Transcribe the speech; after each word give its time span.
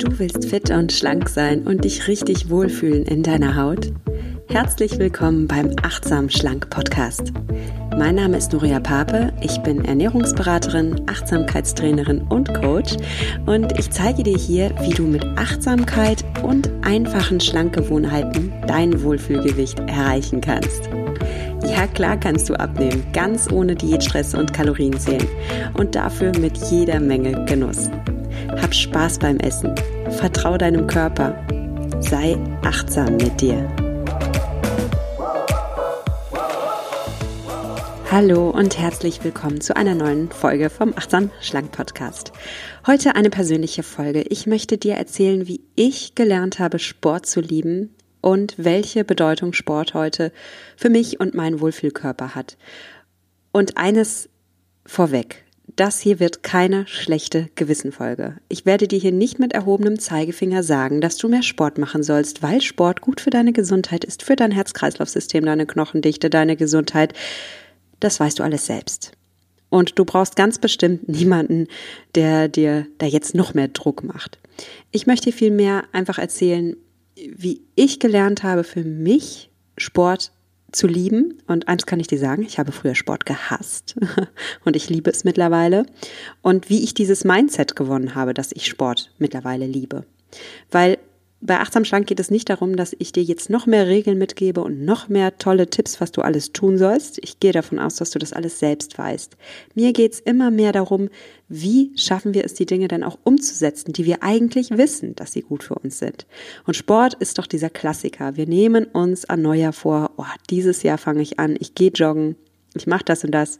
Du 0.00 0.18
willst 0.18 0.46
fit 0.46 0.70
und 0.70 0.92
schlank 0.92 1.28
sein 1.28 1.66
und 1.66 1.84
dich 1.84 2.08
richtig 2.08 2.48
wohlfühlen 2.48 3.04
in 3.04 3.22
deiner 3.22 3.54
Haut? 3.54 3.92
Herzlich 4.48 4.98
willkommen 4.98 5.46
beim 5.46 5.76
Achtsam 5.82 6.30
Schlank 6.30 6.70
Podcast. 6.70 7.34
Mein 7.98 8.14
Name 8.14 8.38
ist 8.38 8.50
Nuria 8.54 8.80
Pape, 8.80 9.30
ich 9.42 9.58
bin 9.58 9.84
Ernährungsberaterin, 9.84 11.02
Achtsamkeitstrainerin 11.06 12.22
und 12.22 12.54
Coach 12.62 12.96
und 13.44 13.78
ich 13.78 13.90
zeige 13.90 14.22
dir 14.22 14.38
hier, 14.38 14.74
wie 14.80 14.94
du 14.94 15.02
mit 15.02 15.22
Achtsamkeit 15.36 16.24
und 16.42 16.70
einfachen 16.80 17.38
Schlankgewohnheiten 17.38 18.54
dein 18.66 19.02
Wohlfühlgewicht 19.02 19.80
erreichen 19.80 20.40
kannst. 20.40 20.88
Ja, 21.70 21.86
klar 21.86 22.18
kannst 22.18 22.48
du 22.48 22.54
abnehmen, 22.54 23.04
ganz 23.12 23.52
ohne 23.52 23.74
Diätstress 23.74 24.34
und 24.34 24.54
Kalorienzählen 24.54 25.28
und 25.74 25.94
dafür 25.94 26.32
mit 26.38 26.56
jeder 26.70 27.00
Menge 27.00 27.44
Genuss. 27.44 27.90
Hab 28.62 28.74
Spaß 28.74 29.18
beim 29.18 29.38
Essen. 29.38 29.74
Vertrau 30.18 30.58
deinem 30.58 30.86
Körper. 30.86 31.34
Sei 32.00 32.36
achtsam 32.62 33.16
mit 33.16 33.40
dir. 33.40 33.66
Hallo 38.10 38.50
und 38.50 38.78
herzlich 38.78 39.24
willkommen 39.24 39.62
zu 39.62 39.76
einer 39.76 39.94
neuen 39.94 40.30
Folge 40.30 40.68
vom 40.68 40.92
Achtsam 40.94 41.30
Schlank 41.40 41.72
Podcast. 41.72 42.32
Heute 42.86 43.14
eine 43.16 43.30
persönliche 43.30 43.82
Folge. 43.82 44.22
Ich 44.22 44.46
möchte 44.46 44.76
dir 44.76 44.94
erzählen, 44.94 45.46
wie 45.46 45.62
ich 45.74 46.14
gelernt 46.14 46.58
habe, 46.58 46.78
Sport 46.78 47.24
zu 47.24 47.40
lieben 47.40 47.94
und 48.20 48.54
welche 48.58 49.04
Bedeutung 49.04 49.54
Sport 49.54 49.94
heute 49.94 50.32
für 50.76 50.90
mich 50.90 51.18
und 51.18 51.34
meinen 51.34 51.60
Wohlfühlkörper 51.60 52.34
hat. 52.34 52.58
Und 53.52 53.78
eines 53.78 54.28
vorweg. 54.84 55.46
Das 55.76 56.00
hier 56.00 56.20
wird 56.20 56.42
keine 56.42 56.86
schlechte 56.86 57.48
Gewissenfolge. 57.54 58.36
Ich 58.48 58.66
werde 58.66 58.88
dir 58.88 58.98
hier 58.98 59.12
nicht 59.12 59.38
mit 59.38 59.52
erhobenem 59.52 59.98
Zeigefinger 59.98 60.62
sagen, 60.62 61.00
dass 61.00 61.16
du 61.16 61.28
mehr 61.28 61.42
Sport 61.42 61.78
machen 61.78 62.02
sollst, 62.02 62.42
weil 62.42 62.60
Sport 62.60 63.00
gut 63.00 63.20
für 63.20 63.30
deine 63.30 63.52
Gesundheit 63.52 64.04
ist, 64.04 64.22
für 64.22 64.36
dein 64.36 64.50
Herz-Kreislauf-System, 64.50 65.44
deine 65.44 65.66
Knochendichte, 65.66 66.30
deine 66.30 66.56
Gesundheit. 66.56 67.14
Das 68.00 68.18
weißt 68.18 68.38
du 68.38 68.42
alles 68.42 68.66
selbst. 68.66 69.12
Und 69.68 69.98
du 69.98 70.04
brauchst 70.04 70.34
ganz 70.34 70.58
bestimmt 70.58 71.08
niemanden, 71.08 71.68
der 72.14 72.48
dir 72.48 72.86
da 72.98 73.06
jetzt 73.06 73.34
noch 73.34 73.54
mehr 73.54 73.68
Druck 73.68 74.02
macht. 74.02 74.38
Ich 74.90 75.06
möchte 75.06 75.30
vielmehr 75.30 75.84
einfach 75.92 76.18
erzählen, 76.18 76.76
wie 77.14 77.62
ich 77.76 78.00
gelernt 78.00 78.42
habe, 78.42 78.64
für 78.64 78.82
mich 78.82 79.50
Sport 79.76 80.32
zu 80.72 80.86
lieben. 80.86 81.38
Und 81.46 81.68
eins 81.68 81.86
kann 81.86 82.00
ich 82.00 82.06
dir 82.06 82.18
sagen, 82.18 82.42
ich 82.42 82.58
habe 82.58 82.72
früher 82.72 82.94
Sport 82.94 83.26
gehasst 83.26 83.96
und 84.64 84.76
ich 84.76 84.88
liebe 84.88 85.10
es 85.10 85.24
mittlerweile. 85.24 85.86
Und 86.42 86.70
wie 86.70 86.82
ich 86.82 86.94
dieses 86.94 87.24
Mindset 87.24 87.76
gewonnen 87.76 88.14
habe, 88.14 88.34
dass 88.34 88.52
ich 88.52 88.66
Sport 88.66 89.12
mittlerweile 89.18 89.66
liebe. 89.66 90.04
Weil 90.70 90.98
bei 91.42 91.58
Achtsam 91.58 91.86
Schlank 91.86 92.06
geht 92.06 92.20
es 92.20 92.30
nicht 92.30 92.50
darum, 92.50 92.76
dass 92.76 92.94
ich 92.98 93.12
dir 93.12 93.22
jetzt 93.22 93.48
noch 93.48 93.64
mehr 93.64 93.86
Regeln 93.86 94.18
mitgebe 94.18 94.62
und 94.62 94.84
noch 94.84 95.08
mehr 95.08 95.38
tolle 95.38 95.70
Tipps, 95.70 95.98
was 95.98 96.12
du 96.12 96.20
alles 96.20 96.52
tun 96.52 96.76
sollst. 96.76 97.18
Ich 97.22 97.40
gehe 97.40 97.52
davon 97.52 97.78
aus, 97.78 97.96
dass 97.96 98.10
du 98.10 98.18
das 98.18 98.34
alles 98.34 98.58
selbst 98.58 98.98
weißt. 98.98 99.36
Mir 99.74 99.94
geht's 99.94 100.20
immer 100.20 100.50
mehr 100.50 100.72
darum, 100.72 101.08
wie 101.48 101.92
schaffen 101.96 102.34
wir 102.34 102.44
es, 102.44 102.52
die 102.52 102.66
Dinge 102.66 102.88
dann 102.88 103.02
auch 103.02 103.18
umzusetzen, 103.24 103.94
die 103.94 104.04
wir 104.04 104.22
eigentlich 104.22 104.70
wissen, 104.72 105.14
dass 105.16 105.32
sie 105.32 105.40
gut 105.40 105.64
für 105.64 105.76
uns 105.76 105.98
sind. 105.98 106.26
Und 106.66 106.74
Sport 106.74 107.14
ist 107.14 107.38
doch 107.38 107.46
dieser 107.46 107.70
Klassiker. 107.70 108.36
Wir 108.36 108.46
nehmen 108.46 108.84
uns 108.84 109.24
an 109.24 109.40
Neujahr 109.40 109.72
vor, 109.72 110.10
oh, 110.18 110.24
dieses 110.50 110.82
Jahr 110.82 110.98
fange 110.98 111.22
ich 111.22 111.38
an, 111.38 111.56
ich 111.58 111.74
gehe 111.74 111.90
joggen, 111.90 112.36
ich 112.74 112.86
mache 112.86 113.04
das 113.04 113.24
und 113.24 113.32
das. 113.32 113.58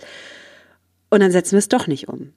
Und 1.09 1.21
dann 1.21 1.33
setzen 1.33 1.53
wir 1.53 1.61
es 1.61 1.69
doch 1.69 1.87
nicht 1.87 2.09
um 2.09 2.35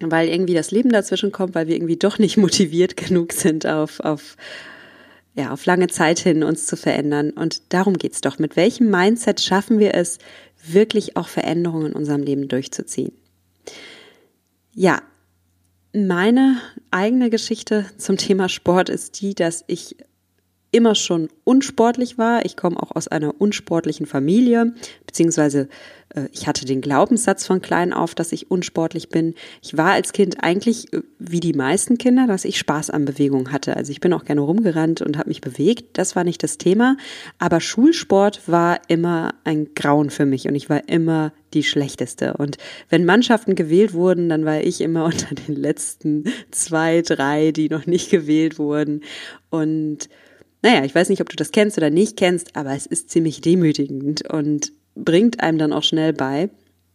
weil 0.00 0.28
irgendwie 0.28 0.54
das 0.54 0.70
Leben 0.70 0.90
dazwischen 0.90 1.32
kommt, 1.32 1.54
weil 1.54 1.68
wir 1.68 1.76
irgendwie 1.76 1.96
doch 1.96 2.18
nicht 2.18 2.36
motiviert 2.38 2.96
genug 2.96 3.32
sind, 3.32 3.66
auf, 3.66 4.00
auf, 4.00 4.36
ja, 5.34 5.52
auf 5.52 5.66
lange 5.66 5.88
Zeit 5.88 6.18
hin 6.18 6.42
uns 6.42 6.66
zu 6.66 6.76
verändern. 6.76 7.30
Und 7.30 7.72
darum 7.72 7.94
geht's 7.94 8.20
doch. 8.20 8.38
Mit 8.38 8.56
welchem 8.56 8.90
Mindset 8.90 9.40
schaffen 9.40 9.78
wir 9.78 9.94
es, 9.94 10.18
wirklich 10.64 11.16
auch 11.16 11.28
Veränderungen 11.28 11.88
in 11.88 11.92
unserem 11.92 12.22
Leben 12.22 12.48
durchzuziehen? 12.48 13.12
Ja, 14.74 15.02
meine 15.92 16.60
eigene 16.90 17.30
Geschichte 17.30 17.86
zum 17.96 18.16
Thema 18.16 18.48
Sport 18.48 18.88
ist 18.88 19.20
die, 19.20 19.34
dass 19.34 19.64
ich 19.66 19.96
immer 20.70 20.94
schon 20.94 21.28
unsportlich 21.44 22.18
war. 22.18 22.44
Ich 22.44 22.56
komme 22.56 22.80
auch 22.82 22.94
aus 22.94 23.08
einer 23.08 23.40
unsportlichen 23.40 24.06
Familie, 24.06 24.74
beziehungsweise 25.06 25.68
äh, 26.14 26.28
ich 26.32 26.46
hatte 26.46 26.64
den 26.64 26.80
Glaubenssatz 26.80 27.46
von 27.46 27.62
klein 27.62 27.92
auf, 27.92 28.14
dass 28.14 28.32
ich 28.32 28.50
unsportlich 28.50 29.08
bin. 29.08 29.34
Ich 29.62 29.76
war 29.76 29.92
als 29.92 30.12
Kind 30.12 30.42
eigentlich 30.42 30.92
äh, 30.92 31.02
wie 31.18 31.40
die 31.40 31.54
meisten 31.54 31.98
Kinder, 31.98 32.26
dass 32.26 32.44
ich 32.44 32.58
Spaß 32.58 32.90
an 32.90 33.04
Bewegung 33.04 33.50
hatte. 33.50 33.76
Also 33.76 33.92
ich 33.92 34.00
bin 34.00 34.12
auch 34.12 34.24
gerne 34.24 34.40
rumgerannt 34.42 35.00
und 35.00 35.16
habe 35.16 35.28
mich 35.28 35.40
bewegt. 35.40 35.98
Das 35.98 36.16
war 36.16 36.24
nicht 36.24 36.42
das 36.42 36.58
Thema. 36.58 36.96
Aber 37.38 37.60
Schulsport 37.60 38.42
war 38.46 38.80
immer 38.88 39.34
ein 39.44 39.68
Grauen 39.74 40.10
für 40.10 40.26
mich 40.26 40.48
und 40.48 40.54
ich 40.54 40.68
war 40.68 40.88
immer 40.88 41.32
die 41.54 41.62
schlechteste. 41.62 42.34
Und 42.34 42.58
wenn 42.90 43.04
Mannschaften 43.04 43.54
gewählt 43.54 43.94
wurden, 43.94 44.28
dann 44.28 44.44
war 44.44 44.60
ich 44.60 44.80
immer 44.80 45.04
unter 45.06 45.34
den 45.34 45.56
letzten 45.56 46.24
zwei, 46.50 47.02
drei, 47.02 47.52
die 47.52 47.68
noch 47.68 47.86
nicht 47.86 48.10
gewählt 48.10 48.58
wurden. 48.58 49.02
Und 49.50 50.08
naja, 50.62 50.84
ich 50.84 50.94
weiß 50.94 51.08
nicht, 51.08 51.20
ob 51.20 51.28
du 51.28 51.36
das 51.36 51.52
kennst 51.52 51.78
oder 51.78 51.90
nicht 51.90 52.16
kennst, 52.16 52.56
aber 52.56 52.74
es 52.74 52.86
ist 52.86 53.10
ziemlich 53.10 53.40
demütigend 53.40 54.28
und 54.28 54.72
bringt 54.94 55.40
einem 55.40 55.58
dann 55.58 55.72
auch 55.72 55.84
schnell 55.84 56.12
bei, 56.12 56.50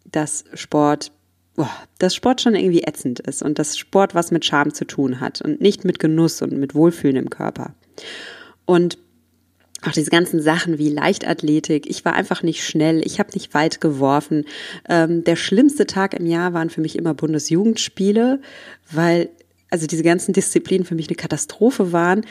dass 0.06 0.44
Sport, 0.54 1.12
boah, 1.56 1.70
dass 2.00 2.16
Sport 2.16 2.42
schon 2.42 2.56
irgendwie 2.56 2.84
ätzend 2.84 3.20
ist 3.22 3.42
und 3.42 3.60
dass 3.60 3.78
Sport 3.78 4.16
was 4.16 4.32
mit 4.32 4.44
Scham 4.46 4.74
zu 4.74 4.86
tun 4.86 5.20
hat 5.22 5.42
und 5.42 5.62
nicht 5.62 5.86
mit 5.86 6.00
Genuss 6.00 6.42
und 6.42 6.54
mit 6.54 6.76
Wohlfühlen 6.76 7.16
im 7.16 7.30
Körper. 7.30 7.74
Und 8.66 8.98
auch 9.86 9.92
diese 9.92 10.10
ganzen 10.10 10.42
Sachen 10.42 10.78
wie 10.78 10.90
Leichtathletik. 10.90 11.90
Ich 11.90 12.06
war 12.06 12.14
einfach 12.14 12.42
nicht 12.42 12.64
schnell, 12.64 13.06
ich 13.06 13.20
habe 13.20 13.32
nicht 13.34 13.54
weit 13.54 13.82
geworfen. 13.82 14.46
Ähm, 14.88 15.24
der 15.24 15.36
schlimmste 15.36 15.86
Tag 15.86 16.14
im 16.14 16.26
Jahr 16.26 16.54
waren 16.54 16.70
für 16.70 16.82
mich 16.82 16.98
immer 16.98 17.14
Bundesjugendspiele, 17.14 18.40
weil 18.92 19.30
also 19.74 19.88
diese 19.88 20.04
ganzen 20.04 20.34
Disziplinen 20.34 20.86
für 20.86 20.94
mich 20.94 21.08
eine 21.08 21.16
Katastrophe 21.16 21.92
waren. 21.92 22.28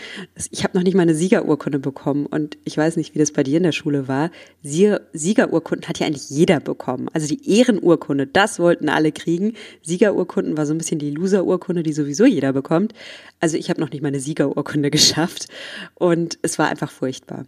Ich 0.53 0.63
habe 0.63 0.79
noch 0.79 0.85
nicht 0.85 0.95
mal 0.95 1.03
eine 1.03 1.17
Siegerurkunde 1.17 1.81
bekommen 1.81 2.27
und 2.27 2.57
ich 2.63 2.79
weiß 2.79 2.97
nicht, 2.97 3.17
wie 3.17 3.19
das 3.19 3.33
bei 3.33 3.43
dir 3.43 3.57
in 3.57 3.65
der 3.65 3.73
Schule 3.73 4.07
war. 4.07 4.31
Siegerurkunden 4.63 5.89
hat 5.89 5.99
ja 5.99 6.07
eigentlich 6.07 6.31
jeder 6.31 6.61
bekommen. 6.61 7.09
Also 7.13 7.27
die 7.27 7.59
Ehrenurkunde, 7.59 8.29
das 8.29 8.61
wollten 8.61 8.89
alle 8.89 9.11
kriegen. 9.11 9.55
Siegerurkunden 9.83 10.57
war 10.57 10.67
so 10.67 10.73
ein 10.73 10.79
bisschen 10.79 11.01
die 11.01 11.11
Loserurkunde, 11.11 11.83
die 11.83 11.93
sowieso 11.93 12.27
jeder 12.27 12.53
bekommt. 12.53 12.95
Also 13.41 13.57
ich 13.57 13.71
habe 13.71 13.81
noch 13.81 13.91
nicht 13.91 14.03
mal 14.03 14.09
eine 14.09 14.21
Siegerurkunde 14.21 14.91
geschafft 14.93 15.49
und 15.97 16.39
es 16.43 16.61
war 16.61 16.69
einfach 16.69 16.93
furchtbar. 16.93 17.45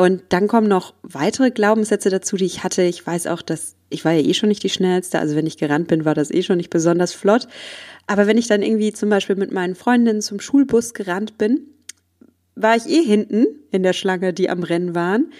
Und 0.00 0.22
dann 0.28 0.46
kommen 0.46 0.68
noch 0.68 0.94
weitere 1.02 1.50
Glaubenssätze 1.50 2.08
dazu, 2.08 2.36
die 2.36 2.44
ich 2.44 2.62
hatte. 2.62 2.82
Ich 2.82 3.04
weiß 3.04 3.26
auch, 3.26 3.42
dass 3.42 3.74
ich 3.90 4.04
war 4.04 4.12
ja 4.12 4.22
eh 4.22 4.32
schon 4.32 4.48
nicht 4.48 4.62
die 4.62 4.68
schnellste, 4.68 5.18
also 5.18 5.34
wenn 5.34 5.46
ich 5.46 5.56
gerannt 5.56 5.88
bin, 5.88 6.04
war 6.04 6.14
das 6.14 6.30
eh 6.30 6.44
schon 6.44 6.58
nicht 6.58 6.70
besonders 6.70 7.12
flott. 7.12 7.48
Aber 8.06 8.28
wenn 8.28 8.38
ich 8.38 8.46
dann 8.46 8.62
irgendwie 8.62 8.92
zum 8.92 9.10
Beispiel 9.10 9.34
mit 9.34 9.50
meinen 9.50 9.74
Freundinnen 9.74 10.22
zum 10.22 10.38
Schulbus 10.38 10.94
gerannt 10.94 11.36
bin, 11.36 11.62
war 12.54 12.76
ich 12.76 12.86
eh 12.86 13.02
hinten 13.02 13.46
in 13.72 13.82
der 13.82 13.92
Schlange, 13.92 14.32
die 14.32 14.48
am 14.48 14.62
Rennen 14.62 14.94
waren. 14.94 15.32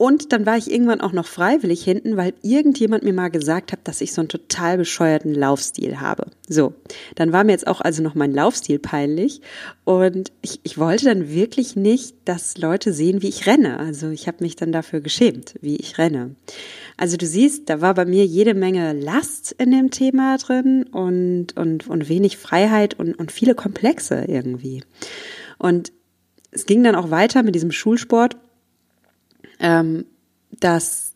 Und 0.00 0.32
dann 0.32 0.46
war 0.46 0.56
ich 0.56 0.70
irgendwann 0.70 1.02
auch 1.02 1.12
noch 1.12 1.26
freiwillig 1.26 1.84
hinten, 1.84 2.16
weil 2.16 2.32
irgendjemand 2.40 3.02
mir 3.04 3.12
mal 3.12 3.28
gesagt 3.28 3.70
hat, 3.70 3.80
dass 3.84 4.00
ich 4.00 4.14
so 4.14 4.22
einen 4.22 4.30
total 4.30 4.78
bescheuerten 4.78 5.34
Laufstil 5.34 6.00
habe. 6.00 6.28
So, 6.48 6.72
dann 7.16 7.34
war 7.34 7.44
mir 7.44 7.52
jetzt 7.52 7.66
auch 7.66 7.82
also 7.82 8.02
noch 8.02 8.14
mein 8.14 8.32
Laufstil 8.32 8.78
peinlich 8.78 9.42
und 9.84 10.32
ich, 10.40 10.60
ich 10.62 10.78
wollte 10.78 11.04
dann 11.04 11.28
wirklich 11.28 11.76
nicht, 11.76 12.16
dass 12.24 12.56
Leute 12.56 12.94
sehen, 12.94 13.20
wie 13.20 13.28
ich 13.28 13.46
renne. 13.46 13.78
Also 13.78 14.08
ich 14.08 14.26
habe 14.26 14.38
mich 14.40 14.56
dann 14.56 14.72
dafür 14.72 15.02
geschämt, 15.02 15.56
wie 15.60 15.76
ich 15.76 15.98
renne. 15.98 16.34
Also 16.96 17.18
du 17.18 17.26
siehst, 17.26 17.68
da 17.68 17.82
war 17.82 17.92
bei 17.92 18.06
mir 18.06 18.24
jede 18.24 18.54
Menge 18.54 18.94
Last 18.94 19.54
in 19.58 19.70
dem 19.70 19.90
Thema 19.90 20.38
drin 20.38 20.84
und, 20.84 21.58
und, 21.58 21.88
und 21.88 22.08
wenig 22.08 22.38
Freiheit 22.38 22.98
und, 22.98 23.16
und 23.16 23.32
viele 23.32 23.54
Komplexe 23.54 24.24
irgendwie. 24.26 24.82
Und 25.58 25.92
es 26.52 26.64
ging 26.64 26.82
dann 26.82 26.94
auch 26.94 27.10
weiter 27.10 27.42
mit 27.42 27.54
diesem 27.54 27.70
Schulsport 27.70 28.38
ähm, 29.60 30.04
dass 30.58 31.10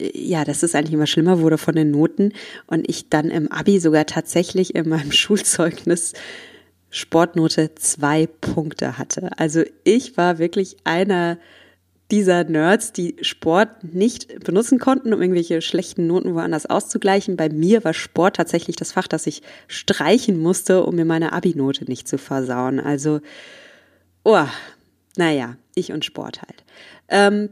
ja, 0.00 0.44
dass 0.44 0.62
es 0.62 0.74
eigentlich 0.74 0.94
immer 0.94 1.06
schlimmer 1.06 1.40
wurde 1.40 1.58
von 1.58 1.74
den 1.74 1.90
Noten 1.90 2.32
und 2.66 2.88
ich 2.88 3.08
dann 3.08 3.30
im 3.30 3.52
Abi 3.52 3.78
sogar 3.78 4.06
tatsächlich 4.06 4.74
in 4.74 4.88
meinem 4.88 5.12
Schulzeugnis 5.12 6.14
Sportnote 6.90 7.74
zwei 7.74 8.26
Punkte 8.26 8.98
hatte. 8.98 9.30
Also 9.38 9.62
ich 9.84 10.16
war 10.16 10.38
wirklich 10.38 10.76
einer 10.84 11.38
dieser 12.10 12.44
Nerds, 12.44 12.92
die 12.92 13.16
Sport 13.22 13.94
nicht 13.94 14.44
benutzen 14.44 14.78
konnten, 14.78 15.14
um 15.14 15.22
irgendwelche 15.22 15.62
schlechten 15.62 16.06
Noten 16.06 16.34
woanders 16.34 16.66
auszugleichen. 16.66 17.38
Bei 17.38 17.48
mir 17.48 17.84
war 17.84 17.94
Sport 17.94 18.36
tatsächlich 18.36 18.76
das 18.76 18.92
Fach, 18.92 19.08
das 19.08 19.26
ich 19.26 19.40
streichen 19.66 20.38
musste, 20.38 20.84
um 20.84 20.94
mir 20.96 21.06
meine 21.06 21.32
Abi-Note 21.32 21.86
nicht 21.86 22.06
zu 22.06 22.18
versauen. 22.18 22.78
Also, 22.78 23.20
oh, 24.24 24.44
naja, 25.16 25.56
ich 25.74 25.92
und 25.92 26.04
Sport 26.04 26.42
halt. 26.42 26.64
Ähm, 27.08 27.48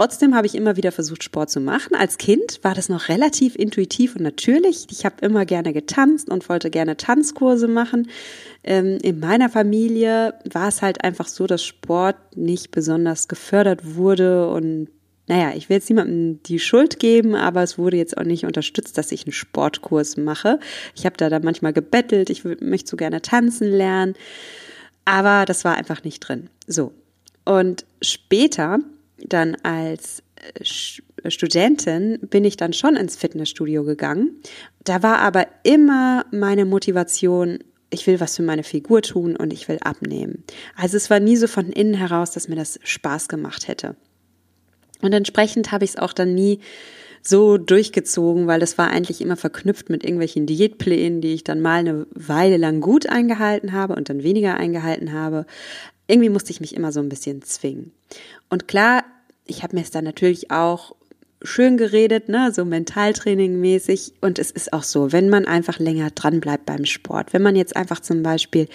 trotzdem 0.00 0.34
habe 0.34 0.46
ich 0.46 0.54
immer 0.54 0.78
wieder 0.78 0.92
versucht, 0.92 1.22
Sport 1.22 1.50
zu 1.50 1.60
machen. 1.60 1.94
Als 1.94 2.16
Kind 2.16 2.60
war 2.62 2.74
das 2.74 2.88
noch 2.88 3.10
relativ 3.10 3.54
intuitiv 3.54 4.16
und 4.16 4.22
natürlich. 4.22 4.86
Ich 4.90 5.04
habe 5.04 5.16
immer 5.20 5.44
gerne 5.44 5.74
getanzt 5.74 6.30
und 6.30 6.48
wollte 6.48 6.70
gerne 6.70 6.96
Tanzkurse 6.96 7.68
machen. 7.68 8.08
Ähm, 8.64 8.96
in 9.02 9.20
meiner 9.20 9.50
Familie 9.50 10.32
war 10.50 10.68
es 10.68 10.80
halt 10.80 11.04
einfach 11.04 11.28
so, 11.28 11.46
dass 11.46 11.62
Sport 11.62 12.16
nicht 12.34 12.70
besonders 12.70 13.28
gefördert 13.28 13.94
wurde 13.94 14.48
und 14.48 14.88
naja, 15.26 15.52
ich 15.54 15.68
will 15.68 15.76
jetzt 15.76 15.90
niemandem 15.90 16.42
die 16.44 16.58
Schuld 16.58 16.98
geben, 16.98 17.34
aber 17.34 17.62
es 17.62 17.76
wurde 17.76 17.98
jetzt 17.98 18.16
auch 18.16 18.24
nicht 18.24 18.46
unterstützt, 18.46 18.96
dass 18.96 19.12
ich 19.12 19.26
einen 19.26 19.34
Sportkurs 19.34 20.16
mache. 20.16 20.60
Ich 20.96 21.04
habe 21.04 21.18
da 21.18 21.28
dann 21.28 21.44
manchmal 21.44 21.74
gebettelt, 21.74 22.30
ich 22.30 22.42
möchte 22.44 22.88
so 22.88 22.96
gerne 22.96 23.20
tanzen 23.20 23.70
lernen, 23.70 24.14
aber 25.04 25.44
das 25.44 25.66
war 25.66 25.76
einfach 25.76 26.04
nicht 26.04 26.20
drin. 26.20 26.48
So. 26.66 26.94
Und 27.44 27.84
später, 28.00 28.78
dann 29.26 29.56
als 29.62 30.22
äh, 30.36 31.30
Studentin, 31.30 32.18
bin 32.22 32.44
ich 32.44 32.56
dann 32.56 32.72
schon 32.72 32.96
ins 32.96 33.16
Fitnessstudio 33.16 33.84
gegangen. 33.84 34.40
Da 34.84 35.02
war 35.02 35.18
aber 35.18 35.46
immer 35.62 36.24
meine 36.30 36.64
Motivation, 36.64 37.58
ich 37.90 38.06
will 38.06 38.20
was 38.20 38.36
für 38.36 38.42
meine 38.42 38.62
Figur 38.62 39.02
tun 39.02 39.36
und 39.36 39.52
ich 39.52 39.68
will 39.68 39.78
abnehmen. 39.82 40.44
Also 40.76 40.96
es 40.96 41.10
war 41.10 41.20
nie 41.20 41.36
so 41.36 41.46
von 41.46 41.70
innen 41.70 41.94
heraus, 41.94 42.30
dass 42.30 42.48
mir 42.48 42.56
das 42.56 42.78
Spaß 42.82 43.28
gemacht 43.28 43.68
hätte. 43.68 43.96
Und 45.02 45.12
entsprechend 45.12 45.72
habe 45.72 45.84
ich 45.84 45.90
es 45.90 45.96
auch 45.96 46.12
dann 46.12 46.34
nie 46.34 46.60
so 47.22 47.58
durchgezogen, 47.58 48.46
weil 48.46 48.60
das 48.60 48.78
war 48.78 48.88
eigentlich 48.88 49.20
immer 49.20 49.36
verknüpft 49.36 49.90
mit 49.90 50.04
irgendwelchen 50.04 50.46
Diätplänen, 50.46 51.20
die 51.20 51.34
ich 51.34 51.44
dann 51.44 51.60
mal 51.60 51.80
eine 51.80 52.06
Weile 52.14 52.56
lang 52.56 52.80
gut 52.80 53.08
eingehalten 53.08 53.72
habe 53.72 53.94
und 53.94 54.08
dann 54.08 54.22
weniger 54.22 54.56
eingehalten 54.56 55.12
habe. 55.12 55.44
Irgendwie 56.06 56.30
musste 56.30 56.50
ich 56.50 56.60
mich 56.60 56.74
immer 56.74 56.92
so 56.92 57.00
ein 57.00 57.08
bisschen 57.08 57.42
zwingen. 57.42 57.92
Und 58.50 58.68
klar, 58.68 59.04
ich 59.46 59.62
habe 59.62 59.76
mir 59.76 59.82
es 59.82 59.90
dann 59.90 60.04
natürlich 60.04 60.50
auch 60.50 60.94
schön 61.42 61.76
geredet, 61.76 62.28
ne, 62.28 62.52
so 62.52 62.64
Mentaltraining 62.64 63.58
mäßig. 63.60 64.14
Und 64.20 64.38
es 64.38 64.50
ist 64.50 64.72
auch 64.72 64.82
so, 64.82 65.12
wenn 65.12 65.30
man 65.30 65.46
einfach 65.46 65.78
länger 65.78 66.10
dran 66.10 66.40
bleibt 66.40 66.66
beim 66.66 66.84
Sport, 66.84 67.32
wenn 67.32 67.42
man 67.42 67.56
jetzt 67.56 67.76
einfach 67.76 68.00
zum 68.00 68.22
Beispiel 68.22 68.68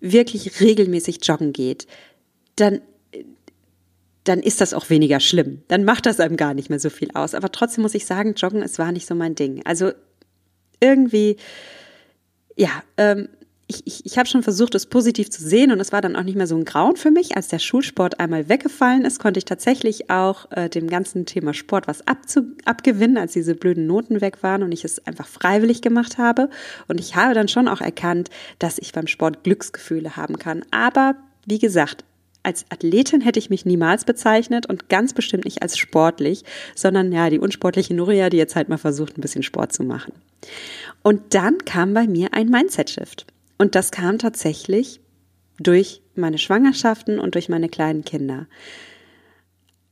wirklich 0.00 0.60
regelmäßig 0.60 1.18
joggen 1.26 1.52
geht, 1.52 1.86
dann 2.56 2.80
dann 4.24 4.40
ist 4.40 4.60
das 4.60 4.74
auch 4.74 4.90
weniger 4.90 5.18
schlimm. 5.18 5.62
Dann 5.68 5.84
macht 5.84 6.04
das 6.06 6.20
einem 6.20 6.36
gar 6.36 6.52
nicht 6.52 6.68
mehr 6.68 6.78
so 6.78 6.90
viel 6.90 7.10
aus. 7.14 7.34
Aber 7.34 7.50
trotzdem 7.50 7.82
muss 7.82 7.94
ich 7.94 8.04
sagen, 8.04 8.34
Joggen, 8.34 8.62
es 8.62 8.78
war 8.78 8.92
nicht 8.92 9.06
so 9.06 9.14
mein 9.14 9.34
Ding. 9.34 9.64
Also 9.64 9.92
irgendwie, 10.78 11.36
ja, 12.54 12.82
ähm, 12.98 13.28
ich, 13.70 13.86
ich, 13.86 14.04
ich 14.04 14.18
habe 14.18 14.28
schon 14.28 14.42
versucht, 14.42 14.74
es 14.74 14.86
positiv 14.86 15.30
zu 15.30 15.42
sehen 15.42 15.70
und 15.70 15.78
es 15.78 15.92
war 15.92 16.00
dann 16.00 16.16
auch 16.16 16.24
nicht 16.24 16.36
mehr 16.36 16.48
so 16.48 16.56
ein 16.56 16.64
Grauen 16.64 16.96
für 16.96 17.10
mich. 17.10 17.36
Als 17.36 17.48
der 17.48 17.60
Schulsport 17.60 18.18
einmal 18.18 18.48
weggefallen 18.48 19.04
ist, 19.04 19.20
konnte 19.20 19.38
ich 19.38 19.44
tatsächlich 19.44 20.10
auch 20.10 20.50
äh, 20.50 20.68
dem 20.68 20.88
ganzen 20.88 21.24
Thema 21.24 21.54
Sport 21.54 21.86
was 21.86 22.06
abzu, 22.06 22.42
abgewinnen, 22.64 23.16
als 23.16 23.32
diese 23.32 23.54
blöden 23.54 23.86
Noten 23.86 24.20
weg 24.20 24.42
waren 24.42 24.64
und 24.64 24.72
ich 24.72 24.84
es 24.84 25.06
einfach 25.06 25.28
freiwillig 25.28 25.82
gemacht 25.82 26.18
habe. 26.18 26.50
Und 26.88 26.98
ich 26.98 27.14
habe 27.14 27.32
dann 27.32 27.46
schon 27.48 27.68
auch 27.68 27.80
erkannt, 27.80 28.28
dass 28.58 28.78
ich 28.78 28.92
beim 28.92 29.06
Sport 29.06 29.44
Glücksgefühle 29.44 30.16
haben 30.16 30.38
kann. 30.38 30.64
Aber 30.72 31.14
wie 31.46 31.60
gesagt, 31.60 32.04
als 32.42 32.64
Athletin 32.70 33.20
hätte 33.20 33.38
ich 33.38 33.50
mich 33.50 33.64
niemals 33.64 34.04
bezeichnet 34.04 34.66
und 34.66 34.88
ganz 34.88 35.12
bestimmt 35.12 35.44
nicht 35.44 35.62
als 35.62 35.78
sportlich, 35.78 36.42
sondern 36.74 37.12
ja, 37.12 37.30
die 37.30 37.38
unsportliche 37.38 37.94
Nuria, 37.94 38.30
die 38.30 38.38
jetzt 38.38 38.56
halt 38.56 38.68
mal 38.68 38.78
versucht, 38.78 39.16
ein 39.16 39.20
bisschen 39.20 39.42
Sport 39.42 39.72
zu 39.72 39.84
machen. 39.84 40.12
Und 41.02 41.34
dann 41.34 41.58
kam 41.64 41.94
bei 41.94 42.06
mir 42.06 42.32
ein 42.32 42.48
Mindset-Shift. 42.48 43.26
Und 43.60 43.74
das 43.74 43.90
kam 43.90 44.16
tatsächlich 44.16 45.02
durch 45.58 46.00
meine 46.14 46.38
Schwangerschaften 46.38 47.18
und 47.18 47.34
durch 47.34 47.50
meine 47.50 47.68
kleinen 47.68 48.06
Kinder. 48.06 48.46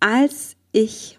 Als 0.00 0.56
ich 0.73 1.19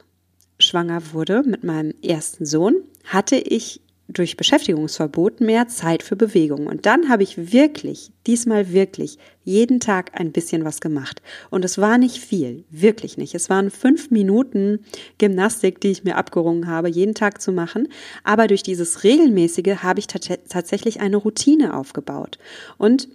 schwanger 0.57 1.13
wurde 1.13 1.44
mit 1.44 1.63
meinem 1.63 1.94
ersten 2.01 2.48
Sohn, 2.48 2.78
hatte 3.04 3.36
ich 3.36 3.81
durch 4.12 4.38
Beschäftigungsverbot 4.38 5.40
mehr 5.40 5.68
Zeit 5.68 6.02
für 6.02 6.16
Bewegung. 6.16 6.68
Und 6.68 6.86
dann 6.88 7.10
habe 7.10 7.24
ich 7.24 7.54
wirklich, 7.54 8.12
diesmal 8.26 8.74
wirklich, 8.74 9.20
jeden 9.44 9.80
Tag 9.80 10.20
ein 10.20 10.32
bisschen 10.32 10.66
was 10.66 10.82
gemacht. 10.82 11.22
Und 11.52 11.64
es 11.64 11.78
war 11.78 11.98
nicht 11.98 12.18
viel, 12.18 12.66
wirklich 12.72 13.18
nicht. 13.18 13.36
Es 13.36 13.50
waren 13.50 13.70
fünf 13.70 14.10
Minuten 14.10 14.80
Gymnastik, 15.20 15.80
die 15.80 15.92
ich 15.92 16.04
mir 16.04 16.18
abgerungen 16.18 16.68
habe, 16.68 16.90
jeden 16.90 17.14
Tag 17.14 17.40
zu 17.42 17.52
machen. 17.52 17.88
Aber 18.24 18.48
durch 18.48 18.64
dieses 18.64 19.04
regelmäßige 19.04 19.78
habe 19.84 20.00
ich 20.00 20.08
tatsächlich 20.08 21.00
eine 21.02 21.18
Routine 21.18 21.78
aufgebaut. 21.78 22.40
Und 22.78 23.10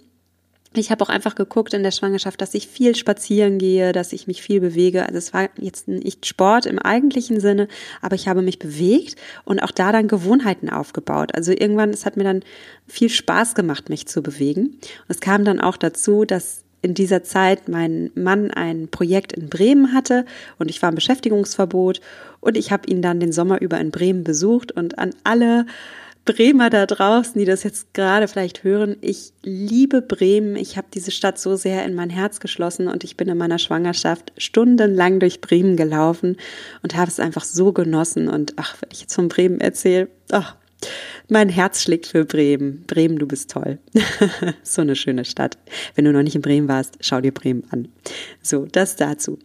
ich 0.77 0.91
habe 0.91 1.03
auch 1.03 1.09
einfach 1.09 1.35
geguckt 1.35 1.73
in 1.73 1.83
der 1.83 1.91
Schwangerschaft, 1.91 2.41
dass 2.41 2.53
ich 2.53 2.67
viel 2.67 2.95
spazieren 2.95 3.57
gehe, 3.57 3.91
dass 3.91 4.13
ich 4.13 4.27
mich 4.27 4.41
viel 4.41 4.59
bewege. 4.59 5.05
Also 5.05 5.17
es 5.17 5.33
war 5.33 5.49
jetzt 5.59 5.87
nicht 5.87 6.25
Sport 6.25 6.65
im 6.65 6.79
eigentlichen 6.79 7.39
Sinne, 7.39 7.67
aber 8.01 8.15
ich 8.15 8.27
habe 8.27 8.41
mich 8.41 8.59
bewegt 8.59 9.15
und 9.43 9.61
auch 9.61 9.71
da 9.71 9.91
dann 9.91 10.07
Gewohnheiten 10.07 10.69
aufgebaut. 10.69 11.35
Also 11.35 11.51
irgendwann, 11.51 11.89
es 11.89 12.05
hat 12.05 12.17
mir 12.17 12.23
dann 12.23 12.43
viel 12.87 13.09
Spaß 13.09 13.55
gemacht, 13.55 13.89
mich 13.89 14.07
zu 14.07 14.21
bewegen. 14.21 14.65
Und 14.65 15.09
es 15.09 15.19
kam 15.19 15.45
dann 15.45 15.59
auch 15.59 15.77
dazu, 15.77 16.25
dass 16.25 16.63
in 16.81 16.93
dieser 16.93 17.23
Zeit 17.23 17.67
mein 17.67 18.11
Mann 18.13 18.51
ein 18.51 18.89
Projekt 18.89 19.33
in 19.33 19.49
Bremen 19.49 19.91
hatte 19.91 20.23
und 20.59 20.69
ich 20.69 20.83
war 20.83 20.89
im 20.89 20.95
Beschäftigungsverbot 20.95 21.99
und 22.41 22.55
ich 22.55 22.71
habe 22.71 22.87
ihn 22.87 23.01
dann 23.01 23.19
den 23.19 23.31
Sommer 23.31 23.59
über 23.59 23.79
in 23.79 23.89
Bremen 23.89 24.23
besucht 24.23 24.71
und 24.71 24.99
an 24.99 25.09
alle 25.23 25.65
Bremer 26.25 26.71
da 26.71 26.87
draußen, 26.87 27.37
die 27.37 27.45
das 27.45 27.61
jetzt 27.63 27.93
gerade 27.93 28.27
vielleicht 28.27 28.63
hören, 28.63 28.97
ich 29.01 29.31
liebe 29.43 30.01
Bremen. 30.01 30.55
Ich 30.55 30.75
habe 30.75 30.87
diese 30.91 31.11
Stadt 31.11 31.37
so 31.37 31.55
sehr 31.55 31.85
in 31.85 31.93
mein 31.93 32.09
Herz 32.09 32.39
geschlossen 32.39 32.87
und 32.87 33.03
ich 33.03 33.15
bin 33.15 33.29
in 33.29 33.37
meiner 33.37 33.59
Schwangerschaft 33.59 34.33
stundenlang 34.37 35.19
durch 35.19 35.39
Bremen 35.39 35.77
gelaufen 35.77 36.37
und 36.81 36.95
habe 36.95 37.09
es 37.09 37.19
einfach 37.19 37.43
so 37.43 37.73
genossen. 37.73 38.27
Und 38.27 38.53
ach, 38.57 38.75
wenn 38.81 38.89
ich 38.91 39.01
jetzt 39.01 39.13
von 39.13 39.27
Bremen 39.27 39.61
erzähle, 39.61 40.09
ach, 40.31 40.55
mein 41.29 41.49
Herz 41.49 41.83
schlägt 41.83 42.07
für 42.07 42.25
Bremen. 42.25 42.83
Bremen, 42.87 43.19
du 43.19 43.27
bist 43.27 43.51
toll. 43.51 43.77
so 44.63 44.81
eine 44.81 44.95
schöne 44.95 45.25
Stadt. 45.25 45.59
Wenn 45.93 46.05
du 46.05 46.11
noch 46.11 46.23
nicht 46.23 46.35
in 46.35 46.41
Bremen 46.41 46.67
warst, 46.67 46.97
schau 47.01 47.21
dir 47.21 47.33
Bremen 47.33 47.63
an. 47.69 47.87
So, 48.41 48.65
das 48.65 48.95
dazu. 48.95 49.37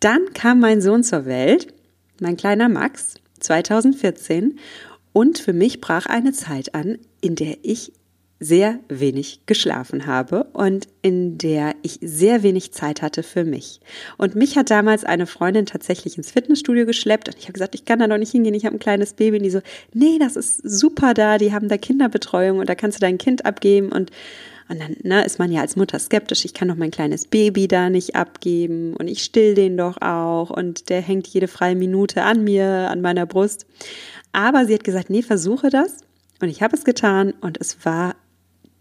Dann 0.00 0.32
kam 0.34 0.58
mein 0.58 0.80
Sohn 0.80 1.04
zur 1.04 1.24
Welt, 1.24 1.68
mein 2.20 2.36
kleiner 2.36 2.68
Max, 2.68 3.14
2014 3.40 4.58
und 5.16 5.38
für 5.38 5.54
mich 5.54 5.80
brach 5.80 6.04
eine 6.04 6.32
Zeit 6.32 6.74
an, 6.74 6.98
in 7.22 7.36
der 7.36 7.56
ich 7.62 7.90
sehr 8.38 8.80
wenig 8.90 9.46
geschlafen 9.46 10.04
habe 10.04 10.44
und 10.52 10.88
in 11.00 11.38
der 11.38 11.74
ich 11.80 11.98
sehr 12.02 12.42
wenig 12.42 12.72
Zeit 12.72 13.00
hatte 13.00 13.22
für 13.22 13.42
mich. 13.42 13.80
Und 14.18 14.34
mich 14.34 14.58
hat 14.58 14.68
damals 14.68 15.04
eine 15.04 15.26
Freundin 15.26 15.64
tatsächlich 15.64 16.18
ins 16.18 16.32
Fitnessstudio 16.32 16.84
geschleppt 16.84 17.28
und 17.28 17.38
ich 17.38 17.44
habe 17.44 17.54
gesagt, 17.54 17.74
ich 17.74 17.86
kann 17.86 17.98
da 17.98 18.06
noch 18.06 18.18
nicht 18.18 18.32
hingehen, 18.32 18.52
ich 18.52 18.66
habe 18.66 18.76
ein 18.76 18.78
kleines 18.78 19.14
Baby. 19.14 19.38
Und 19.38 19.44
die 19.44 19.50
so, 19.50 19.62
nee, 19.94 20.18
das 20.18 20.36
ist 20.36 20.58
super 20.58 21.14
da, 21.14 21.38
die 21.38 21.54
haben 21.54 21.70
da 21.70 21.78
Kinderbetreuung 21.78 22.58
und 22.58 22.68
da 22.68 22.74
kannst 22.74 22.98
du 22.98 23.00
dein 23.00 23.16
Kind 23.16 23.46
abgeben 23.46 23.92
und 23.92 24.10
und 24.68 24.80
dann 24.80 24.96
ne, 25.02 25.24
ist 25.24 25.38
man 25.38 25.52
ja 25.52 25.60
als 25.60 25.76
Mutter 25.76 25.98
skeptisch, 25.98 26.44
ich 26.44 26.54
kann 26.54 26.68
doch 26.68 26.76
mein 26.76 26.90
kleines 26.90 27.26
Baby 27.26 27.68
da 27.68 27.88
nicht 27.88 28.16
abgeben 28.16 28.94
und 28.96 29.08
ich 29.08 29.22
still 29.22 29.54
den 29.54 29.76
doch 29.76 30.00
auch 30.00 30.50
und 30.50 30.88
der 30.88 31.00
hängt 31.00 31.26
jede 31.28 31.48
freie 31.48 31.76
Minute 31.76 32.22
an 32.22 32.42
mir, 32.42 32.66
an 32.90 33.00
meiner 33.00 33.26
Brust. 33.26 33.66
Aber 34.32 34.66
sie 34.66 34.74
hat 34.74 34.84
gesagt, 34.84 35.08
nee, 35.08 35.22
versuche 35.22 35.70
das. 35.70 35.98
Und 36.40 36.48
ich 36.48 36.62
habe 36.62 36.76
es 36.76 36.84
getan 36.84 37.32
und 37.40 37.58
es 37.58 37.84
war 37.84 38.16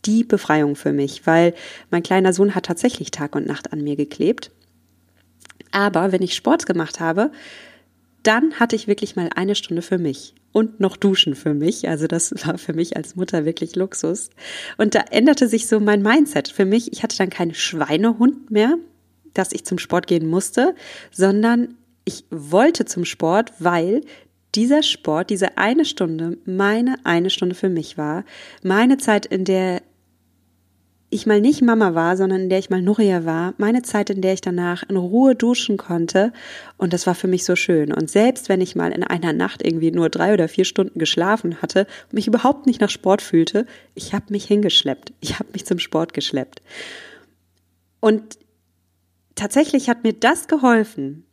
die 0.05 0.23
Befreiung 0.23 0.75
für 0.75 0.91
mich, 0.91 1.25
weil 1.25 1.53
mein 1.89 2.03
kleiner 2.03 2.33
Sohn 2.33 2.55
hat 2.55 2.65
tatsächlich 2.65 3.11
Tag 3.11 3.35
und 3.35 3.47
Nacht 3.47 3.71
an 3.71 3.81
mir 3.81 3.95
geklebt. 3.95 4.51
Aber 5.71 6.11
wenn 6.11 6.21
ich 6.21 6.35
Sport 6.35 6.65
gemacht 6.65 6.99
habe, 6.99 7.31
dann 8.25 8.59
hatte 8.59 8.75
ich 8.75 8.87
wirklich 8.87 9.15
mal 9.15 9.29
eine 9.35 9.55
Stunde 9.55 9.81
für 9.81 9.97
mich 9.97 10.35
und 10.51 10.79
noch 10.79 10.97
Duschen 10.97 11.35
für 11.35 11.53
mich. 11.53 11.87
Also 11.89 12.07
das 12.07 12.31
war 12.45 12.57
für 12.57 12.73
mich 12.73 12.95
als 12.97 13.15
Mutter 13.15 13.45
wirklich 13.45 13.75
Luxus. 13.75 14.29
Und 14.77 14.95
da 14.95 15.01
änderte 15.11 15.47
sich 15.47 15.67
so 15.67 15.79
mein 15.79 16.01
Mindset 16.01 16.47
für 16.47 16.65
mich. 16.65 16.91
Ich 16.93 17.03
hatte 17.03 17.17
dann 17.17 17.29
keinen 17.29 17.53
Schweinehund 17.53 18.51
mehr, 18.51 18.75
dass 19.33 19.51
ich 19.51 19.65
zum 19.65 19.77
Sport 19.77 20.07
gehen 20.07 20.27
musste, 20.27 20.75
sondern 21.11 21.75
ich 22.05 22.25
wollte 22.29 22.85
zum 22.85 23.03
Sport, 23.05 23.53
weil 23.59 24.01
dieser 24.55 24.83
Sport, 24.83 25.29
diese 25.29 25.57
eine 25.57 25.83
Stunde, 25.83 26.37
meine 26.45 26.95
eine 27.03 27.29
Stunde 27.29 27.55
für 27.55 27.69
mich 27.69 27.97
war, 27.97 28.23
meine 28.63 28.97
Zeit, 28.97 29.25
in 29.25 29.43
der 29.43 29.81
ich 31.15 31.25
mal 31.25 31.41
nicht 31.41 31.61
Mama 31.61 31.95
war, 31.95 32.17
sondern 32.17 32.41
in 32.41 32.49
der 32.49 32.59
ich 32.59 32.69
mal 32.69 32.81
Nuria 32.81 33.25
war, 33.25 33.53
meine 33.57 33.81
Zeit, 33.81 34.09
in 34.09 34.21
der 34.21 34.33
ich 34.33 34.41
danach 34.41 34.83
in 34.87 34.97
Ruhe 34.97 35.35
duschen 35.35 35.77
konnte. 35.77 36.31
Und 36.77 36.93
das 36.93 37.07
war 37.07 37.15
für 37.15 37.27
mich 37.27 37.43
so 37.45 37.55
schön. 37.55 37.91
Und 37.91 38.09
selbst 38.09 38.49
wenn 38.49 38.61
ich 38.61 38.75
mal 38.75 38.91
in 38.91 39.03
einer 39.03 39.33
Nacht 39.33 39.65
irgendwie 39.65 39.91
nur 39.91 40.09
drei 40.09 40.33
oder 40.33 40.47
vier 40.47 40.65
Stunden 40.65 40.99
geschlafen 40.99 41.61
hatte 41.61 41.87
und 42.05 42.13
mich 42.13 42.27
überhaupt 42.27 42.67
nicht 42.67 42.81
nach 42.81 42.89
Sport 42.89 43.21
fühlte, 43.21 43.65
ich 43.95 44.13
habe 44.13 44.25
mich 44.29 44.45
hingeschleppt. 44.45 45.13
Ich 45.21 45.39
habe 45.39 45.49
mich 45.53 45.65
zum 45.65 45.79
Sport 45.79 46.13
geschleppt. 46.13 46.61
Und 47.99 48.37
tatsächlich 49.35 49.89
hat 49.89 50.03
mir 50.03 50.13
das 50.13 50.47
geholfen, 50.47 51.25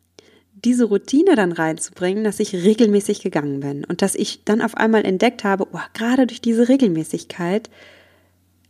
diese 0.64 0.84
Routine 0.84 1.34
dann 1.34 1.52
reinzubringen, 1.52 2.24
dass 2.24 2.40
ich 2.40 2.54
regelmäßig 2.54 3.20
gegangen 3.20 3.60
bin 3.60 3.84
und 3.84 4.00
dass 4.00 4.14
ich 4.14 4.44
dann 4.44 4.62
auf 4.62 4.76
einmal 4.76 5.04
entdeckt 5.04 5.44
habe, 5.44 5.66
oh, 5.72 5.80
gerade 5.92 6.26
durch 6.26 6.40
diese 6.40 6.68
Regelmäßigkeit 6.68 7.68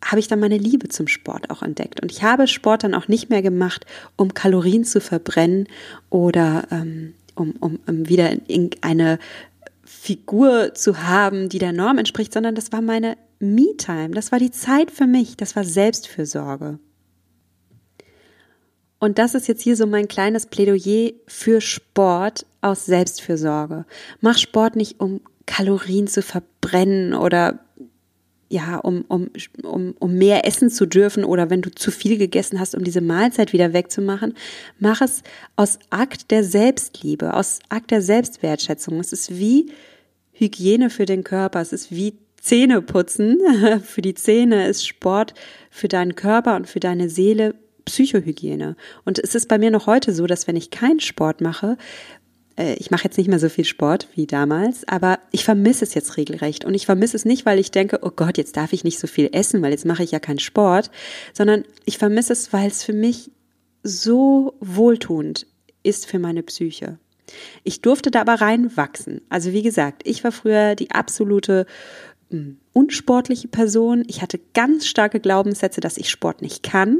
habe 0.02 0.20
ich 0.20 0.28
dann 0.28 0.40
meine 0.40 0.58
Liebe 0.58 0.88
zum 0.88 1.08
Sport 1.08 1.50
auch 1.50 1.62
entdeckt. 1.62 2.02
Und 2.02 2.10
ich 2.10 2.22
habe 2.22 2.48
Sport 2.48 2.84
dann 2.84 2.94
auch 2.94 3.08
nicht 3.08 3.30
mehr 3.30 3.42
gemacht, 3.42 3.86
um 4.16 4.34
Kalorien 4.34 4.84
zu 4.84 5.00
verbrennen 5.00 5.68
oder 6.10 6.64
ähm, 6.70 7.14
um, 7.34 7.54
um, 7.60 7.78
wieder 7.86 8.30
in 8.48 8.70
eine 8.80 9.18
Figur 9.84 10.74
zu 10.74 11.02
haben, 11.04 11.48
die 11.48 11.58
der 11.58 11.72
Norm 11.72 11.98
entspricht, 11.98 12.32
sondern 12.32 12.54
das 12.54 12.72
war 12.72 12.82
meine 12.82 13.16
Me-Time. 13.38 14.10
Das 14.10 14.32
war 14.32 14.38
die 14.38 14.50
Zeit 14.50 14.90
für 14.90 15.06
mich. 15.06 15.36
Das 15.36 15.56
war 15.56 15.64
Selbstfürsorge. 15.64 16.78
Und 18.98 19.18
das 19.18 19.34
ist 19.34 19.48
jetzt 19.48 19.62
hier 19.62 19.76
so 19.76 19.86
mein 19.86 20.06
kleines 20.08 20.46
Plädoyer 20.46 21.10
für 21.26 21.60
Sport 21.60 22.46
aus 22.60 22.86
Selbstfürsorge. 22.86 23.84
Mach 24.20 24.38
Sport 24.38 24.76
nicht, 24.76 25.00
um 25.00 25.20
Kalorien 25.46 26.06
zu 26.06 26.22
verbrennen 26.22 27.14
oder 27.14 27.58
ja, 28.52 28.76
um, 28.76 29.06
um, 29.08 29.30
um, 29.62 29.94
um 29.98 30.14
mehr 30.14 30.46
essen 30.46 30.68
zu 30.68 30.84
dürfen 30.84 31.24
oder 31.24 31.48
wenn 31.48 31.62
du 31.62 31.70
zu 31.70 31.90
viel 31.90 32.18
gegessen 32.18 32.60
hast, 32.60 32.74
um 32.74 32.84
diese 32.84 33.00
Mahlzeit 33.00 33.54
wieder 33.54 33.72
wegzumachen, 33.72 34.34
mach 34.78 35.00
es 35.00 35.22
aus 35.56 35.78
Akt 35.88 36.30
der 36.30 36.44
Selbstliebe, 36.44 37.32
aus 37.32 37.60
Akt 37.70 37.90
der 37.90 38.02
Selbstwertschätzung. 38.02 39.00
Es 39.00 39.14
ist 39.14 39.38
wie 39.38 39.72
Hygiene 40.32 40.90
für 40.90 41.06
den 41.06 41.24
Körper, 41.24 41.62
es 41.62 41.72
ist 41.72 41.92
wie 41.92 42.18
Zähne 42.38 42.82
putzen. 42.82 43.38
für 43.84 44.02
die 44.02 44.14
Zähne 44.14 44.68
ist 44.68 44.86
Sport 44.86 45.32
für 45.70 45.88
deinen 45.88 46.14
Körper 46.14 46.54
und 46.54 46.68
für 46.68 46.80
deine 46.80 47.08
Seele 47.08 47.54
Psychohygiene. 47.86 48.76
Und 49.06 49.18
es 49.18 49.34
ist 49.34 49.48
bei 49.48 49.56
mir 49.56 49.70
noch 49.70 49.86
heute 49.86 50.12
so, 50.12 50.26
dass 50.26 50.46
wenn 50.46 50.56
ich 50.56 50.70
keinen 50.70 51.00
Sport 51.00 51.40
mache, 51.40 51.78
äh, 52.56 52.74
ich 52.74 52.90
mache 52.90 53.04
jetzt 53.04 53.18
nicht 53.18 53.28
mehr 53.28 53.38
so 53.38 53.48
viel 53.48 53.64
Sport 53.64 54.08
wie 54.14 54.26
damals, 54.26 54.86
aber 54.88 55.18
ich 55.30 55.44
vermisse 55.44 55.84
es 55.84 55.94
jetzt 55.94 56.16
regelrecht. 56.16 56.64
Und 56.64 56.74
ich 56.74 56.86
vermisse 56.86 57.16
es 57.16 57.24
nicht, 57.24 57.46
weil 57.46 57.58
ich 57.58 57.70
denke, 57.70 58.00
oh 58.02 58.10
Gott, 58.14 58.38
jetzt 58.38 58.56
darf 58.56 58.72
ich 58.72 58.84
nicht 58.84 58.98
so 58.98 59.06
viel 59.06 59.30
essen, 59.32 59.62
weil 59.62 59.72
jetzt 59.72 59.86
mache 59.86 60.02
ich 60.02 60.10
ja 60.10 60.20
keinen 60.20 60.38
Sport, 60.38 60.90
sondern 61.32 61.64
ich 61.84 61.98
vermisse 61.98 62.32
es, 62.32 62.52
weil 62.52 62.68
es 62.68 62.82
für 62.82 62.92
mich 62.92 63.30
so 63.82 64.54
wohltuend 64.60 65.46
ist 65.82 66.06
für 66.06 66.18
meine 66.18 66.42
Psyche. 66.42 66.98
Ich 67.64 67.80
durfte 67.80 68.10
da 68.10 68.20
aber 68.20 68.34
reinwachsen. 68.34 69.22
Also 69.28 69.52
wie 69.52 69.62
gesagt, 69.62 70.02
ich 70.04 70.22
war 70.22 70.32
früher 70.32 70.74
die 70.74 70.90
absolute 70.90 71.66
hm, 72.30 72.58
unsportliche 72.72 73.48
Person. 73.48 74.04
Ich 74.06 74.22
hatte 74.22 74.40
ganz 74.54 74.86
starke 74.86 75.20
Glaubenssätze, 75.20 75.80
dass 75.80 75.96
ich 75.96 76.10
Sport 76.10 76.42
nicht 76.42 76.62
kann, 76.62 76.98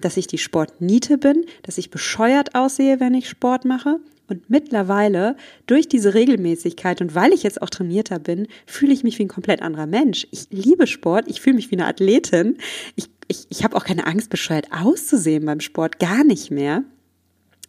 dass 0.00 0.16
ich 0.16 0.26
die 0.26 0.38
Sportniete 0.38 1.18
bin, 1.18 1.44
dass 1.62 1.78
ich 1.78 1.90
bescheuert 1.90 2.54
aussehe, 2.54 3.00
wenn 3.00 3.14
ich 3.14 3.28
Sport 3.28 3.64
mache. 3.64 4.00
Und 4.28 4.50
mittlerweile, 4.50 5.36
durch 5.66 5.88
diese 5.88 6.14
Regelmäßigkeit 6.14 7.00
und 7.00 7.14
weil 7.14 7.32
ich 7.32 7.42
jetzt 7.42 7.62
auch 7.62 7.70
trainierter 7.70 8.18
bin, 8.18 8.46
fühle 8.66 8.92
ich 8.92 9.02
mich 9.02 9.18
wie 9.18 9.24
ein 9.24 9.28
komplett 9.28 9.62
anderer 9.62 9.86
Mensch. 9.86 10.26
Ich 10.30 10.48
liebe 10.50 10.86
Sport, 10.86 11.26
ich 11.28 11.40
fühle 11.40 11.56
mich 11.56 11.70
wie 11.70 11.76
eine 11.76 11.86
Athletin. 11.86 12.58
Ich, 12.94 13.08
ich, 13.26 13.46
ich 13.48 13.64
habe 13.64 13.76
auch 13.76 13.84
keine 13.84 14.06
Angst, 14.06 14.28
bescheuert 14.28 14.68
auszusehen 14.70 15.46
beim 15.46 15.60
Sport, 15.60 15.98
gar 15.98 16.24
nicht 16.24 16.50
mehr. 16.50 16.84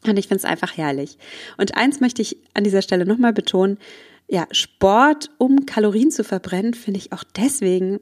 Und 0.06 0.18
ich 0.18 0.28
finde 0.28 0.40
es 0.40 0.46
einfach 0.46 0.76
herrlich. 0.76 1.18
Und 1.58 1.76
eins 1.76 2.02
möchte 2.02 2.22
ich 2.22 2.38
an 2.54 2.64
dieser 2.64 2.82
Stelle 2.82 3.06
nochmal 3.06 3.34
betonen. 3.34 3.78
Ja, 4.28 4.48
Sport, 4.52 5.32
um 5.38 5.66
Kalorien 5.66 6.12
zu 6.12 6.24
verbrennen, 6.24 6.74
finde 6.74 7.00
ich 7.00 7.14
auch 7.14 7.24
deswegen 7.36 8.00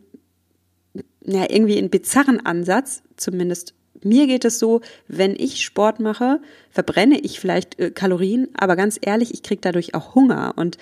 ja, 1.24 1.46
irgendwie 1.50 1.78
einen 1.78 1.90
bizarren 1.90 2.46
Ansatz, 2.46 3.04
zumindest 3.18 3.74
mir 4.08 4.28
geht 4.28 4.46
es 4.46 4.60
so, 4.60 4.82
wenn 5.08 5.36
ich 5.38 5.64
Sport 5.64 6.00
mache, 6.00 6.40
verbrenne 6.70 7.20
ich 7.20 7.40
vielleicht 7.40 7.80
äh, 7.80 7.92
Kalorien, 7.92 8.50
aber 8.58 8.76
ganz 8.76 8.98
ehrlich, 9.02 9.34
ich 9.34 9.44
kriege 9.44 9.62
dadurch 9.62 9.96
auch 9.96 10.16
Hunger. 10.16 10.54
Und 10.56 10.78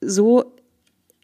so 0.00 0.52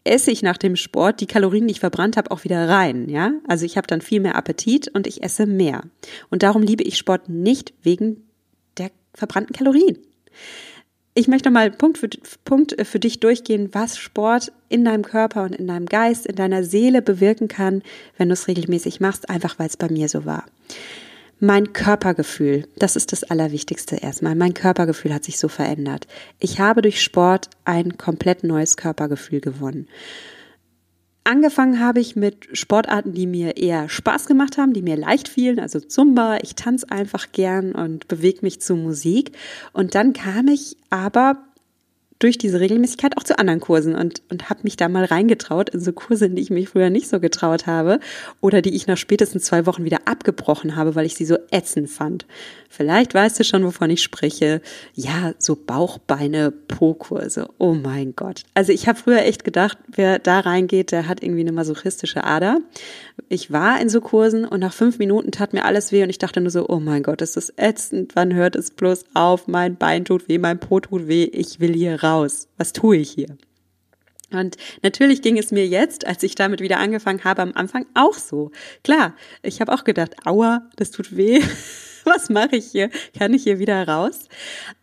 esse 0.03 0.31
ich 0.31 0.41
nach 0.41 0.57
dem 0.57 0.75
Sport 0.75 1.21
die 1.21 1.27
Kalorien, 1.27 1.67
die 1.67 1.73
ich 1.73 1.79
verbrannt 1.79 2.17
habe, 2.17 2.31
auch 2.31 2.43
wieder 2.43 2.67
rein. 2.67 3.09
Ja, 3.09 3.33
also 3.47 3.65
ich 3.65 3.77
habe 3.77 3.87
dann 3.87 4.01
viel 4.01 4.19
mehr 4.19 4.35
Appetit 4.35 4.87
und 4.93 5.07
ich 5.07 5.23
esse 5.23 5.45
mehr. 5.45 5.83
Und 6.29 6.43
darum 6.43 6.61
liebe 6.61 6.83
ich 6.83 6.97
Sport 6.97 7.29
nicht 7.29 7.73
wegen 7.83 8.23
der 8.77 8.91
verbrannten 9.13 9.55
Kalorien. 9.55 9.97
Ich 11.13 11.27
möchte 11.27 11.49
mal 11.49 11.71
Punkt 11.71 11.97
für, 11.97 12.09
Punkt 12.45 12.75
für 12.85 12.99
dich 12.99 13.19
durchgehen, 13.19 13.69
was 13.71 13.97
Sport 13.97 14.51
in 14.69 14.85
deinem 14.85 15.03
Körper 15.03 15.43
und 15.43 15.55
in 15.55 15.65
deinem 15.65 15.87
Geist, 15.87 16.27
in 16.27 16.35
deiner 16.35 16.63
Seele 16.63 17.01
bewirken 17.01 17.47
kann, 17.47 17.81
wenn 18.17 18.29
du 18.29 18.33
es 18.33 18.47
regelmäßig 18.47 18.99
machst, 18.99 19.27
einfach 19.27 19.57
weil 19.57 19.65
es 19.65 19.77
bei 19.77 19.89
mir 19.89 20.09
so 20.09 20.25
war. 20.25 20.45
Mein 21.39 21.71
Körpergefühl, 21.71 22.67
das 22.77 22.95
ist 22.95 23.11
das 23.11 23.23
Allerwichtigste 23.23 23.97
erstmal. 23.97 24.33
Mein 24.33 24.55
Körpergefühl 24.55 25.13
hat 25.13 25.23
sich 25.23 25.37
so 25.37 25.47
verändert. 25.47 26.07
Ich 26.39 26.59
habe 26.59 26.81
durch 26.81 27.01
Sport 27.01 27.49
ein 27.63 27.97
komplett 27.97 28.43
neues 28.43 28.75
Körpergefühl 28.75 29.39
gewonnen. 29.39 29.87
Angefangen 31.23 31.79
habe 31.79 31.99
ich 31.99 32.15
mit 32.15 32.47
Sportarten, 32.53 33.13
die 33.13 33.27
mir 33.27 33.57
eher 33.57 33.89
Spaß 33.89 34.27
gemacht 34.27 34.57
haben, 34.57 34.73
die 34.73 34.81
mir 34.81 34.95
leicht 34.95 35.27
fielen, 35.27 35.59
also 35.59 35.79
Zumba. 35.79 36.37
Ich 36.41 36.55
tanze 36.55 36.89
einfach 36.89 37.31
gern 37.33 37.73
und 37.73 38.07
bewege 38.07 38.39
mich 38.41 38.61
zu 38.61 38.75
Musik. 38.75 39.33
Und 39.73 39.93
dann 39.93 40.13
kam 40.13 40.47
ich 40.47 40.77
aber 40.89 41.43
durch 42.19 42.37
diese 42.37 42.59
Regelmäßigkeit 42.59 43.17
auch 43.17 43.23
zu 43.23 43.37
anderen 43.37 43.59
Kursen 43.59 43.95
und, 43.95 44.21
und 44.29 44.49
habe 44.49 44.61
mich 44.63 44.75
da 44.75 44.89
mal 44.89 45.05
reingetraut 45.05 45.69
in 45.69 45.79
so 45.79 45.91
Kurse, 45.91 46.25
in 46.25 46.35
die 46.35 46.41
ich 46.41 46.49
mich 46.49 46.69
früher 46.69 46.89
nicht 46.89 47.07
so 47.07 47.19
getraut 47.19 47.67
habe 47.67 47.99
oder 48.41 48.61
die 48.61 48.75
ich 48.75 48.87
nach 48.87 48.97
spätestens 48.97 49.43
zwei 49.43 49.65
Wochen 49.65 49.83
wieder 49.83 49.99
abgebrochen 50.05 50.75
habe, 50.75 50.95
weil 50.95 51.05
ich 51.05 51.15
sie 51.15 51.25
so 51.25 51.37
ätzend 51.51 51.89
fand. 51.89 52.25
Vielleicht 52.69 53.13
weißt 53.13 53.39
du 53.39 53.43
schon, 53.43 53.63
wovon 53.63 53.89
ich 53.89 54.03
spreche. 54.03 54.61
Ja, 54.93 55.33
so 55.37 55.55
Bauchbeine, 55.55 56.51
Po-Kurse. 56.51 57.47
Oh 57.59 57.73
mein 57.73 58.15
Gott. 58.15 58.43
Also 58.53 58.71
ich 58.71 58.87
habe 58.87 58.99
früher 58.99 59.23
echt 59.23 59.43
gedacht, 59.43 59.77
wer 59.87 60.19
da 60.19 60.39
reingeht, 60.41 60.91
der 60.91 61.07
hat 61.07 61.23
irgendwie 61.23 61.41
eine 61.41 61.53
masochistische 61.53 62.23
Ader. 62.23 62.59
Ich 63.29 63.51
war 63.51 63.79
in 63.79 63.89
so 63.89 64.01
Kursen 64.01 64.45
und 64.45 64.59
nach 64.59 64.73
fünf 64.73 64.99
Minuten 64.99 65.31
tat 65.31 65.53
mir 65.53 65.65
alles 65.65 65.91
weh 65.91 66.03
und 66.03 66.09
ich 66.09 66.17
dachte 66.17 66.41
nur 66.41 66.51
so, 66.51 66.67
oh 66.67 66.79
mein 66.79 67.03
Gott, 67.03 67.21
ist 67.21 67.37
das 67.37 67.53
ätzend. 67.57 68.15
Wann 68.15 68.33
hört 68.33 68.55
es 68.55 68.71
bloß 68.71 69.05
auf? 69.13 69.47
Mein 69.47 69.75
Bein 69.75 70.03
tut 70.03 70.27
weh, 70.27 70.37
mein 70.37 70.59
Po 70.59 70.79
tut 70.79 71.07
weh. 71.07 71.23
Ich 71.23 71.59
will 71.59 71.73
hier 71.73 72.03
raus? 72.03 72.06
Was 72.57 72.73
tue 72.73 72.97
ich 72.97 73.11
hier? 73.11 73.37
Und 74.31 74.57
natürlich 74.83 75.21
ging 75.21 75.37
es 75.37 75.51
mir 75.51 75.65
jetzt, 75.65 76.05
als 76.05 76.23
ich 76.23 76.35
damit 76.35 76.59
wieder 76.59 76.79
angefangen 76.79 77.23
habe, 77.23 77.41
am 77.41 77.53
Anfang 77.53 77.85
auch 77.93 78.15
so. 78.15 78.51
Klar, 78.83 79.15
ich 79.41 79.61
habe 79.61 79.73
auch 79.73 79.83
gedacht, 79.83 80.15
aua, 80.25 80.69
das 80.75 80.91
tut 80.91 81.15
weh. 81.15 81.41
Was 82.03 82.29
mache 82.29 82.55
ich 82.55 82.67
hier? 82.67 82.89
Kann 83.17 83.33
ich 83.33 83.43
hier 83.43 83.59
wieder 83.59 83.85
raus? 83.85 84.27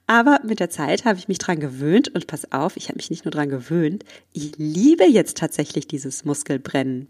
Aber 0.07 0.41
mit 0.45 0.61
der 0.61 0.69
Zeit 0.69 1.07
habe 1.07 1.19
ich 1.19 1.29
mich 1.29 1.39
dran 1.39 1.59
gewöhnt 1.59 2.15
und 2.15 2.27
pass 2.27 2.53
auf, 2.53 2.77
ich 2.77 2.89
habe 2.89 2.97
mich 2.97 3.09
nicht 3.09 3.25
nur 3.25 3.33
dran 3.33 3.49
gewöhnt, 3.49 4.05
ich 4.33 4.53
liebe 4.59 5.05
jetzt 5.05 5.39
tatsächlich 5.39 5.89
dieses 5.89 6.27
Muskelbrennen. 6.27 7.09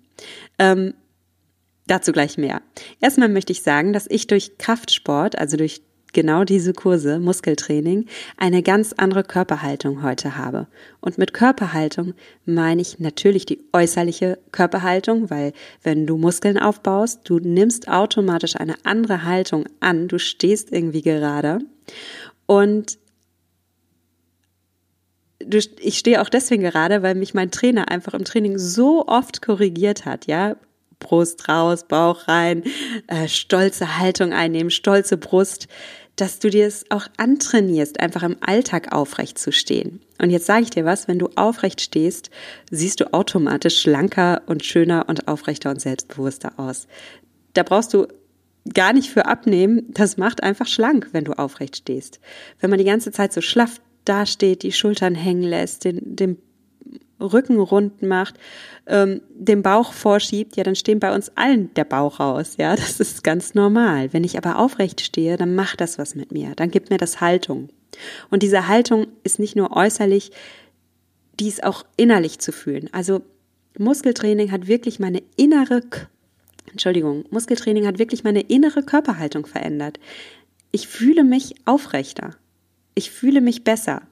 Ähm, 0.61 0.95
dazu 1.89 2.13
gleich 2.13 2.39
mehr. 2.39 2.63
Erstmal 3.01 3.29
möchte 3.29 3.53
ich 3.53 3.63
sagen, 3.63 3.93
dass 3.93 4.07
ich 4.09 4.29
durch 4.29 4.57
Kraftsport, 4.59 5.37
also 5.37 5.57
durch 5.57 5.83
genau 6.15 6.45
diese 6.45 6.73
Kurse, 6.73 7.19
Muskeltraining, 7.19 8.07
eine 8.37 8.63
ganz 8.63 8.95
andere 8.95 9.25
Körperhaltung 9.25 10.03
heute 10.03 10.39
habe. 10.39 10.67
Und 11.01 11.19
mit 11.19 11.35
Körperhaltung 11.35 12.15
meine 12.47 12.81
ich 12.81 12.99
natürlich 12.99 13.45
die 13.45 13.63
äußerliche 13.73 14.39
Körperhaltung, 14.53 15.29
weil 15.29 15.53
wenn 15.83 16.07
du 16.07 16.17
Muskeln 16.17 16.59
aufbaust, 16.59 17.21
du 17.25 17.39
nimmst 17.39 17.89
automatisch 17.89 18.57
eine 18.57 18.77
andere 18.85 19.25
Haltung 19.25 19.67
an, 19.81 20.09
du 20.09 20.19
stehst 20.19 20.73
irgendwie 20.73 21.03
gerade. 21.03 21.59
Und 22.47 22.99
ich 25.81 25.99
stehe 25.99 26.23
auch 26.23 26.29
deswegen 26.29 26.63
gerade, 26.63 27.03
weil 27.03 27.15
mich 27.15 27.35
mein 27.35 27.51
Trainer 27.51 27.91
einfach 27.91 28.15
im 28.15 28.25
Training 28.25 28.59
so 28.59 29.07
oft 29.07 29.43
korrigiert 29.43 30.07
hat, 30.07 30.27
ja. 30.27 30.57
Brust 31.01 31.49
raus, 31.49 31.85
Bauch 31.87 32.29
rein, 32.29 32.65
äh, 33.09 33.29
stolze 33.29 33.99
Haltung 33.99 34.33
einnehmen, 34.33 34.71
stolze 34.71 35.19
Brust 35.19 35.69
dass 36.17 36.39
du 36.39 36.49
dir 36.49 36.67
es 36.67 36.85
auch 36.91 37.07
antrainierst, 37.17 38.01
einfach 38.01 38.23
im 38.23 38.37
Alltag 38.41 38.93
aufrecht 38.93 39.39
zu 39.39 39.53
stehen. 39.53 40.01
Und 40.21 40.31
jetzt 40.31 40.47
sage 40.47 40.63
ich 40.63 40.71
dir 40.71 40.85
was, 40.85 41.09
wenn 41.09 41.19
du 41.19 41.29
aufrecht 41.35 41.81
stehst, 41.81 42.31
siehst 42.71 43.01
du 43.01 43.13
automatisch 43.13 43.81
schlanker 43.81 44.43
und 44.47 44.65
schöner 44.65 45.07
und 45.09 45.27
aufrechter 45.27 45.71
und 45.71 45.81
selbstbewusster 45.81 46.53
aus. 46.57 46.87
Da 47.55 47.63
brauchst 47.63 47.95
du 47.95 48.07
gar 48.73 48.93
nicht 48.93 49.11
für 49.11 49.27
abnehmen, 49.27 49.87
das 49.91 50.17
macht 50.17 50.43
einfach 50.43 50.67
schlank, 50.67 51.09
wenn 51.13 51.25
du 51.25 51.33
aufrecht 51.33 51.77
stehst. 51.77 52.21
Wenn 52.61 52.71
man 52.71 52.79
die 52.79 52.85
ganze 52.85 53.13
Zeit 53.13 53.33
so 53.33 53.41
schlaff 53.41 53.81
dasteht, 54.05 54.63
die 54.63 54.73
Schultern 54.73 55.15
hängen 55.15 55.43
lässt, 55.43 55.85
den, 55.85 56.17
den 56.17 56.39
Rücken 57.21 57.59
rund 57.59 58.03
macht, 58.03 58.35
ähm, 58.87 59.23
den 59.31 59.63
Bauch 59.63 59.93
vorschiebt, 59.93 60.57
ja, 60.57 60.65
dann 60.65 60.77
stehen 60.77 61.01
bei 61.01 61.15
uns 61.15 61.31
allen 61.37 61.73
der 61.75 61.85
Bauch 61.85 62.21
raus. 62.21 62.55
Ja, 62.59 62.75
das 62.77 63.01
ist 63.01 63.25
ganz 63.25 63.55
normal. 63.55 64.13
Wenn 64.13 64.25
ich 64.25 64.37
aber 64.37 64.59
aufrecht 64.59 65.01
stehe, 65.01 65.37
dann 65.37 65.55
macht 65.55 65.81
das 65.81 65.99
was 65.99 66.15
mit 66.15 66.33
mir. 66.33 66.55
Dann 66.57 66.71
gibt 66.71 66.91
mir 66.91 66.99
das 66.99 67.21
Haltung. 67.21 67.69
Und 68.31 68.43
diese 68.43 68.69
Haltung 68.69 69.07
ist 69.23 69.39
nicht 69.39 69.57
nur 69.57 69.77
äußerlich, 69.77 70.33
die 71.41 71.49
ist 71.49 71.65
auch 71.65 71.85
innerlich 71.97 72.39
zu 72.39 72.53
fühlen. 72.53 72.89
Also 72.93 73.23
Muskeltraining 73.79 74.53
hat 74.53 74.67
wirklich 74.67 75.01
meine 75.01 75.23
innere, 75.37 75.83
Entschuldigung, 76.71 77.25
Muskeltraining 77.31 77.87
hat 77.87 77.99
wirklich 77.99 78.25
meine 78.25 78.41
innere 78.41 78.83
Körperhaltung 78.83 79.47
verändert. 79.47 79.99
Ich 80.71 80.89
fühle 80.89 81.25
mich 81.25 81.55
aufrechter. 81.65 82.37
Ich 82.95 83.11
fühle 83.11 83.41
mich 83.41 83.65
besser. 83.65 84.03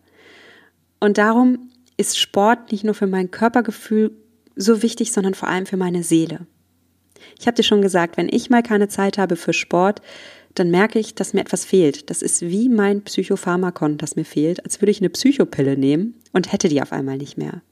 Und 1.01 1.19
darum 1.19 1.71
ist 1.97 2.19
Sport 2.19 2.73
nicht 2.73 2.85
nur 2.85 2.95
für 2.95 3.07
mein 3.07 3.31
Körpergefühl 3.31 4.13
so 4.57 4.83
wichtig, 4.83 5.13
sondern 5.13 5.35
vor 5.35 5.49
allem 5.49 5.67
für 5.67 5.77
meine 5.77 6.03
Seele. 6.03 6.47
Ich 7.39 7.47
habe 7.47 7.55
dir 7.55 7.63
schon 7.63 7.83
gesagt, 7.83 8.17
wenn 8.17 8.29
ich 8.31 8.51
mal 8.51 8.63
keine 8.63 8.89
Zeit 8.89 9.19
habe 9.19 9.37
für 9.37 9.53
Sport, 9.53 10.03
dann 10.55 10.71
merke 10.71 10.99
ich, 10.99 11.15
dass 11.15 11.33
mir 11.33 11.41
etwas 11.41 11.65
fehlt. 11.65 12.11
Das 12.11 12.23
ist 12.23 12.43
wie 12.43 12.69
mein 12.69 13.03
Psychopharmakon, 13.03 13.97
das 13.97 14.17
mir 14.17 14.25
fehlt, 14.25 14.65
als 14.65 14.81
würde 14.81 14.91
ich 14.91 15.01
eine 15.01 15.11
Psychopille 15.11 15.77
nehmen 15.77 16.15
und 16.33 16.53
hätte 16.53 16.69
die 16.69 16.83
auf 16.83 16.93
einmal 16.93 17.17
nicht 17.17 17.39
mehr. 17.39 17.63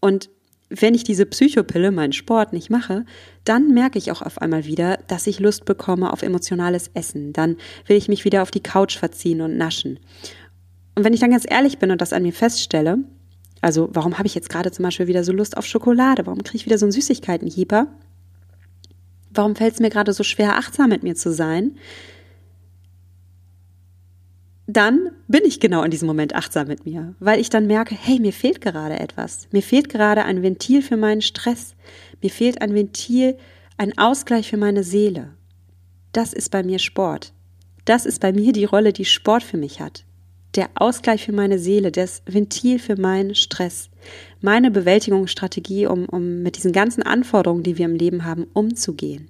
Und 0.00 0.30
wenn 0.70 0.94
ich 0.94 1.04
diese 1.04 1.26
Psychopille, 1.26 1.90
meinen 1.90 2.12
Sport 2.12 2.52
nicht 2.52 2.70
mache, 2.70 3.04
dann 3.44 3.74
merke 3.74 3.98
ich 3.98 4.12
auch 4.12 4.22
auf 4.22 4.40
einmal 4.40 4.64
wieder, 4.66 4.98
dass 5.08 5.26
ich 5.26 5.40
Lust 5.40 5.64
bekomme 5.64 6.12
auf 6.12 6.22
emotionales 6.22 6.90
Essen. 6.94 7.32
Dann 7.32 7.56
will 7.86 7.96
ich 7.96 8.08
mich 8.08 8.24
wieder 8.24 8.42
auf 8.42 8.52
die 8.52 8.62
Couch 8.62 8.96
verziehen 8.96 9.40
und 9.40 9.56
naschen. 9.56 9.98
Und 10.94 11.04
wenn 11.04 11.12
ich 11.12 11.20
dann 11.20 11.32
ganz 11.32 11.44
ehrlich 11.48 11.78
bin 11.78 11.90
und 11.90 12.00
das 12.00 12.12
an 12.12 12.22
mir 12.22 12.32
feststelle, 12.32 12.98
also 13.60 13.90
warum 13.92 14.18
habe 14.18 14.26
ich 14.26 14.34
jetzt 14.34 14.48
gerade 14.48 14.70
zum 14.70 14.84
Beispiel 14.84 15.06
wieder 15.06 15.24
so 15.24 15.32
Lust 15.32 15.56
auf 15.56 15.66
Schokolade? 15.66 16.26
Warum 16.26 16.42
kriege 16.42 16.56
ich 16.56 16.66
wieder 16.66 16.78
so 16.78 16.86
einen 16.86 16.92
Süßigkeitenhieper? 16.92 17.88
Warum 19.32 19.54
fällt 19.54 19.74
es 19.74 19.80
mir 19.80 19.90
gerade 19.90 20.12
so 20.12 20.24
schwer, 20.24 20.56
achtsam 20.56 20.88
mit 20.88 21.02
mir 21.02 21.14
zu 21.14 21.32
sein? 21.32 21.76
Dann 24.66 25.10
bin 25.26 25.42
ich 25.44 25.60
genau 25.60 25.82
in 25.82 25.90
diesem 25.90 26.06
Moment 26.06 26.34
achtsam 26.34 26.68
mit 26.68 26.86
mir, 26.86 27.14
weil 27.18 27.40
ich 27.40 27.50
dann 27.50 27.66
merke, 27.66 27.94
hey, 27.94 28.20
mir 28.20 28.32
fehlt 28.32 28.60
gerade 28.60 28.98
etwas. 28.98 29.48
Mir 29.50 29.62
fehlt 29.62 29.88
gerade 29.88 30.24
ein 30.24 30.42
Ventil 30.42 30.80
für 30.80 30.96
meinen 30.96 31.22
Stress. 31.22 31.74
Mir 32.22 32.30
fehlt 32.30 32.62
ein 32.62 32.74
Ventil, 32.74 33.36
ein 33.76 33.98
Ausgleich 33.98 34.48
für 34.48 34.56
meine 34.56 34.84
Seele. 34.84 35.34
Das 36.12 36.32
ist 36.32 36.50
bei 36.50 36.62
mir 36.62 36.78
Sport. 36.78 37.32
Das 37.84 38.06
ist 38.06 38.20
bei 38.20 38.32
mir 38.32 38.52
die 38.52 38.64
Rolle, 38.64 38.92
die 38.92 39.04
Sport 39.04 39.42
für 39.42 39.56
mich 39.56 39.80
hat 39.80 40.04
der 40.54 40.70
Ausgleich 40.74 41.24
für 41.24 41.32
meine 41.32 41.58
Seele, 41.58 41.92
das 41.92 42.22
Ventil 42.26 42.78
für 42.78 43.00
meinen 43.00 43.34
Stress, 43.34 43.90
meine 44.40 44.70
Bewältigungsstrategie, 44.70 45.86
um, 45.86 46.06
um 46.06 46.42
mit 46.42 46.56
diesen 46.56 46.72
ganzen 46.72 47.02
Anforderungen, 47.02 47.62
die 47.62 47.78
wir 47.78 47.84
im 47.84 47.94
Leben 47.94 48.24
haben, 48.24 48.46
umzugehen. 48.52 49.28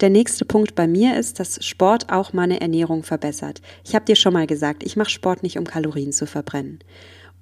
Der 0.00 0.10
nächste 0.10 0.44
Punkt 0.44 0.74
bei 0.74 0.88
mir 0.88 1.16
ist, 1.16 1.38
dass 1.38 1.64
Sport 1.64 2.10
auch 2.10 2.32
meine 2.32 2.60
Ernährung 2.60 3.04
verbessert. 3.04 3.62
Ich 3.84 3.94
habe 3.94 4.04
dir 4.04 4.16
schon 4.16 4.32
mal 4.32 4.46
gesagt, 4.46 4.82
ich 4.82 4.96
mache 4.96 5.10
Sport 5.10 5.42
nicht, 5.42 5.56
um 5.56 5.64
Kalorien 5.64 6.12
zu 6.12 6.26
verbrennen. 6.26 6.80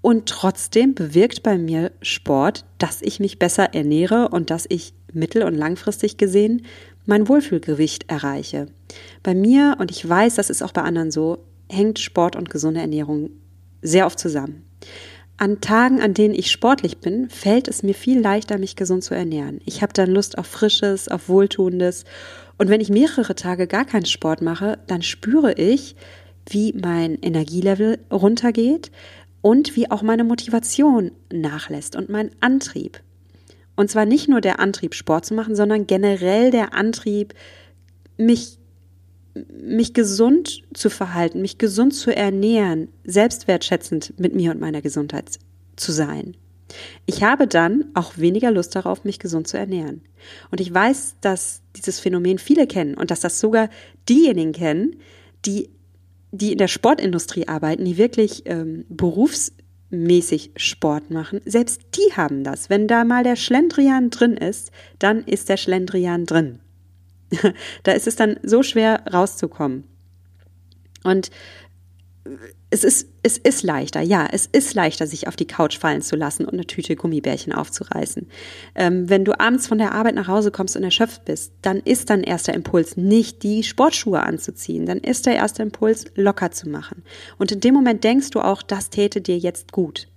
Und 0.02 0.28
trotzdem 0.28 0.94
bewirkt 0.94 1.42
bei 1.42 1.56
mir 1.56 1.92
Sport, 2.02 2.64
dass 2.78 3.02
ich 3.02 3.20
mich 3.20 3.38
besser 3.38 3.72
ernähre 3.72 4.28
und 4.28 4.50
dass 4.50 4.66
ich 4.68 4.92
mittel- 5.12 5.44
und 5.44 5.54
langfristig 5.54 6.18
gesehen 6.18 6.66
mein 7.06 7.28
Wohlfühlgewicht 7.28 8.10
erreiche. 8.10 8.66
Bei 9.22 9.34
mir, 9.34 9.76
und 9.78 9.90
ich 9.90 10.08
weiß, 10.08 10.34
das 10.34 10.50
ist 10.50 10.62
auch 10.62 10.72
bei 10.72 10.82
anderen 10.82 11.10
so, 11.10 11.38
hängt 11.68 11.98
Sport 11.98 12.36
und 12.36 12.50
gesunde 12.50 12.80
Ernährung 12.80 13.30
sehr 13.80 14.06
oft 14.06 14.18
zusammen. 14.18 14.64
An 15.36 15.60
Tagen, 15.60 16.00
an 16.00 16.14
denen 16.14 16.34
ich 16.34 16.50
sportlich 16.50 16.98
bin, 16.98 17.28
fällt 17.28 17.66
es 17.66 17.82
mir 17.82 17.94
viel 17.94 18.20
leichter, 18.20 18.58
mich 18.58 18.76
gesund 18.76 19.02
zu 19.02 19.14
ernähren. 19.14 19.60
Ich 19.64 19.82
habe 19.82 19.92
dann 19.92 20.10
Lust 20.10 20.38
auf 20.38 20.46
Frisches, 20.46 21.08
auf 21.08 21.28
Wohltuendes. 21.28 22.04
Und 22.58 22.68
wenn 22.68 22.80
ich 22.80 22.90
mehrere 22.90 23.34
Tage 23.34 23.66
gar 23.66 23.84
keinen 23.84 24.06
Sport 24.06 24.42
mache, 24.42 24.78
dann 24.86 25.02
spüre 25.02 25.54
ich, 25.54 25.96
wie 26.48 26.72
mein 26.74 27.18
Energielevel 27.20 27.98
runtergeht 28.12 28.90
und 29.40 29.74
wie 29.74 29.90
auch 29.90 30.02
meine 30.02 30.24
Motivation 30.24 31.12
nachlässt 31.32 31.96
und 31.96 32.08
mein 32.08 32.30
Antrieb. 32.40 33.00
Und 33.74 33.90
zwar 33.90 34.04
nicht 34.04 34.28
nur 34.28 34.40
der 34.40 34.60
Antrieb, 34.60 34.94
Sport 34.94 35.24
zu 35.24 35.34
machen, 35.34 35.56
sondern 35.56 35.86
generell 35.86 36.50
der 36.50 36.74
Antrieb, 36.74 37.34
mich, 38.16 38.58
mich 39.34 39.94
gesund 39.94 40.62
zu 40.74 40.90
verhalten, 40.90 41.40
mich 41.40 41.58
gesund 41.58 41.94
zu 41.94 42.14
ernähren, 42.14 42.88
selbstwertschätzend 43.04 44.18
mit 44.18 44.34
mir 44.34 44.50
und 44.50 44.60
meiner 44.60 44.82
Gesundheit 44.82 45.38
zu 45.76 45.92
sein. 45.92 46.36
Ich 47.06 47.22
habe 47.22 47.46
dann 47.46 47.84
auch 47.94 48.16
weniger 48.16 48.50
Lust 48.50 48.74
darauf, 48.74 49.04
mich 49.04 49.18
gesund 49.18 49.48
zu 49.48 49.58
ernähren. 49.58 50.02
Und 50.50 50.60
ich 50.60 50.72
weiß, 50.72 51.16
dass 51.20 51.62
dieses 51.76 52.00
Phänomen 52.00 52.38
viele 52.38 52.66
kennen 52.66 52.94
und 52.94 53.10
dass 53.10 53.20
das 53.20 53.40
sogar 53.40 53.68
diejenigen 54.08 54.52
kennen, 54.52 54.96
die, 55.44 55.70
die 56.30 56.52
in 56.52 56.58
der 56.58 56.68
Sportindustrie 56.68 57.48
arbeiten, 57.48 57.84
die 57.84 57.98
wirklich 57.98 58.42
ähm, 58.46 58.84
berufs 58.88 59.52
mäßig 59.90 60.52
Sport 60.56 61.10
machen. 61.10 61.40
Selbst 61.44 61.82
die 61.96 62.16
haben 62.16 62.44
das. 62.44 62.70
Wenn 62.70 62.88
da 62.88 63.04
mal 63.04 63.24
der 63.24 63.36
Schlendrian 63.36 64.08
drin 64.08 64.36
ist, 64.36 64.70
dann 64.98 65.22
ist 65.24 65.50
der 65.50 65.58
Schlendrian 65.58 66.24
drin. 66.24 66.60
da 67.82 67.92
ist 67.92 68.06
es 68.06 68.16
dann 68.16 68.38
so 68.42 68.62
schwer 68.62 69.02
rauszukommen. 69.12 69.84
Und 71.04 71.30
es 72.70 72.84
ist, 72.84 73.08
es 73.22 73.36
ist 73.36 73.64
leichter, 73.64 74.00
ja, 74.00 74.28
es 74.30 74.46
ist 74.46 74.74
leichter, 74.74 75.06
sich 75.06 75.26
auf 75.26 75.34
die 75.34 75.46
Couch 75.46 75.76
fallen 75.76 76.02
zu 76.02 76.14
lassen 76.14 76.44
und 76.44 76.54
eine 76.54 76.66
Tüte 76.66 76.94
Gummibärchen 76.94 77.52
aufzureißen. 77.52 78.28
Ähm, 78.74 79.08
wenn 79.08 79.24
du 79.24 79.38
abends 79.38 79.66
von 79.66 79.78
der 79.78 79.92
Arbeit 79.92 80.14
nach 80.14 80.28
Hause 80.28 80.52
kommst 80.52 80.76
und 80.76 80.84
erschöpft 80.84 81.24
bist, 81.24 81.52
dann 81.62 81.78
ist 81.78 82.10
dein 82.10 82.22
erster 82.22 82.54
Impuls 82.54 82.96
nicht 82.96 83.42
die 83.42 83.64
Sportschuhe 83.64 84.22
anzuziehen, 84.22 84.86
dann 84.86 84.98
ist 84.98 85.26
der 85.26 85.34
erste 85.34 85.62
Impuls 85.62 86.04
locker 86.14 86.52
zu 86.52 86.68
machen. 86.68 87.02
Und 87.38 87.50
in 87.50 87.60
dem 87.60 87.74
Moment 87.74 88.04
denkst 88.04 88.30
du 88.30 88.40
auch, 88.40 88.62
das 88.62 88.88
täte 88.88 89.20
dir 89.20 89.36
jetzt 89.36 89.72
gut. 89.72 90.08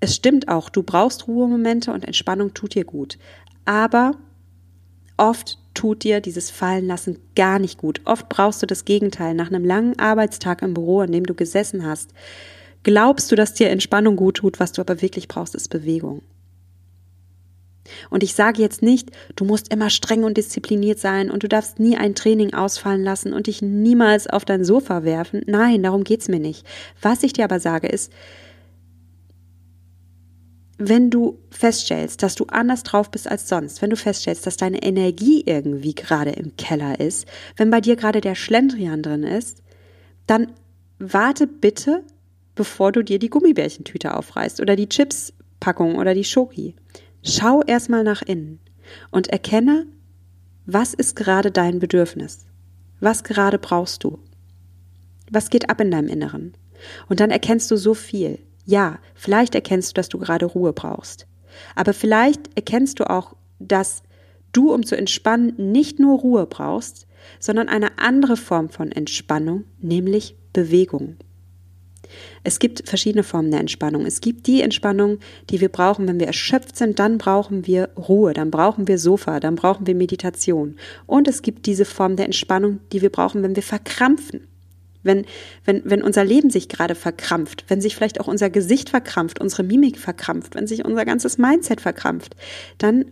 Es 0.00 0.16
stimmt 0.16 0.48
auch, 0.48 0.68
du 0.68 0.82
brauchst 0.82 1.28
Ruhemomente 1.28 1.92
und 1.92 2.04
Entspannung 2.04 2.52
tut 2.52 2.74
dir 2.74 2.84
gut. 2.84 3.18
Aber 3.64 4.16
oft 5.16 5.58
tut 5.74 6.04
dir 6.04 6.20
dieses 6.20 6.50
Fallenlassen 6.50 7.18
gar 7.36 7.58
nicht 7.58 7.78
gut. 7.78 8.00
Oft 8.04 8.28
brauchst 8.28 8.62
du 8.62 8.66
das 8.66 8.84
Gegenteil. 8.84 9.34
Nach 9.34 9.48
einem 9.48 9.64
langen 9.64 9.98
Arbeitstag 9.98 10.62
im 10.62 10.74
Büro, 10.74 11.00
an 11.00 11.12
dem 11.12 11.26
du 11.26 11.34
gesessen 11.34 11.84
hast, 11.84 12.10
glaubst 12.82 13.30
du, 13.30 13.36
dass 13.36 13.54
dir 13.54 13.70
Entspannung 13.70 14.16
gut 14.16 14.38
tut. 14.38 14.60
Was 14.60 14.72
du 14.72 14.80
aber 14.80 15.02
wirklich 15.02 15.28
brauchst, 15.28 15.54
ist 15.54 15.68
Bewegung. 15.68 16.22
Und 18.10 18.22
ich 18.22 18.34
sage 18.34 18.62
jetzt 18.62 18.82
nicht, 18.82 19.10
du 19.36 19.44
musst 19.44 19.72
immer 19.72 19.90
streng 19.90 20.24
und 20.24 20.36
diszipliniert 20.36 20.98
sein 20.98 21.30
und 21.30 21.42
du 21.42 21.48
darfst 21.48 21.78
nie 21.78 21.96
ein 21.96 22.14
Training 22.14 22.54
ausfallen 22.54 23.04
lassen 23.04 23.32
und 23.32 23.46
dich 23.46 23.60
niemals 23.62 24.26
auf 24.26 24.44
dein 24.44 24.64
Sofa 24.64 25.04
werfen. 25.04 25.42
Nein, 25.46 25.82
darum 25.82 26.04
geht's 26.04 26.28
mir 26.28 26.40
nicht. 26.40 26.66
Was 27.02 27.22
ich 27.22 27.34
dir 27.34 27.44
aber 27.44 27.60
sage 27.60 27.88
ist, 27.88 28.10
wenn 30.78 31.10
du 31.10 31.38
feststellst, 31.50 32.22
dass 32.22 32.34
du 32.34 32.46
anders 32.46 32.82
drauf 32.82 33.10
bist 33.10 33.30
als 33.30 33.48
sonst, 33.48 33.80
wenn 33.80 33.90
du 33.90 33.96
feststellst, 33.96 34.46
dass 34.46 34.56
deine 34.56 34.82
Energie 34.82 35.42
irgendwie 35.46 35.94
gerade 35.94 36.30
im 36.30 36.56
Keller 36.56 36.98
ist, 36.98 37.26
wenn 37.56 37.70
bei 37.70 37.80
dir 37.80 37.96
gerade 37.96 38.20
der 38.20 38.34
Schlendrian 38.34 39.02
drin 39.02 39.22
ist, 39.22 39.62
dann 40.26 40.52
warte 40.98 41.46
bitte, 41.46 42.02
bevor 42.54 42.92
du 42.92 43.02
dir 43.02 43.18
die 43.18 43.30
Gummibärchentüte 43.30 44.16
aufreißt 44.16 44.60
oder 44.60 44.76
die 44.76 44.88
Chipspackung 44.88 45.96
oder 45.96 46.14
die 46.14 46.24
Schoki. 46.24 46.74
Schau 47.22 47.62
erstmal 47.62 48.04
nach 48.04 48.22
innen 48.22 48.60
und 49.10 49.28
erkenne, 49.28 49.86
was 50.66 50.94
ist 50.94 51.14
gerade 51.16 51.50
dein 51.50 51.78
Bedürfnis? 51.78 52.46
Was 53.00 53.22
gerade 53.22 53.58
brauchst 53.58 54.02
du? 54.04 54.18
Was 55.30 55.50
geht 55.50 55.68
ab 55.68 55.80
in 55.80 55.90
deinem 55.90 56.08
Inneren? 56.08 56.54
Und 57.08 57.20
dann 57.20 57.30
erkennst 57.30 57.70
du 57.70 57.76
so 57.76 57.94
viel. 57.94 58.38
Ja, 58.64 58.98
vielleicht 59.14 59.54
erkennst 59.54 59.90
du, 59.90 59.94
dass 59.94 60.08
du 60.08 60.18
gerade 60.18 60.46
Ruhe 60.46 60.72
brauchst. 60.72 61.26
Aber 61.74 61.92
vielleicht 61.92 62.50
erkennst 62.56 63.00
du 63.00 63.08
auch, 63.08 63.36
dass 63.58 64.02
du, 64.52 64.72
um 64.72 64.84
zu 64.84 64.96
entspannen, 64.96 65.54
nicht 65.72 65.98
nur 65.98 66.18
Ruhe 66.18 66.46
brauchst, 66.46 67.06
sondern 67.38 67.68
eine 67.68 67.98
andere 67.98 68.36
Form 68.36 68.68
von 68.68 68.92
Entspannung, 68.92 69.64
nämlich 69.80 70.36
Bewegung. 70.52 71.16
Es 72.44 72.58
gibt 72.58 72.88
verschiedene 72.88 73.24
Formen 73.24 73.50
der 73.50 73.60
Entspannung. 73.60 74.06
Es 74.06 74.20
gibt 74.20 74.46
die 74.46 74.60
Entspannung, 74.60 75.18
die 75.50 75.60
wir 75.60 75.70
brauchen, 75.70 76.06
wenn 76.06 76.20
wir 76.20 76.26
erschöpft 76.26 76.76
sind, 76.76 76.98
dann 76.98 77.18
brauchen 77.18 77.66
wir 77.66 77.88
Ruhe, 77.96 78.34
dann 78.34 78.50
brauchen 78.50 78.86
wir 78.86 78.98
Sofa, 78.98 79.40
dann 79.40 79.56
brauchen 79.56 79.86
wir 79.86 79.94
Meditation. 79.94 80.76
Und 81.06 81.26
es 81.28 81.42
gibt 81.42 81.66
diese 81.66 81.84
Form 81.84 82.16
der 82.16 82.26
Entspannung, 82.26 82.80
die 82.92 83.02
wir 83.02 83.10
brauchen, 83.10 83.42
wenn 83.42 83.56
wir 83.56 83.62
verkrampfen 83.62 84.46
wenn, 85.04 85.24
wenn, 85.64 85.82
wenn 85.84 86.02
unser 86.02 86.24
Leben 86.24 86.50
sich 86.50 86.68
gerade 86.68 86.94
verkrampft, 86.94 87.64
wenn 87.68 87.80
sich 87.80 87.94
vielleicht 87.94 88.20
auch 88.20 88.26
unser 88.26 88.50
Gesicht 88.50 88.88
verkrampft, 88.90 89.40
unsere 89.40 89.62
Mimik 89.62 89.98
verkrampft, 89.98 90.54
wenn 90.56 90.66
sich 90.66 90.84
unser 90.84 91.04
ganzes 91.04 91.38
Mindset 91.38 91.80
verkrampft, 91.80 92.34
dann 92.78 93.04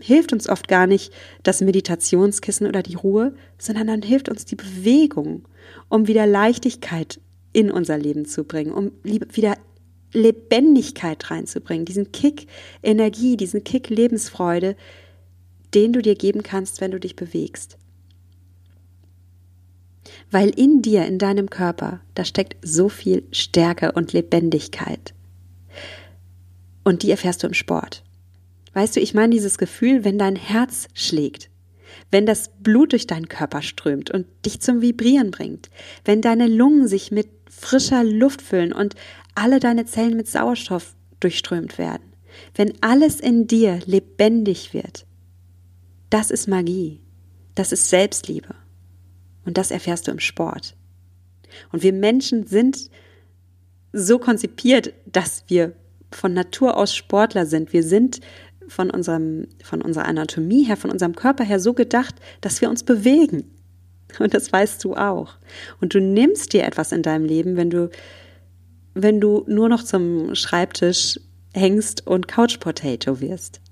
hilft 0.00 0.32
uns 0.32 0.48
oft 0.48 0.68
gar 0.68 0.86
nicht 0.86 1.12
das 1.42 1.60
Meditationskissen 1.60 2.66
oder 2.66 2.82
die 2.82 2.94
Ruhe, 2.94 3.34
sondern 3.56 3.86
dann 3.86 4.02
hilft 4.02 4.28
uns 4.28 4.44
die 4.44 4.56
Bewegung, 4.56 5.48
um 5.88 6.06
wieder 6.06 6.26
Leichtigkeit 6.26 7.20
in 7.52 7.70
unser 7.70 7.98
Leben 7.98 8.26
zu 8.26 8.44
bringen, 8.44 8.72
um 8.72 8.92
wieder 9.02 9.56
Lebendigkeit 10.12 11.30
reinzubringen, 11.30 11.84
diesen 11.84 12.12
Kick 12.12 12.46
Energie, 12.82 13.36
diesen 13.36 13.64
Kick 13.64 13.90
Lebensfreude, 13.90 14.76
den 15.74 15.92
du 15.92 16.00
dir 16.00 16.14
geben 16.14 16.42
kannst, 16.42 16.80
wenn 16.80 16.92
du 16.92 17.00
dich 17.00 17.16
bewegst 17.16 17.78
weil 20.30 20.50
in 20.50 20.82
dir, 20.82 21.06
in 21.06 21.18
deinem 21.18 21.50
Körper, 21.50 22.00
da 22.14 22.24
steckt 22.24 22.56
so 22.62 22.88
viel 22.88 23.24
Stärke 23.32 23.92
und 23.92 24.12
Lebendigkeit. 24.12 25.14
Und 26.84 27.02
die 27.02 27.10
erfährst 27.10 27.42
du 27.42 27.46
im 27.46 27.54
Sport. 27.54 28.02
Weißt 28.72 28.96
du, 28.96 29.00
ich 29.00 29.14
meine 29.14 29.32
dieses 29.32 29.58
Gefühl, 29.58 30.04
wenn 30.04 30.18
dein 30.18 30.36
Herz 30.36 30.88
schlägt, 30.94 31.50
wenn 32.10 32.26
das 32.26 32.50
Blut 32.60 32.92
durch 32.92 33.06
deinen 33.06 33.28
Körper 33.28 33.62
strömt 33.62 34.10
und 34.10 34.26
dich 34.44 34.60
zum 34.60 34.80
Vibrieren 34.80 35.30
bringt, 35.30 35.70
wenn 36.04 36.22
deine 36.22 36.46
Lungen 36.46 36.86
sich 36.86 37.10
mit 37.10 37.28
frischer 37.50 38.04
Luft 38.04 38.42
füllen 38.42 38.72
und 38.72 38.94
alle 39.34 39.58
deine 39.58 39.86
Zellen 39.86 40.16
mit 40.16 40.28
Sauerstoff 40.28 40.94
durchströmt 41.20 41.78
werden, 41.78 42.12
wenn 42.54 42.72
alles 42.82 43.20
in 43.20 43.46
dir 43.46 43.80
lebendig 43.86 44.74
wird, 44.74 45.06
Das 46.10 46.30
ist 46.30 46.48
Magie. 46.48 47.00
Das 47.54 47.72
ist 47.72 47.90
Selbstliebe. 47.90 48.54
Und 49.48 49.56
das 49.56 49.70
erfährst 49.70 50.06
du 50.06 50.10
im 50.10 50.18
Sport. 50.18 50.76
Und 51.72 51.82
wir 51.82 51.94
Menschen 51.94 52.46
sind 52.46 52.90
so 53.94 54.18
konzipiert, 54.18 54.92
dass 55.06 55.42
wir 55.46 55.72
von 56.10 56.34
Natur 56.34 56.76
aus 56.76 56.94
Sportler 56.94 57.46
sind. 57.46 57.72
Wir 57.72 57.82
sind 57.82 58.20
von 58.68 58.90
unserem, 58.90 59.46
von 59.64 59.80
unserer 59.80 60.04
Anatomie 60.04 60.64
her, 60.64 60.76
von 60.76 60.90
unserem 60.90 61.16
Körper 61.16 61.44
her 61.44 61.60
so 61.60 61.72
gedacht, 61.72 62.16
dass 62.42 62.60
wir 62.60 62.68
uns 62.68 62.82
bewegen. 62.82 63.50
Und 64.18 64.34
das 64.34 64.52
weißt 64.52 64.84
du 64.84 64.94
auch. 64.96 65.36
Und 65.80 65.94
du 65.94 65.98
nimmst 65.98 66.52
dir 66.52 66.64
etwas 66.64 66.92
in 66.92 67.02
deinem 67.02 67.24
Leben, 67.24 67.56
wenn 67.56 67.70
du, 67.70 67.88
wenn 68.92 69.18
du 69.18 69.46
nur 69.48 69.70
noch 69.70 69.82
zum 69.82 70.34
Schreibtisch 70.34 71.18
hängst 71.54 72.06
und 72.06 72.28
Couch 72.28 72.60
Potato 72.60 73.22
wirst. 73.22 73.62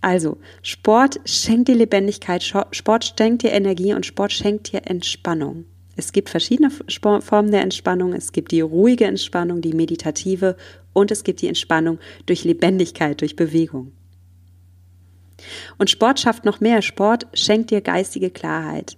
Also, 0.00 0.38
Sport 0.62 1.20
schenkt 1.26 1.68
dir 1.68 1.74
Lebendigkeit, 1.74 2.42
Sport 2.42 3.14
schenkt 3.16 3.42
dir 3.42 3.52
Energie 3.52 3.92
und 3.92 4.06
Sport 4.06 4.32
schenkt 4.32 4.72
dir 4.72 4.82
Entspannung. 4.86 5.66
Es 5.96 6.12
gibt 6.12 6.30
verschiedene 6.30 6.70
Formen 6.70 7.50
der 7.50 7.60
Entspannung. 7.60 8.14
Es 8.14 8.32
gibt 8.32 8.52
die 8.52 8.62
ruhige 8.62 9.04
Entspannung, 9.04 9.60
die 9.60 9.74
meditative 9.74 10.56
und 10.94 11.10
es 11.10 11.24
gibt 11.24 11.42
die 11.42 11.48
Entspannung 11.48 11.98
durch 12.24 12.44
Lebendigkeit, 12.44 13.20
durch 13.20 13.36
Bewegung. 13.36 13.92
Und 15.76 15.90
Sport 15.90 16.20
schafft 16.20 16.46
noch 16.46 16.60
mehr. 16.60 16.80
Sport 16.80 17.26
schenkt 17.34 17.70
dir 17.70 17.82
geistige 17.82 18.30
Klarheit. 18.30 18.96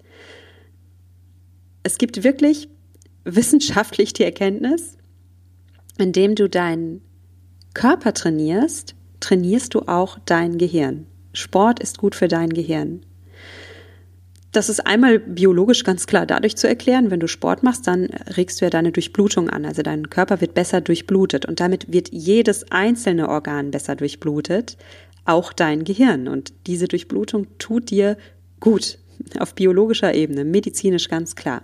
Es 1.83 1.99
gibt 1.99 2.23
wirklich 2.23 2.69
wissenschaftlich 3.25 4.13
die 4.13 4.25
Erkenntnis, 4.25 4.97
indem 5.99 6.37
du 6.37 6.49
deinen 6.49 7.03
Körper 7.75 8.15
trainierst, 8.15 8.95
trainierst 9.23 9.75
du 9.75 9.83
auch 9.83 10.19
dein 10.27 10.59
Gehirn. 10.59 11.07
Sport 11.33 11.81
ist 11.81 11.99
gut 11.99 12.15
für 12.15 12.29
dein 12.29 12.51
Gehirn. 12.51 13.07
Das 14.53 14.69
ist 14.69 14.87
einmal 14.87 15.19
biologisch 15.19 15.83
ganz 15.83 16.07
klar 16.07 16.27
dadurch 16.27 16.57
zu 16.57 16.69
erklären, 16.69 17.11
wenn 17.11 17.21
du 17.21 17.27
Sport 17.27 17.63
machst, 17.63 17.87
dann 17.87 18.05
regst 18.37 18.61
du 18.61 18.67
ja 18.67 18.71
deine 18.71 18.93
Durchblutung 18.93 19.49
an. 19.49 19.65
Also 19.65 19.81
dein 19.81 20.11
Körper 20.11 20.43
wird 20.43 20.53
besser 20.53 20.83
durchblutet 20.83 21.47
und 21.47 21.59
damit 21.59 21.91
wird 21.91 22.11
jedes 22.13 22.71
einzelne 22.71 23.31
Organ 23.31 23.71
besser 23.71 23.97
durchblutet, 23.97 24.77
auch 25.25 25.55
dein 25.55 25.85
Gehirn. 25.85 26.29
Und 26.29 26.53
diese 26.67 26.87
Durchblutung 26.87 27.47
tut 27.59 27.91
dir 27.91 28.19
gut 28.61 28.99
auf 29.39 29.55
biologischer 29.55 30.15
Ebene, 30.15 30.45
medizinisch 30.45 31.09
ganz 31.09 31.35
klar. 31.35 31.63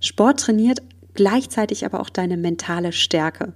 Sport 0.00 0.40
trainiert 0.40 0.82
gleichzeitig 1.14 1.84
aber 1.84 1.98
auch 1.98 2.10
deine 2.10 2.36
mentale 2.36 2.92
Stärke. 2.92 3.54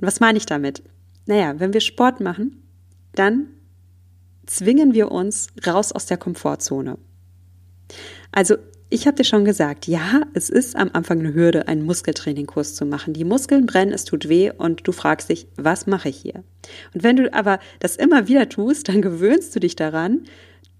Und 0.00 0.06
was 0.06 0.20
meine 0.20 0.38
ich 0.38 0.46
damit? 0.46 0.82
Naja, 1.28 1.60
wenn 1.60 1.74
wir 1.74 1.80
Sport 1.80 2.20
machen, 2.20 2.62
dann 3.14 3.48
zwingen 4.46 4.94
wir 4.94 5.12
uns 5.12 5.48
raus 5.66 5.92
aus 5.92 6.06
der 6.06 6.16
Komfortzone. 6.16 6.96
Also 8.32 8.56
ich 8.88 9.06
habe 9.06 9.18
dir 9.18 9.24
schon 9.24 9.44
gesagt, 9.44 9.86
ja, 9.86 10.22
es 10.32 10.48
ist 10.48 10.74
am 10.74 10.88
Anfang 10.94 11.18
eine 11.18 11.34
Hürde, 11.34 11.68
einen 11.68 11.84
Muskeltrainingkurs 11.84 12.74
zu 12.74 12.86
machen. 12.86 13.12
Die 13.12 13.24
Muskeln 13.24 13.66
brennen, 13.66 13.92
es 13.92 14.06
tut 14.06 14.30
weh 14.30 14.50
und 14.56 14.86
du 14.88 14.92
fragst 14.92 15.28
dich, 15.28 15.46
was 15.56 15.86
mache 15.86 16.08
ich 16.08 16.16
hier? 16.16 16.44
Und 16.94 17.02
wenn 17.02 17.16
du 17.16 17.30
aber 17.34 17.58
das 17.78 17.96
immer 17.96 18.26
wieder 18.28 18.48
tust, 18.48 18.88
dann 18.88 19.02
gewöhnst 19.02 19.54
du 19.54 19.60
dich 19.60 19.76
daran, 19.76 20.22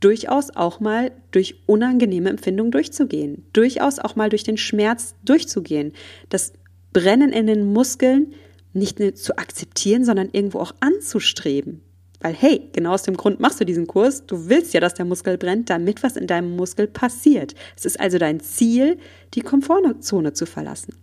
durchaus 0.00 0.48
auch 0.56 0.80
mal 0.80 1.12
durch 1.30 1.60
unangenehme 1.66 2.30
Empfindungen 2.30 2.72
durchzugehen, 2.72 3.44
durchaus 3.52 3.98
auch 3.98 4.16
mal 4.16 4.30
durch 4.30 4.44
den 4.44 4.56
Schmerz 4.56 5.14
durchzugehen, 5.26 5.92
das 6.30 6.54
Brennen 6.94 7.34
in 7.34 7.46
den 7.46 7.70
Muskeln 7.70 8.32
nicht 8.72 9.00
nur 9.00 9.14
zu 9.14 9.38
akzeptieren, 9.38 10.04
sondern 10.04 10.28
irgendwo 10.32 10.60
auch 10.60 10.74
anzustreben. 10.80 11.82
Weil 12.20 12.34
hey, 12.34 12.68
genau 12.72 12.94
aus 12.94 13.04
dem 13.04 13.16
Grund 13.16 13.38
machst 13.38 13.60
du 13.60 13.64
diesen 13.64 13.86
Kurs. 13.86 14.26
Du 14.26 14.48
willst 14.48 14.74
ja, 14.74 14.80
dass 14.80 14.94
der 14.94 15.04
Muskel 15.04 15.38
brennt, 15.38 15.70
damit 15.70 16.02
was 16.02 16.16
in 16.16 16.26
deinem 16.26 16.56
Muskel 16.56 16.88
passiert. 16.88 17.54
Es 17.76 17.84
ist 17.84 18.00
also 18.00 18.18
dein 18.18 18.40
Ziel, 18.40 18.98
die 19.34 19.40
Komfortzone 19.40 20.32
zu 20.32 20.46
verlassen. 20.46 20.94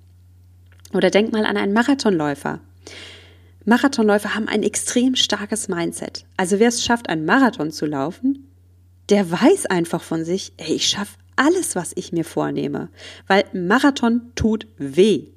Oder 0.94 1.10
denk 1.10 1.32
mal 1.32 1.46
an 1.46 1.58
einen 1.58 1.74
Marathonläufer. 1.74 2.60
Marathonläufer 3.64 4.36
haben 4.36 4.48
ein 4.48 4.64
extrem 4.64 5.16
starkes 5.16 5.68
Mindset. 5.68 6.26
Also 6.38 6.60
wer 6.60 6.68
es 6.68 6.84
schafft, 6.84 7.10
einen 7.10 7.26
Marathon 7.26 7.72
zu 7.72 7.86
laufen, 7.86 8.48
der 9.10 9.30
weiß 9.32 9.68
einfach 9.68 10.04
von 10.04 10.26
sich, 10.26 10.54
hey, 10.58 10.76
ich 10.76 10.88
schaffe 10.88 11.18
alles, 11.36 11.76
was 11.76 11.92
ich 11.96 12.12
mir 12.12 12.26
vornehme. 12.26 12.90
Weil 13.28 13.46
Marathon 13.54 14.32
tut 14.36 14.68
weh. 14.78 15.28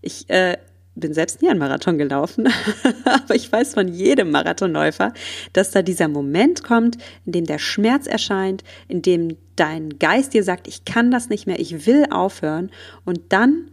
Ich 0.00 0.28
äh, 0.30 0.58
bin 0.94 1.14
selbst 1.14 1.42
nie 1.42 1.48
einen 1.48 1.58
Marathon 1.58 1.98
gelaufen, 1.98 2.48
aber 3.04 3.34
ich 3.34 3.50
weiß 3.50 3.74
von 3.74 3.88
jedem 3.88 4.30
Marathonläufer, 4.30 5.12
dass 5.52 5.70
da 5.70 5.82
dieser 5.82 6.08
Moment 6.08 6.62
kommt, 6.62 6.98
in 7.24 7.32
dem 7.32 7.46
der 7.46 7.58
Schmerz 7.58 8.06
erscheint, 8.06 8.62
in 8.88 9.02
dem 9.02 9.36
dein 9.56 9.98
Geist 9.98 10.34
dir 10.34 10.44
sagt, 10.44 10.68
ich 10.68 10.84
kann 10.84 11.10
das 11.10 11.28
nicht 11.28 11.46
mehr, 11.46 11.60
ich 11.60 11.86
will 11.86 12.06
aufhören 12.10 12.70
und 13.04 13.20
dann 13.30 13.70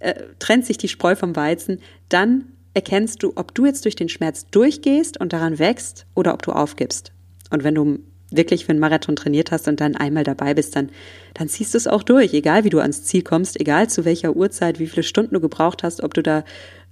äh, 0.00 0.14
trennt 0.38 0.66
sich 0.66 0.78
die 0.78 0.88
Spreu 0.88 1.14
vom 1.14 1.36
Weizen, 1.36 1.80
dann 2.08 2.46
erkennst 2.74 3.22
du, 3.22 3.32
ob 3.36 3.54
du 3.54 3.66
jetzt 3.66 3.84
durch 3.84 3.96
den 3.96 4.08
Schmerz 4.08 4.46
durchgehst 4.50 5.20
und 5.20 5.32
daran 5.32 5.58
wächst 5.58 6.06
oder 6.14 6.34
ob 6.34 6.42
du 6.42 6.52
aufgibst. 6.52 7.12
Und 7.50 7.64
wenn 7.64 7.74
du 7.74 7.98
wirklich 8.30 8.64
für 8.64 8.70
einen 8.70 8.80
Marathon 8.80 9.16
trainiert 9.16 9.50
hast 9.50 9.68
und 9.68 9.80
dann 9.80 9.96
einmal 9.96 10.24
dabei 10.24 10.54
bist, 10.54 10.76
dann, 10.76 10.90
dann 11.34 11.48
ziehst 11.48 11.74
du 11.74 11.78
es 11.78 11.86
auch 11.86 12.02
durch, 12.02 12.32
egal 12.32 12.64
wie 12.64 12.70
du 12.70 12.80
ans 12.80 13.04
Ziel 13.04 13.22
kommst, 13.22 13.60
egal 13.60 13.88
zu 13.88 14.04
welcher 14.04 14.36
Uhrzeit, 14.36 14.78
wie 14.78 14.86
viele 14.86 15.02
Stunden 15.02 15.34
du 15.34 15.40
gebraucht 15.40 15.82
hast, 15.82 16.02
ob 16.02 16.14
du 16.14 16.22
da 16.22 16.44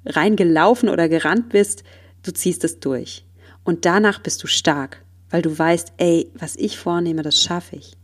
reingelaufen 0.05 0.89
oder 0.89 1.09
gerannt 1.09 1.51
bist, 1.51 1.85
du 2.23 2.33
ziehst 2.33 2.65
es 2.65 2.81
durch. 2.81 3.25
Und 3.65 3.85
danach 3.85 4.21
bist 4.21 4.43
du 4.43 4.47
stark, 4.47 5.03
weil 5.31 5.43
du 5.43 5.57
weißt, 5.57 5.93
ey, 5.99 6.31
was 6.35 6.57
ich 6.57 6.79
vornehme, 6.79 7.23
das 7.23 7.41
schaffe 7.41 7.77
ich. 7.77 7.97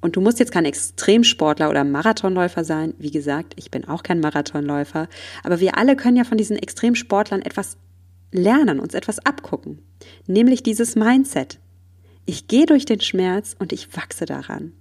Und 0.00 0.14
du 0.14 0.20
musst 0.20 0.38
jetzt 0.38 0.52
kein 0.52 0.64
Extremsportler 0.64 1.70
oder 1.70 1.82
Marathonläufer 1.84 2.62
sein. 2.64 2.94
Wie 2.98 3.10
gesagt, 3.10 3.54
ich 3.56 3.70
bin 3.70 3.86
auch 3.86 4.02
kein 4.02 4.20
Marathonläufer. 4.20 5.08
Aber 5.42 5.60
wir 5.60 5.76
alle 5.76 5.96
können 5.96 6.16
ja 6.16 6.24
von 6.24 6.38
diesen 6.38 6.56
Extremsportlern 6.56 7.42
etwas 7.42 7.76
lernen, 8.30 8.78
uns 8.78 8.94
etwas 8.94 9.18
abgucken. 9.18 9.80
Nämlich 10.26 10.62
dieses 10.62 10.94
Mindset. 10.94 11.58
Ich 12.28 12.46
gehe 12.46 12.66
durch 12.66 12.84
den 12.84 13.00
Schmerz 13.00 13.56
und 13.58 13.72
ich 13.72 13.96
wachse 13.96 14.26
daran. 14.26 14.74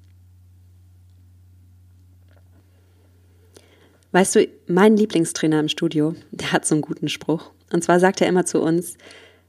Weißt 4.12 4.36
du, 4.36 4.50
mein 4.68 4.98
Lieblingstrainer 4.98 5.62
im 5.62 5.70
Studio, 5.70 6.14
der 6.32 6.52
hat 6.52 6.66
so 6.66 6.76
einen 6.76 6.82
guten 6.82 7.08
Spruch. 7.08 7.52
Und 7.72 7.86
zwar 7.86 8.02
sagt 8.02 8.20
er 8.20 8.28
immer 8.28 8.46
zu 8.46 8.62
uns, 8.62 8.98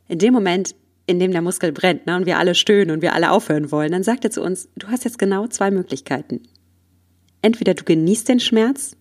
in 0.06 0.20
dem 0.20 0.32
Moment, 0.32 0.76
in 1.06 1.18
dem 1.18 1.32
der 1.32 1.42
Muskel 1.42 1.72
brennt 1.72 2.06
ne, 2.06 2.14
und 2.14 2.24
wir 2.24 2.38
alle 2.38 2.54
stöhnen 2.54 2.92
und 2.92 3.02
wir 3.02 3.14
alle 3.14 3.32
aufhören 3.32 3.72
wollen, 3.72 3.90
dann 3.90 4.04
sagt 4.04 4.22
er 4.24 4.30
zu 4.30 4.42
uns, 4.42 4.68
du 4.76 4.86
hast 4.86 5.04
jetzt 5.04 5.18
genau 5.18 5.48
zwei 5.48 5.72
Möglichkeiten. 5.72 6.44
Entweder 7.42 7.74
du 7.74 7.82
genießt 7.82 8.28
den 8.28 8.38
Schmerz 8.38 8.96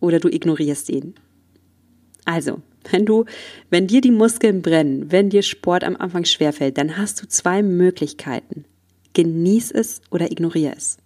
oder 0.00 0.20
du 0.20 0.28
ignorierst 0.30 0.88
ihn. 0.88 1.16
Also, 2.24 2.62
wenn 2.90 3.06
du, 3.06 3.24
wenn 3.70 3.86
dir 3.86 4.00
die 4.00 4.10
Muskeln 4.10 4.62
brennen, 4.62 5.10
wenn 5.10 5.30
dir 5.30 5.42
Sport 5.42 5.84
am 5.84 5.96
Anfang 5.96 6.24
schwerfällt, 6.24 6.78
dann 6.78 6.96
hast 6.96 7.22
du 7.22 7.28
zwei 7.28 7.62
Möglichkeiten. 7.62 8.64
Genieß 9.14 9.72
es 9.72 10.00
oder 10.10 10.30
ignoriere 10.30 10.76
es. 10.76 10.98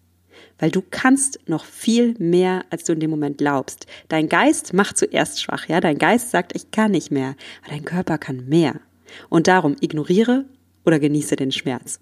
Weil 0.59 0.71
du 0.71 0.83
kannst 0.83 1.41
noch 1.49 1.65
viel 1.65 2.15
mehr, 2.19 2.65
als 2.71 2.85
du 2.85 2.93
in 2.93 3.01
dem 3.01 3.11
Moment 3.11 3.39
glaubst. 3.39 3.87
Dein 4.09 4.29
Geist 4.29 4.73
macht 4.75 4.97
zuerst 4.97 5.43
schwach, 5.43 5.69
ja. 5.69 5.81
Dein 5.81 5.99
Geist 5.99 6.31
sagt, 6.31 6.55
ich 6.55 6.71
kann 6.71 6.93
nicht 6.93 7.11
mehr. 7.11 7.35
Aber 7.63 7.71
dein 7.71 7.85
Körper 7.85 8.19
kann 8.19 8.49
mehr. 8.49 8.81
Und 9.29 9.49
darum 9.49 9.77
ignoriere 9.81 10.45
oder 10.85 10.99
genieße 10.99 11.37
den 11.37 11.53
Schmerz. 11.53 12.01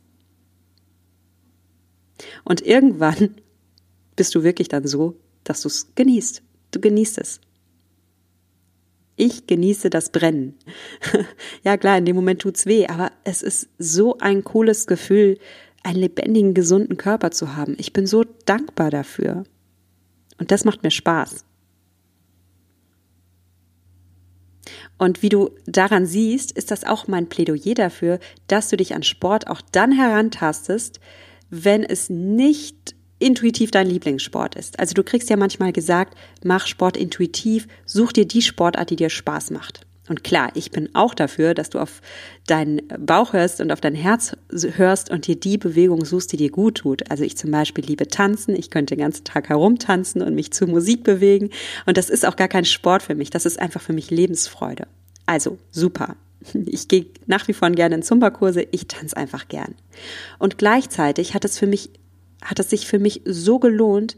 Und 2.44 2.60
irgendwann 2.60 3.36
bist 4.16 4.34
du 4.34 4.42
wirklich 4.42 4.68
dann 4.68 4.86
so, 4.86 5.16
dass 5.44 5.62
du 5.62 5.68
es 5.68 5.94
genießt. 5.94 6.42
Du 6.72 6.80
genießt 6.80 7.18
es. 7.18 7.40
Ich 9.20 9.46
genieße 9.46 9.90
das 9.90 10.08
Brennen. 10.08 10.54
ja 11.62 11.76
klar, 11.76 11.98
in 11.98 12.06
dem 12.06 12.16
Moment 12.16 12.40
tut's 12.40 12.64
weh, 12.64 12.86
aber 12.86 13.12
es 13.22 13.42
ist 13.42 13.68
so 13.76 14.16
ein 14.16 14.44
cooles 14.44 14.86
Gefühl, 14.86 15.38
einen 15.82 15.98
lebendigen, 15.98 16.54
gesunden 16.54 16.96
Körper 16.96 17.30
zu 17.30 17.54
haben. 17.54 17.76
Ich 17.78 17.92
bin 17.92 18.06
so 18.06 18.24
dankbar 18.46 18.88
dafür. 18.88 19.44
Und 20.38 20.50
das 20.50 20.64
macht 20.64 20.82
mir 20.82 20.90
Spaß. 20.90 21.44
Und 24.96 25.20
wie 25.20 25.28
du 25.28 25.50
daran 25.66 26.06
siehst, 26.06 26.52
ist 26.52 26.70
das 26.70 26.84
auch 26.84 27.06
mein 27.06 27.28
Plädoyer 27.28 27.74
dafür, 27.74 28.20
dass 28.46 28.70
du 28.70 28.78
dich 28.78 28.94
an 28.94 29.02
Sport 29.02 29.48
auch 29.48 29.60
dann 29.60 29.92
herantastest, 29.92 30.98
wenn 31.50 31.84
es 31.84 32.08
nicht 32.08 32.94
intuitiv 33.20 33.70
dein 33.70 33.86
Lieblingssport 33.86 34.56
ist. 34.56 34.80
Also 34.80 34.94
du 34.94 35.04
kriegst 35.04 35.30
ja 35.30 35.36
manchmal 35.36 35.72
gesagt, 35.72 36.16
mach 36.42 36.66
Sport 36.66 36.96
intuitiv, 36.96 37.68
such 37.86 38.12
dir 38.12 38.26
die 38.26 38.42
Sportart, 38.42 38.90
die 38.90 38.96
dir 38.96 39.10
Spaß 39.10 39.50
macht. 39.50 39.86
Und 40.08 40.24
klar, 40.24 40.50
ich 40.54 40.72
bin 40.72 40.92
auch 40.92 41.14
dafür, 41.14 41.54
dass 41.54 41.70
du 41.70 41.78
auf 41.78 42.02
deinen 42.48 42.82
Bauch 42.98 43.32
hörst 43.32 43.60
und 43.60 43.70
auf 43.70 43.80
dein 43.80 43.94
Herz 43.94 44.36
hörst 44.50 45.08
und 45.08 45.28
dir 45.28 45.36
die 45.36 45.56
Bewegung 45.56 46.04
suchst, 46.04 46.32
die 46.32 46.36
dir 46.36 46.50
gut 46.50 46.78
tut. 46.78 47.08
Also 47.12 47.22
ich 47.22 47.36
zum 47.36 47.52
Beispiel 47.52 47.84
liebe 47.84 48.08
tanzen. 48.08 48.56
Ich 48.56 48.70
könnte 48.70 48.96
den 48.96 49.02
ganzen 49.02 49.22
Tag 49.22 49.48
herumtanzen 49.48 50.20
und 50.20 50.34
mich 50.34 50.52
zu 50.52 50.66
Musik 50.66 51.04
bewegen. 51.04 51.50
Und 51.86 51.96
das 51.96 52.10
ist 52.10 52.26
auch 52.26 52.34
gar 52.34 52.48
kein 52.48 52.64
Sport 52.64 53.04
für 53.04 53.14
mich. 53.14 53.30
Das 53.30 53.46
ist 53.46 53.60
einfach 53.60 53.80
für 53.80 53.92
mich 53.92 54.10
Lebensfreude. 54.10 54.88
Also 55.26 55.58
super. 55.70 56.16
Ich 56.66 56.88
gehe 56.88 57.06
nach 57.26 57.46
wie 57.46 57.52
vor 57.52 57.70
gerne 57.70 57.94
in 57.94 58.02
Zumba-Kurse, 58.02 58.66
ich 58.70 58.88
tanze 58.88 59.16
einfach 59.16 59.46
gern. 59.46 59.74
Und 60.38 60.58
gleichzeitig 60.58 61.34
hat 61.34 61.44
es 61.44 61.58
für 61.58 61.66
mich, 61.66 61.90
hat 62.42 62.58
es 62.58 62.70
sich 62.70 62.86
für 62.86 62.98
mich 62.98 63.22
so 63.24 63.58
gelohnt, 63.58 64.16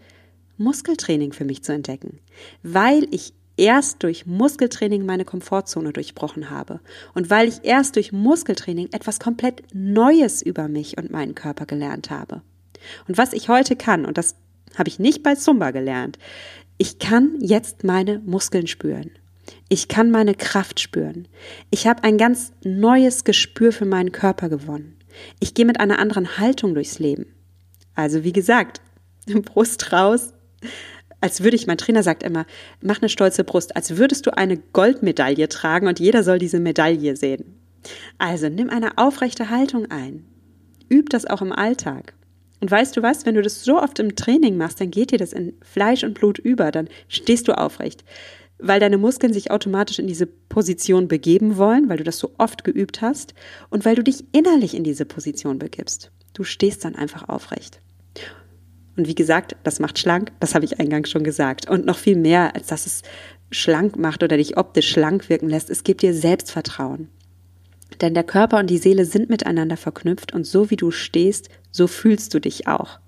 Muskeltraining 0.59 1.33
für 1.33 1.45
mich 1.45 1.65
zu 1.65 1.73
entdecken, 1.73 2.21
weil 2.63 3.07
ich 3.11 3.33
erst 3.57 4.03
durch 4.03 4.27
Muskeltraining 4.27 5.05
meine 5.05 5.25
Komfortzone 5.25 5.93
durchbrochen 5.93 6.51
habe 6.51 6.81
und 7.15 7.31
weil 7.31 7.49
ich 7.49 7.65
erst 7.65 7.97
durch 7.97 8.13
Muskeltraining 8.13 8.89
etwas 8.93 9.21
komplett 9.21 9.63
Neues 9.75 10.43
über 10.43 10.69
mich 10.69 10.97
und 10.99 11.11
meinen 11.11 11.35
Körper 11.35 11.67
gelernt 11.67 12.11
habe. 12.11 12.43
Und 13.09 13.19
was 13.19 13.33
ich 13.33 13.49
heute 13.49 13.77
kann, 13.77 14.05
und 14.05 14.19
das 14.19 14.37
habe 14.77 14.89
ich 14.89 14.99
nicht 14.99 15.23
bei 15.23 15.35
Zumba 15.35 15.71
gelernt, 15.71 16.19
ich 16.79 16.99
kann 16.99 17.39
jetzt 17.41 17.85
meine 17.85 18.21
Muskeln 18.21 18.67
spüren. 18.67 19.11
Ich 19.69 19.89
kann 19.89 20.11
meine 20.11 20.35
Kraft 20.35 20.81
spüren. 20.81 21.29
Ich 21.71 21.87
habe 21.87 22.05
ein 22.05 22.19
ganz 22.19 22.53
neues 22.65 23.25
Gespür 23.25 23.73
für 23.73 23.85
meinen 23.85 24.13
Körper 24.13 24.49
gewonnen. 24.49 24.97
Ich 25.41 25.55
gehe 25.55 25.67
mit 25.67 25.79
einer 25.79 25.99
anderen 25.99 26.39
Haltung 26.39 26.75
durchs 26.75 26.99
Leben. 26.99 27.27
Also 27.95 28.25
wie 28.25 28.33
gesagt, 28.33 28.81
Brust 29.27 29.93
raus, 29.93 30.33
als 31.21 31.43
würde 31.43 31.57
ich, 31.57 31.67
mein 31.67 31.79
Trainer 31.79 32.03
sagt 32.03 32.23
immer, 32.23 32.47
mach 32.81 33.01
eine 33.01 33.09
stolze 33.09 33.45
Brust, 33.45 33.77
als 33.77 33.97
würdest 33.97 34.27
du 34.27 34.37
eine 34.37 34.57
Goldmedaille 34.57 35.49
tragen 35.49 35.87
und 35.87 36.01
jeder 36.01 36.25
soll 36.25 36.39
diese 36.39 36.59
Medaille 36.59 37.17
sehen. 37.17 37.59
Also 38.19 38.49
nimm 38.49 38.71
eine 38.71 38.99
aufrechte 38.99 39.51
Haltung 39.51 39.91
ein. 39.91 40.25
Üb 40.91 41.11
das 41.11 41.27
auch 41.27 41.43
im 41.43 41.53
Alltag. 41.53 42.15
Und 42.61 42.71
weißt 42.71 42.97
du 42.97 43.03
was, 43.03 43.27
wenn 43.27 43.35
du 43.35 43.43
das 43.43 43.65
so 43.65 43.81
oft 43.81 43.99
im 43.99 44.15
Training 44.15 44.57
machst, 44.57 44.81
dann 44.81 44.91
geht 44.91 45.11
dir 45.11 45.19
das 45.19 45.33
in 45.33 45.55
Fleisch 45.63 46.05
und 46.05 46.15
Blut 46.15 46.39
über, 46.39 46.71
dann 46.71 46.89
stehst 47.09 47.49
du 47.49 47.59
aufrecht, 47.59 48.05
weil 48.59 48.79
deine 48.79 48.99
Muskeln 48.99 49.33
sich 49.33 49.51
automatisch 49.51 49.99
in 49.99 50.07
diese 50.07 50.27
Position 50.27 51.09
begeben 51.09 51.57
wollen, 51.57 51.89
weil 51.89 51.97
du 51.97 52.05
das 52.05 52.19
so 52.19 52.33
oft 52.39 52.63
geübt 52.63 53.03
hast 53.03 53.35
und 53.71 53.85
weil 53.85 53.97
du 53.97 54.05
dich 54.05 54.25
innerlich 54.33 54.75
in 54.75 54.85
diese 54.85 55.05
Position 55.05 55.59
begibst. 55.59 56.13
Du 56.35 56.45
stehst 56.45 56.85
dann 56.85 56.95
einfach 56.95 57.29
aufrecht. 57.29 57.82
Und 58.97 59.09
wie 59.09 59.15
gesagt, 59.15 59.57
das 59.63 59.81
macht 59.81 59.99
schlank, 59.99 60.33
das 60.41 60.55
habe 60.55 60.65
ich 60.65 60.79
eingangs 60.79 61.11
schon 61.11 61.25
gesagt. 61.25 61.69
Und 61.69 61.87
noch 61.87 61.99
viel 61.99 62.17
mehr, 62.17 62.55
als 62.55 62.67
dass 62.67 62.87
es 62.87 63.03
schlank 63.51 63.97
macht 63.97 64.23
oder 64.23 64.37
dich 64.37 64.57
optisch 64.57 64.91
schlank 64.91 65.29
wirken 65.29 65.49
lässt, 65.49 65.71
es 65.71 65.85
gibt 65.85 66.03
dir 66.03 66.15
Selbstvertrauen. 66.15 67.09
Denn 68.01 68.15
der 68.15 68.25
Körper 68.25 68.59
und 68.59 68.69
die 68.69 68.79
Seele 68.79 69.05
sind 69.05 69.31
miteinander 69.31 69.77
verknüpft 69.77 70.33
und 70.33 70.45
so 70.45 70.71
wie 70.71 70.77
du 70.77 70.91
stehst, 70.91 71.49
so 71.71 71.87
fühlst 71.87 72.35
du 72.35 72.41
dich 72.41 72.67
auch. 72.67 72.99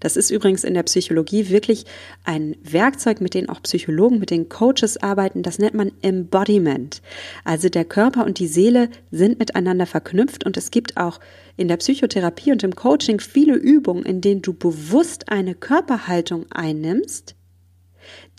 Das 0.00 0.16
ist 0.16 0.30
übrigens 0.30 0.64
in 0.64 0.74
der 0.74 0.82
Psychologie 0.84 1.48
wirklich 1.48 1.84
ein 2.24 2.56
Werkzeug, 2.62 3.20
mit 3.20 3.34
dem 3.34 3.48
auch 3.48 3.62
Psychologen, 3.62 4.18
mit 4.18 4.30
den 4.30 4.48
Coaches 4.48 4.96
arbeiten. 4.96 5.42
Das 5.42 5.58
nennt 5.58 5.74
man 5.74 5.92
Embodiment. 6.02 7.02
Also 7.44 7.68
der 7.68 7.84
Körper 7.84 8.24
und 8.24 8.38
die 8.38 8.46
Seele 8.46 8.88
sind 9.10 9.38
miteinander 9.38 9.86
verknüpft 9.86 10.44
und 10.44 10.56
es 10.56 10.70
gibt 10.70 10.96
auch 10.96 11.20
in 11.56 11.68
der 11.68 11.76
Psychotherapie 11.76 12.52
und 12.52 12.62
im 12.62 12.74
Coaching 12.74 13.20
viele 13.20 13.54
Übungen, 13.54 14.04
in 14.04 14.20
denen 14.20 14.42
du 14.42 14.54
bewusst 14.54 15.30
eine 15.30 15.54
Körperhaltung 15.54 16.46
einnimmst, 16.50 17.34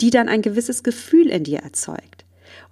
die 0.00 0.10
dann 0.10 0.28
ein 0.28 0.42
gewisses 0.42 0.82
Gefühl 0.82 1.28
in 1.28 1.44
dir 1.44 1.60
erzeugt. 1.60 2.21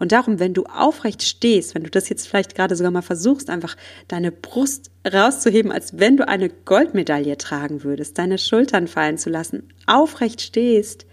Und 0.00 0.12
darum, 0.12 0.40
wenn 0.40 0.54
du 0.54 0.64
aufrecht 0.64 1.22
stehst, 1.22 1.74
wenn 1.74 1.84
du 1.84 1.90
das 1.90 2.08
jetzt 2.08 2.26
vielleicht 2.26 2.54
gerade 2.54 2.74
sogar 2.74 2.90
mal 2.90 3.02
versuchst, 3.02 3.50
einfach 3.50 3.76
deine 4.08 4.32
Brust 4.32 4.90
rauszuheben, 5.06 5.70
als 5.70 5.98
wenn 5.98 6.16
du 6.16 6.26
eine 6.26 6.48
Goldmedaille 6.48 7.36
tragen 7.36 7.84
würdest, 7.84 8.16
deine 8.16 8.38
Schultern 8.38 8.88
fallen 8.88 9.18
zu 9.18 9.28
lassen, 9.28 9.68
aufrecht 9.86 10.40
stehst, 10.40 11.04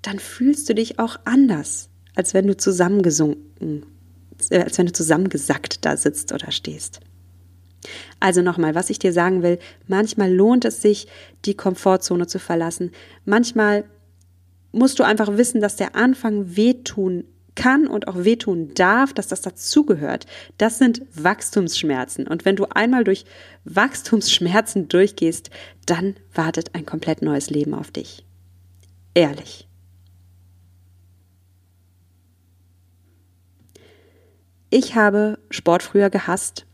dann 0.00 0.18
fühlst 0.18 0.68
du 0.68 0.74
dich 0.74 0.98
auch 0.98 1.18
anders, 1.26 1.90
als 2.14 2.32
wenn 2.32 2.46
du 2.46 2.56
zusammengesunken, 2.56 3.84
äh, 4.48 4.62
als 4.62 4.78
wenn 4.78 4.86
du 4.86 4.92
zusammengesackt 4.92 5.84
da 5.84 5.98
sitzt 5.98 6.32
oder 6.32 6.50
stehst. 6.50 7.00
Also 8.20 8.40
nochmal, 8.40 8.74
was 8.74 8.88
ich 8.88 8.98
dir 8.98 9.12
sagen 9.12 9.42
will, 9.42 9.58
manchmal 9.86 10.32
lohnt 10.32 10.64
es 10.64 10.80
sich, 10.80 11.08
die 11.44 11.54
Komfortzone 11.54 12.26
zu 12.26 12.38
verlassen. 12.38 12.90
Manchmal 13.26 13.84
musst 14.72 14.98
du 14.98 15.02
einfach 15.02 15.36
wissen, 15.36 15.60
dass 15.60 15.76
der 15.76 15.94
Anfang 15.94 16.56
wehtun 16.56 17.24
kann 17.54 17.86
und 17.86 18.08
auch 18.08 18.24
wehtun 18.24 18.74
darf, 18.74 19.12
dass 19.12 19.28
das 19.28 19.40
dazugehört. 19.40 20.26
Das 20.58 20.78
sind 20.78 21.02
Wachstumsschmerzen. 21.14 22.26
Und 22.26 22.44
wenn 22.44 22.56
du 22.56 22.66
einmal 22.66 23.04
durch 23.04 23.24
Wachstumsschmerzen 23.64 24.88
durchgehst, 24.88 25.50
dann 25.86 26.16
wartet 26.32 26.74
ein 26.74 26.86
komplett 26.86 27.22
neues 27.22 27.50
Leben 27.50 27.74
auf 27.74 27.90
dich. 27.90 28.24
Ehrlich. 29.14 29.68
Ich 34.70 34.96
habe 34.96 35.38
Sport 35.50 35.84
früher 35.84 36.10
gehasst 36.10 36.66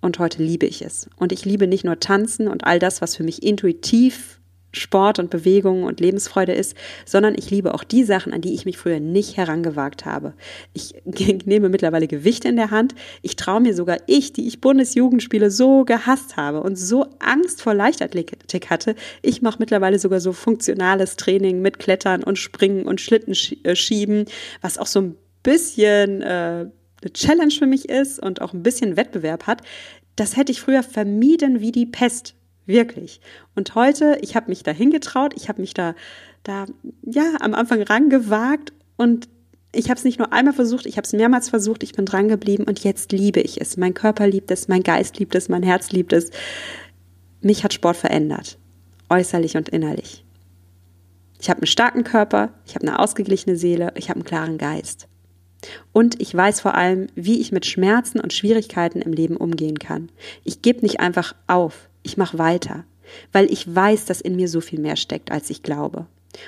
und 0.00 0.18
heute 0.18 0.42
liebe 0.42 0.64
ich 0.64 0.80
es. 0.80 1.10
Und 1.16 1.30
ich 1.30 1.44
liebe 1.44 1.66
nicht 1.66 1.84
nur 1.84 2.00
Tanzen 2.00 2.48
und 2.48 2.64
all 2.64 2.78
das, 2.78 3.02
was 3.02 3.16
für 3.16 3.22
mich 3.22 3.42
intuitiv 3.42 4.40
Sport 4.74 5.18
und 5.18 5.30
Bewegung 5.30 5.84
und 5.84 6.00
Lebensfreude 6.00 6.52
ist, 6.52 6.76
sondern 7.04 7.34
ich 7.36 7.50
liebe 7.50 7.74
auch 7.74 7.84
die 7.84 8.04
Sachen, 8.04 8.32
an 8.32 8.40
die 8.40 8.54
ich 8.54 8.64
mich 8.64 8.78
früher 8.78 9.00
nicht 9.00 9.36
herangewagt 9.36 10.04
habe. 10.04 10.34
Ich 10.72 10.94
nehme 11.44 11.68
mittlerweile 11.68 12.06
Gewicht 12.06 12.44
in 12.44 12.56
der 12.56 12.70
Hand. 12.70 12.94
Ich 13.22 13.36
traue 13.36 13.60
mir 13.60 13.74
sogar 13.74 13.98
ich, 14.06 14.32
die 14.32 14.46
ich 14.46 14.60
Bundesjugendspiele 14.60 15.50
so 15.50 15.84
gehasst 15.84 16.36
habe 16.36 16.62
und 16.62 16.76
so 16.76 17.06
Angst 17.18 17.62
vor 17.62 17.74
Leichtathletik 17.74 18.70
hatte. 18.70 18.94
Ich 19.22 19.42
mache 19.42 19.56
mittlerweile 19.58 19.98
sogar 19.98 20.20
so 20.20 20.32
funktionales 20.32 21.16
Training 21.16 21.60
mit 21.60 21.78
Klettern 21.78 22.22
und 22.22 22.38
Springen 22.38 22.86
und 22.86 23.00
Schlittenschieben, 23.00 24.26
äh, 24.26 24.30
was 24.60 24.78
auch 24.78 24.86
so 24.86 25.00
ein 25.00 25.16
bisschen 25.42 26.22
äh, 26.22 26.66
eine 27.04 27.12
Challenge 27.12 27.52
für 27.52 27.66
mich 27.66 27.88
ist 27.88 28.18
und 28.18 28.40
auch 28.40 28.52
ein 28.52 28.62
bisschen 28.62 28.96
Wettbewerb 28.96 29.46
hat. 29.46 29.62
Das 30.16 30.36
hätte 30.36 30.52
ich 30.52 30.60
früher 30.60 30.82
vermieden 30.82 31.60
wie 31.60 31.72
die 31.72 31.86
Pest 31.86 32.34
Wirklich. 32.66 33.20
Und 33.54 33.74
heute, 33.74 34.18
ich 34.22 34.36
habe 34.36 34.48
mich 34.48 34.62
da 34.62 34.70
hingetraut, 34.70 35.34
ich 35.36 35.48
habe 35.48 35.60
mich 35.60 35.74
da, 35.74 35.94
da, 36.42 36.66
ja, 37.02 37.34
am 37.40 37.54
Anfang 37.54 37.82
rangewagt 37.82 38.72
und 38.96 39.28
ich 39.72 39.90
habe 39.90 39.98
es 39.98 40.04
nicht 40.04 40.18
nur 40.18 40.32
einmal 40.32 40.54
versucht, 40.54 40.86
ich 40.86 40.96
habe 40.96 41.04
es 41.04 41.12
mehrmals 41.12 41.48
versucht, 41.48 41.82
ich 41.82 41.92
bin 41.92 42.06
dran 42.06 42.28
geblieben 42.28 42.64
und 42.64 42.82
jetzt 42.84 43.12
liebe 43.12 43.40
ich 43.40 43.60
es. 43.60 43.76
Mein 43.76 43.92
Körper 43.92 44.26
liebt 44.26 44.50
es, 44.50 44.68
mein 44.68 44.82
Geist 44.82 45.18
liebt 45.18 45.34
es, 45.34 45.48
mein 45.48 45.62
Herz 45.62 45.90
liebt 45.90 46.12
es. 46.12 46.30
Mich 47.40 47.64
hat 47.64 47.74
Sport 47.74 47.96
verändert, 47.96 48.58
äußerlich 49.10 49.56
und 49.56 49.68
innerlich. 49.68 50.24
Ich 51.40 51.50
habe 51.50 51.60
einen 51.60 51.66
starken 51.66 52.04
Körper, 52.04 52.54
ich 52.66 52.74
habe 52.74 52.86
eine 52.86 52.98
ausgeglichene 52.98 53.56
Seele, 53.56 53.92
ich 53.96 54.08
habe 54.08 54.20
einen 54.20 54.24
klaren 54.24 54.56
Geist. 54.56 55.08
Und 55.92 56.20
ich 56.20 56.34
weiß 56.34 56.60
vor 56.60 56.74
allem, 56.74 57.08
wie 57.14 57.40
ich 57.40 57.52
mit 57.52 57.66
Schmerzen 57.66 58.20
und 58.20 58.32
Schwierigkeiten 58.32 59.02
im 59.02 59.12
Leben 59.12 59.36
umgehen 59.36 59.78
kann. 59.78 60.10
Ich 60.44 60.62
gebe 60.62 60.80
nicht 60.80 61.00
einfach 61.00 61.34
auf 61.46 61.88
ich 62.04 62.16
mache 62.16 62.38
weiter, 62.38 62.84
weil 63.32 63.52
ich 63.52 63.74
weiß, 63.74 64.04
dass 64.04 64.20
in 64.20 64.36
mir 64.36 64.48
so 64.48 64.60
viel 64.60 64.78
mehr 64.78 64.96
steckt, 64.96 65.32
als 65.32 65.50
ich 65.50 65.64
glaube. 65.64 66.06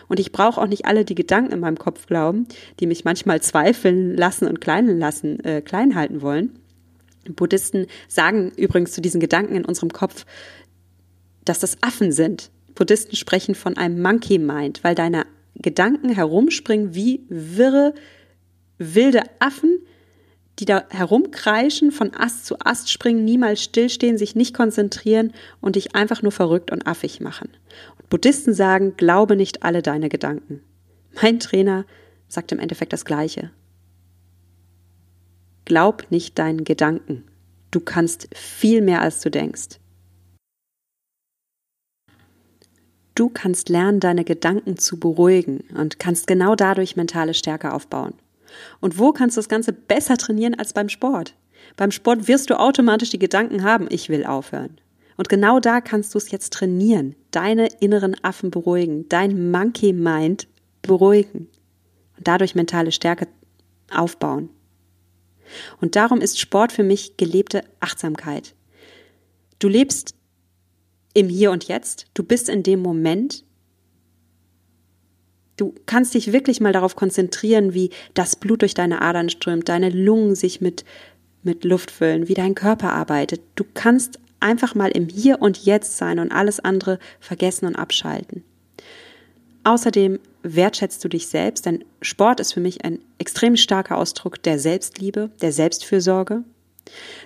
Und 0.08 0.20
ich 0.20 0.32
brauche 0.32 0.60
auch 0.60 0.66
nicht 0.66 0.84
alle 0.84 1.04
die 1.04 1.14
Gedanken 1.14 1.52
in 1.52 1.60
meinem 1.60 1.78
Kopf 1.78 2.06
glauben, 2.06 2.46
die 2.78 2.86
mich 2.86 3.04
manchmal 3.04 3.40
zweifeln 3.42 4.16
lassen 4.16 4.46
und 4.46 4.60
klein 4.60 4.98
lassen, 4.98 5.40
äh, 5.44 5.60
klein 5.62 5.94
halten 5.94 6.22
wollen. 6.22 6.58
Buddhisten 7.28 7.86
sagen 8.08 8.52
übrigens 8.56 8.92
zu 8.92 9.00
diesen 9.00 9.20
Gedanken 9.20 9.56
in 9.56 9.64
unserem 9.64 9.92
Kopf, 9.92 10.26
dass 11.44 11.58
das 11.58 11.82
Affen 11.82 12.12
sind. 12.12 12.50
Buddhisten 12.74 13.16
sprechen 13.16 13.54
von 13.54 13.76
einem 13.76 14.00
Monkey 14.00 14.38
Mind, 14.38 14.84
weil 14.84 14.94
deine 14.94 15.26
Gedanken 15.54 16.10
herumspringen 16.10 16.94
wie 16.94 17.24
wirre, 17.28 17.94
wilde 18.78 19.22
Affen, 19.38 19.78
die 20.58 20.64
da 20.64 20.84
herumkreischen, 20.88 21.92
von 21.92 22.14
Ast 22.14 22.46
zu 22.46 22.58
Ast 22.60 22.90
springen, 22.90 23.24
niemals 23.24 23.62
stillstehen, 23.62 24.16
sich 24.16 24.34
nicht 24.34 24.54
konzentrieren 24.54 25.32
und 25.60 25.76
dich 25.76 25.94
einfach 25.94 26.22
nur 26.22 26.32
verrückt 26.32 26.70
und 26.70 26.86
affig 26.86 27.20
machen. 27.20 27.50
Und 27.98 28.08
Buddhisten 28.08 28.54
sagen, 28.54 28.96
glaube 28.96 29.36
nicht 29.36 29.62
alle 29.62 29.82
deine 29.82 30.08
Gedanken. 30.08 30.62
Mein 31.22 31.40
Trainer 31.40 31.84
sagt 32.28 32.52
im 32.52 32.58
Endeffekt 32.58 32.92
das 32.92 33.04
Gleiche. 33.04 33.50
Glaub 35.64 36.10
nicht 36.10 36.38
deinen 36.38 36.64
Gedanken. 36.64 37.24
Du 37.70 37.80
kannst 37.80 38.28
viel 38.34 38.80
mehr, 38.80 39.02
als 39.02 39.20
du 39.20 39.30
denkst. 39.30 39.80
Du 43.14 43.30
kannst 43.30 43.70
lernen, 43.70 43.98
deine 43.98 44.24
Gedanken 44.24 44.76
zu 44.76 45.00
beruhigen 45.00 45.64
und 45.74 45.98
kannst 45.98 46.26
genau 46.26 46.54
dadurch 46.54 46.96
mentale 46.96 47.34
Stärke 47.34 47.72
aufbauen. 47.72 48.14
Und 48.80 48.98
wo 48.98 49.12
kannst 49.12 49.36
du 49.36 49.40
das 49.40 49.48
Ganze 49.48 49.72
besser 49.72 50.16
trainieren 50.16 50.54
als 50.54 50.72
beim 50.72 50.88
Sport? 50.88 51.34
Beim 51.76 51.90
Sport 51.90 52.28
wirst 52.28 52.50
du 52.50 52.58
automatisch 52.58 53.10
die 53.10 53.18
Gedanken 53.18 53.62
haben, 53.62 53.86
ich 53.90 54.08
will 54.08 54.24
aufhören. 54.24 54.80
Und 55.16 55.28
genau 55.28 55.60
da 55.60 55.80
kannst 55.80 56.14
du 56.14 56.18
es 56.18 56.30
jetzt 56.30 56.52
trainieren, 56.52 57.14
deine 57.30 57.68
inneren 57.80 58.16
Affen 58.22 58.50
beruhigen, 58.50 59.08
dein 59.08 59.50
Monkey 59.50 59.92
Mind 59.92 60.46
beruhigen 60.82 61.48
und 62.16 62.28
dadurch 62.28 62.54
mentale 62.54 62.92
Stärke 62.92 63.26
aufbauen. 63.90 64.50
Und 65.80 65.96
darum 65.96 66.20
ist 66.20 66.38
Sport 66.38 66.72
für 66.72 66.82
mich 66.82 67.16
gelebte 67.16 67.62
Achtsamkeit. 67.80 68.54
Du 69.58 69.68
lebst 69.68 70.14
im 71.14 71.28
Hier 71.28 71.50
und 71.50 71.64
Jetzt, 71.64 72.06
du 72.14 72.22
bist 72.22 72.48
in 72.48 72.62
dem 72.62 72.82
Moment 72.82 73.44
Du 75.56 75.74
kannst 75.86 76.14
dich 76.14 76.32
wirklich 76.32 76.60
mal 76.60 76.72
darauf 76.72 76.96
konzentrieren, 76.96 77.72
wie 77.72 77.90
das 78.14 78.36
Blut 78.36 78.62
durch 78.62 78.74
deine 78.74 79.00
Adern 79.00 79.30
strömt, 79.30 79.68
deine 79.68 79.90
Lungen 79.90 80.34
sich 80.34 80.60
mit, 80.60 80.84
mit 81.42 81.64
Luft 81.64 81.90
füllen, 81.90 82.28
wie 82.28 82.34
dein 82.34 82.54
Körper 82.54 82.92
arbeitet. 82.92 83.40
Du 83.54 83.64
kannst 83.74 84.18
einfach 84.40 84.74
mal 84.74 84.90
im 84.90 85.08
Hier 85.08 85.40
und 85.40 85.64
Jetzt 85.64 85.96
sein 85.96 86.18
und 86.18 86.30
alles 86.30 86.60
andere 86.60 86.98
vergessen 87.20 87.66
und 87.66 87.76
abschalten. 87.76 88.44
Außerdem 89.64 90.20
wertschätzt 90.42 91.02
du 91.02 91.08
dich 91.08 91.26
selbst, 91.26 91.66
denn 91.66 91.84
Sport 92.00 92.38
ist 92.38 92.52
für 92.52 92.60
mich 92.60 92.84
ein 92.84 93.00
extrem 93.18 93.56
starker 93.56 93.96
Ausdruck 93.98 94.42
der 94.42 94.58
Selbstliebe, 94.58 95.30
der 95.40 95.52
Selbstfürsorge. 95.52 96.44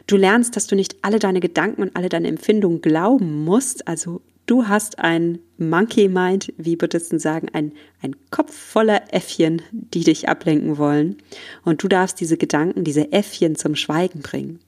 Du 0.06 0.16
lernst, 0.16 0.56
dass 0.56 0.66
du 0.66 0.74
nicht 0.74 0.96
alle 1.02 1.18
deine 1.18 1.40
Gedanken 1.40 1.82
und 1.82 1.96
alle 1.96 2.08
deine 2.08 2.28
Empfindungen 2.28 2.80
glauben 2.80 3.44
musst, 3.44 3.86
also 3.86 4.22
du 4.50 4.66
hast 4.66 4.98
ein 4.98 5.38
Monkey 5.58 6.08
Mind, 6.08 6.52
wie 6.56 6.74
Buddhisten 6.74 7.20
sagen, 7.20 7.48
ein, 7.52 7.72
ein 8.02 8.16
Kopf 8.30 8.52
voller 8.52 9.14
Äffchen, 9.14 9.62
die 9.70 10.02
dich 10.02 10.28
ablenken 10.28 10.76
wollen. 10.76 11.18
Und 11.64 11.82
du 11.82 11.88
darfst 11.88 12.20
diese 12.20 12.36
Gedanken, 12.36 12.82
diese 12.82 13.12
Äffchen 13.12 13.54
zum 13.54 13.76
Schweigen 13.76 14.22
bringen. 14.22 14.58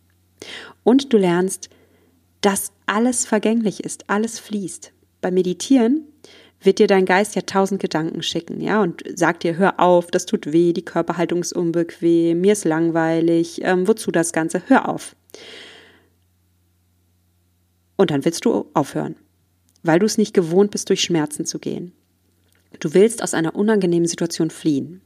Und 0.85 1.13
du 1.13 1.19
lernst, 1.19 1.69
dass 2.43 2.73
alles 2.87 3.25
vergänglich 3.25 3.83
ist, 3.83 4.09
alles 4.09 4.39
fließt. 4.39 4.93
Beim 5.21 5.35
Meditieren 5.35 6.05
wird 6.61 6.79
dir 6.79 6.87
dein 6.87 7.05
Geist 7.05 7.35
ja 7.35 7.43
tausend 7.43 7.81
Gedanken 7.81 8.23
schicken, 8.23 8.61
ja, 8.61 8.81
und 8.81 9.03
sagt 9.17 9.43
dir, 9.43 9.57
hör 9.57 9.81
auf, 9.81 10.13
das 10.13 10.27
tut 10.27 10.53
weh, 10.53 10.73
die 10.73 10.85
Körperhaltung 10.85 11.41
ist 11.41 11.53
unbequem, 11.53 12.41
mir 12.41 12.53
ist 12.53 12.65
langweilig, 12.65 13.61
ähm, 13.65 13.89
wozu 13.89 14.13
das 14.13 14.33
Ganze, 14.33 14.63
hör 14.69 14.89
auf. 14.89 15.17
Und 17.97 18.13
dann 18.13 18.25
willst 18.25 18.45
du 18.45 18.67
aufhören, 18.75 19.17
weil 19.83 19.99
du 19.99 20.07
es 20.07 20.19
nicht 20.19 20.35
gewohnt 20.35 20.71
bist, 20.71 20.89
durch 20.89 21.03
Schmerzen 21.03 21.45
zu 21.45 21.59
gehen. 21.59 21.93
Du 22.81 22.95
willst 22.95 23.23
aus 23.23 23.35
einer 23.35 23.55
unangenehmen 23.55 24.09
Situation 24.09 24.51
fliehen. 24.51 25.03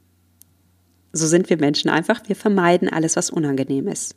So 1.12 1.26
sind 1.26 1.48
wir 1.50 1.56
Menschen 1.56 1.90
einfach, 1.90 2.20
wir 2.26 2.36
vermeiden 2.36 2.88
alles, 2.88 3.16
was 3.16 3.30
unangenehm 3.30 3.88
ist. 3.88 4.16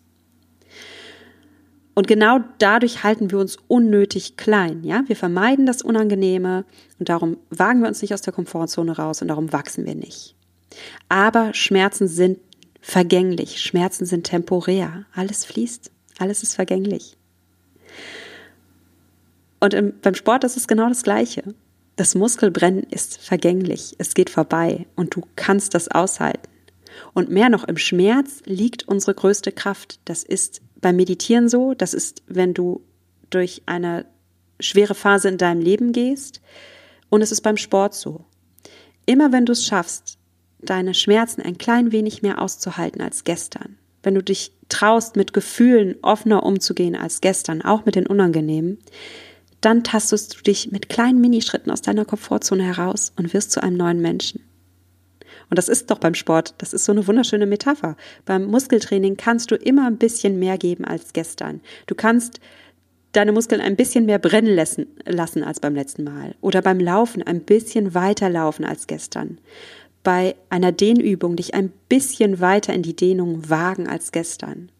Und 1.95 2.07
genau 2.07 2.39
dadurch 2.59 3.03
halten 3.03 3.31
wir 3.31 3.39
uns 3.39 3.57
unnötig 3.67 4.37
klein, 4.37 4.85
ja? 4.85 5.03
Wir 5.07 5.17
vermeiden 5.17 5.65
das 5.65 5.81
Unangenehme 5.81 6.63
und 6.97 7.09
darum 7.09 7.37
wagen 7.49 7.81
wir 7.81 7.89
uns 7.89 8.01
nicht 8.01 8.13
aus 8.13 8.21
der 8.21 8.31
Komfortzone 8.31 8.95
raus 8.95 9.21
und 9.21 9.27
darum 9.27 9.51
wachsen 9.51 9.85
wir 9.85 9.95
nicht. 9.95 10.35
Aber 11.09 11.53
Schmerzen 11.53 12.07
sind 12.07 12.39
vergänglich, 12.79 13.59
Schmerzen 13.61 14.05
sind 14.05 14.25
temporär, 14.25 15.07
alles 15.13 15.43
fließt, 15.43 15.91
alles 16.19 16.43
ist 16.43 16.55
vergänglich. 16.55 17.17
Und 19.59 19.73
im, 19.73 19.93
beim 20.01 20.15
Sport 20.15 20.43
ist 20.43 20.57
es 20.57 20.67
genau 20.67 20.89
das 20.89 21.03
Gleiche. 21.03 21.43
Das 21.95 22.15
Muskelbrennen 22.15 22.83
ist 22.83 23.17
vergänglich, 23.17 23.95
es 23.97 24.13
geht 24.13 24.29
vorbei 24.29 24.85
und 24.95 25.15
du 25.15 25.21
kannst 25.35 25.73
das 25.73 25.89
aushalten. 25.89 26.47
Und 27.13 27.29
mehr 27.29 27.49
noch, 27.49 27.65
im 27.65 27.77
Schmerz 27.77 28.41
liegt 28.45 28.87
unsere 28.87 29.13
größte 29.13 29.51
Kraft. 29.51 29.99
Das 30.05 30.23
ist 30.23 30.61
beim 30.79 30.95
Meditieren 30.95 31.49
so, 31.49 31.73
das 31.73 31.93
ist, 31.93 32.23
wenn 32.27 32.53
du 32.53 32.81
durch 33.29 33.63
eine 33.65 34.05
schwere 34.59 34.95
Phase 34.95 35.29
in 35.29 35.37
deinem 35.37 35.61
Leben 35.61 35.91
gehst. 35.91 36.41
Und 37.09 37.21
es 37.21 37.31
ist 37.31 37.41
beim 37.41 37.57
Sport 37.57 37.95
so. 37.95 38.25
Immer 39.05 39.31
wenn 39.31 39.45
du 39.45 39.53
es 39.53 39.65
schaffst, 39.65 40.17
deine 40.61 40.93
Schmerzen 40.93 41.41
ein 41.41 41.57
klein 41.57 41.91
wenig 41.91 42.21
mehr 42.21 42.41
auszuhalten 42.41 43.01
als 43.01 43.23
gestern, 43.23 43.77
wenn 44.03 44.15
du 44.15 44.23
dich 44.23 44.51
traust, 44.67 45.15
mit 45.15 45.33
Gefühlen 45.33 45.95
offener 46.01 46.43
umzugehen 46.43 46.95
als 46.95 47.21
gestern, 47.21 47.61
auch 47.61 47.85
mit 47.85 47.95
den 47.95 48.07
unangenehmen, 48.07 48.79
dann 49.61 49.83
tastest 49.83 50.37
du 50.37 50.41
dich 50.41 50.71
mit 50.71 50.89
kleinen 50.89 51.21
Minischritten 51.21 51.71
aus 51.71 51.81
deiner 51.81 52.05
Komfortzone 52.05 52.63
heraus 52.63 53.11
und 53.17 53.33
wirst 53.33 53.51
zu 53.51 53.61
einem 53.61 53.77
neuen 53.77 54.01
Menschen. 54.01 54.41
Und 55.49 55.57
das 55.57 55.67
ist 55.67 55.89
doch 55.89 55.97
beim 55.97 56.13
Sport, 56.13 56.53
das 56.59 56.73
ist 56.73 56.85
so 56.85 56.91
eine 56.91 57.07
wunderschöne 57.07 57.45
Metapher. 57.45 57.97
Beim 58.25 58.45
Muskeltraining 58.45 59.17
kannst 59.17 59.51
du 59.51 59.55
immer 59.55 59.87
ein 59.87 59.97
bisschen 59.97 60.37
mehr 60.37 60.57
geben 60.57 60.85
als 60.85 61.13
gestern. 61.13 61.61
Du 61.87 61.95
kannst 61.95 62.39
deine 63.13 63.31
Muskeln 63.31 63.61
ein 63.61 63.75
bisschen 63.75 64.05
mehr 64.05 64.19
brennen 64.19 64.55
lassen, 64.55 64.87
lassen 65.05 65.43
als 65.43 65.59
beim 65.59 65.73
letzten 65.73 66.03
Mal. 66.03 66.35
Oder 66.41 66.61
beim 66.61 66.79
Laufen 66.79 67.23
ein 67.23 67.41
bisschen 67.41 67.95
weiter 67.95 68.29
laufen 68.29 68.63
als 68.63 68.85
gestern. 68.85 69.39
Bei 70.03 70.35
einer 70.49 70.71
Dehnübung 70.71 71.35
dich 71.35 71.55
ein 71.55 71.73
bisschen 71.89 72.39
weiter 72.39 72.73
in 72.73 72.83
die 72.83 72.95
Dehnung 72.95 73.49
wagen 73.49 73.87
als 73.87 74.11
gestern. 74.11 74.71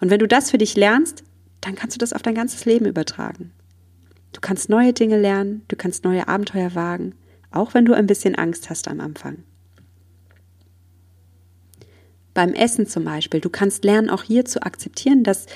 Und 0.00 0.10
wenn 0.10 0.20
du 0.20 0.28
das 0.28 0.50
für 0.50 0.58
dich 0.58 0.76
lernst, 0.76 1.24
dann 1.62 1.74
kannst 1.74 1.96
du 1.96 1.98
das 1.98 2.12
auf 2.12 2.22
dein 2.22 2.34
ganzes 2.34 2.66
Leben 2.66 2.84
übertragen. 2.84 3.52
Du 4.32 4.40
kannst 4.40 4.68
neue 4.68 4.92
Dinge 4.92 5.18
lernen, 5.18 5.62
du 5.68 5.76
kannst 5.76 6.04
neue 6.04 6.28
Abenteuer 6.28 6.74
wagen 6.74 7.14
auch 7.52 7.74
wenn 7.74 7.84
du 7.84 7.94
ein 7.94 8.06
bisschen 8.06 8.34
Angst 8.34 8.70
hast 8.70 8.88
am 8.88 9.00
Anfang. 9.00 9.44
Beim 12.34 12.54
Essen 12.54 12.86
zum 12.86 13.04
Beispiel, 13.04 13.40
du 13.40 13.50
kannst 13.50 13.84
lernen, 13.84 14.08
auch 14.08 14.22
hier 14.22 14.46
zu 14.46 14.62
akzeptieren, 14.62 15.22
dass, 15.22 15.46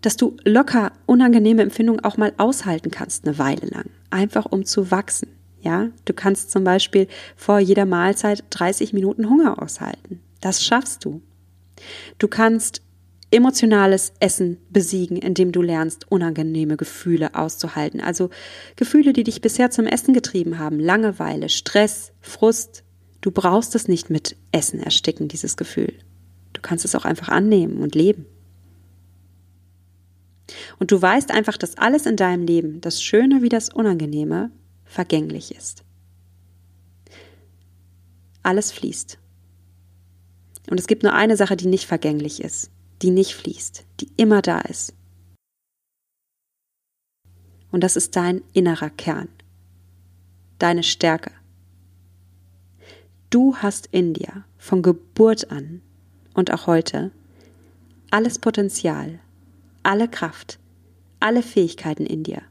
dass 0.00 0.16
du 0.16 0.36
locker 0.44 0.92
unangenehme 1.06 1.62
Empfindungen 1.62 2.02
auch 2.04 2.16
mal 2.16 2.32
aushalten 2.36 2.90
kannst, 2.90 3.26
eine 3.26 3.38
Weile 3.38 3.66
lang, 3.66 3.86
einfach 4.10 4.46
um 4.46 4.64
zu 4.64 4.90
wachsen. 4.90 5.28
Ja, 5.60 5.88
du 6.04 6.12
kannst 6.12 6.50
zum 6.50 6.64
Beispiel 6.64 7.08
vor 7.36 7.58
jeder 7.58 7.86
Mahlzeit 7.86 8.44
30 8.50 8.92
Minuten 8.92 9.28
Hunger 9.28 9.60
aushalten. 9.62 10.20
Das 10.40 10.64
schaffst 10.64 11.04
du. 11.04 11.22
Du 12.18 12.28
kannst 12.28 12.82
emotionales 13.36 14.12
Essen 14.18 14.56
besiegen, 14.70 15.18
indem 15.18 15.52
du 15.52 15.62
lernst, 15.62 16.10
unangenehme 16.10 16.76
Gefühle 16.76 17.34
auszuhalten. 17.34 18.00
Also 18.00 18.30
Gefühle, 18.74 19.12
die 19.12 19.24
dich 19.24 19.40
bisher 19.40 19.70
zum 19.70 19.86
Essen 19.86 20.14
getrieben 20.14 20.58
haben, 20.58 20.80
Langeweile, 20.80 21.48
Stress, 21.48 22.12
Frust. 22.20 22.82
Du 23.20 23.30
brauchst 23.30 23.74
es 23.74 23.88
nicht 23.88 24.10
mit 24.10 24.36
Essen 24.52 24.80
ersticken, 24.80 25.28
dieses 25.28 25.56
Gefühl. 25.56 25.92
Du 26.54 26.62
kannst 26.62 26.84
es 26.84 26.94
auch 26.94 27.04
einfach 27.04 27.28
annehmen 27.28 27.82
und 27.82 27.94
leben. 27.94 28.26
Und 30.78 30.90
du 30.90 31.00
weißt 31.00 31.30
einfach, 31.30 31.56
dass 31.56 31.76
alles 31.76 32.06
in 32.06 32.16
deinem 32.16 32.46
Leben, 32.46 32.80
das 32.80 33.02
Schöne 33.02 33.42
wie 33.42 33.48
das 33.48 33.68
Unangenehme, 33.68 34.50
vergänglich 34.84 35.54
ist. 35.54 35.84
Alles 38.42 38.72
fließt. 38.72 39.18
Und 40.70 40.80
es 40.80 40.86
gibt 40.86 41.02
nur 41.02 41.12
eine 41.12 41.36
Sache, 41.36 41.56
die 41.56 41.66
nicht 41.66 41.86
vergänglich 41.86 42.42
ist 42.42 42.70
die 43.02 43.10
nicht 43.10 43.34
fließt, 43.34 43.84
die 44.00 44.10
immer 44.16 44.42
da 44.42 44.60
ist. 44.60 44.94
Und 47.70 47.82
das 47.82 47.96
ist 47.96 48.16
dein 48.16 48.42
innerer 48.52 48.90
Kern, 48.90 49.28
deine 50.58 50.82
Stärke. 50.82 51.32
Du 53.28 53.56
hast 53.56 53.88
in 53.90 54.14
dir 54.14 54.44
von 54.56 54.82
Geburt 54.82 55.50
an 55.50 55.82
und 56.32 56.52
auch 56.52 56.66
heute 56.66 57.10
alles 58.10 58.38
Potenzial, 58.38 59.18
alle 59.82 60.08
Kraft, 60.08 60.58
alle 61.20 61.42
Fähigkeiten 61.42 62.06
in 62.06 62.22
dir, 62.22 62.42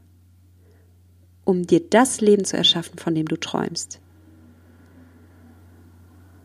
um 1.44 1.66
dir 1.66 1.80
das 1.80 2.20
Leben 2.20 2.44
zu 2.44 2.56
erschaffen, 2.56 2.98
von 2.98 3.14
dem 3.14 3.26
du 3.26 3.36
träumst. 3.36 4.00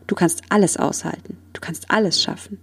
Du 0.06 0.14
kannst 0.14 0.42
alles 0.48 0.76
aushalten, 0.76 1.38
du 1.52 1.60
kannst 1.60 1.90
alles 1.90 2.22
schaffen. 2.22 2.58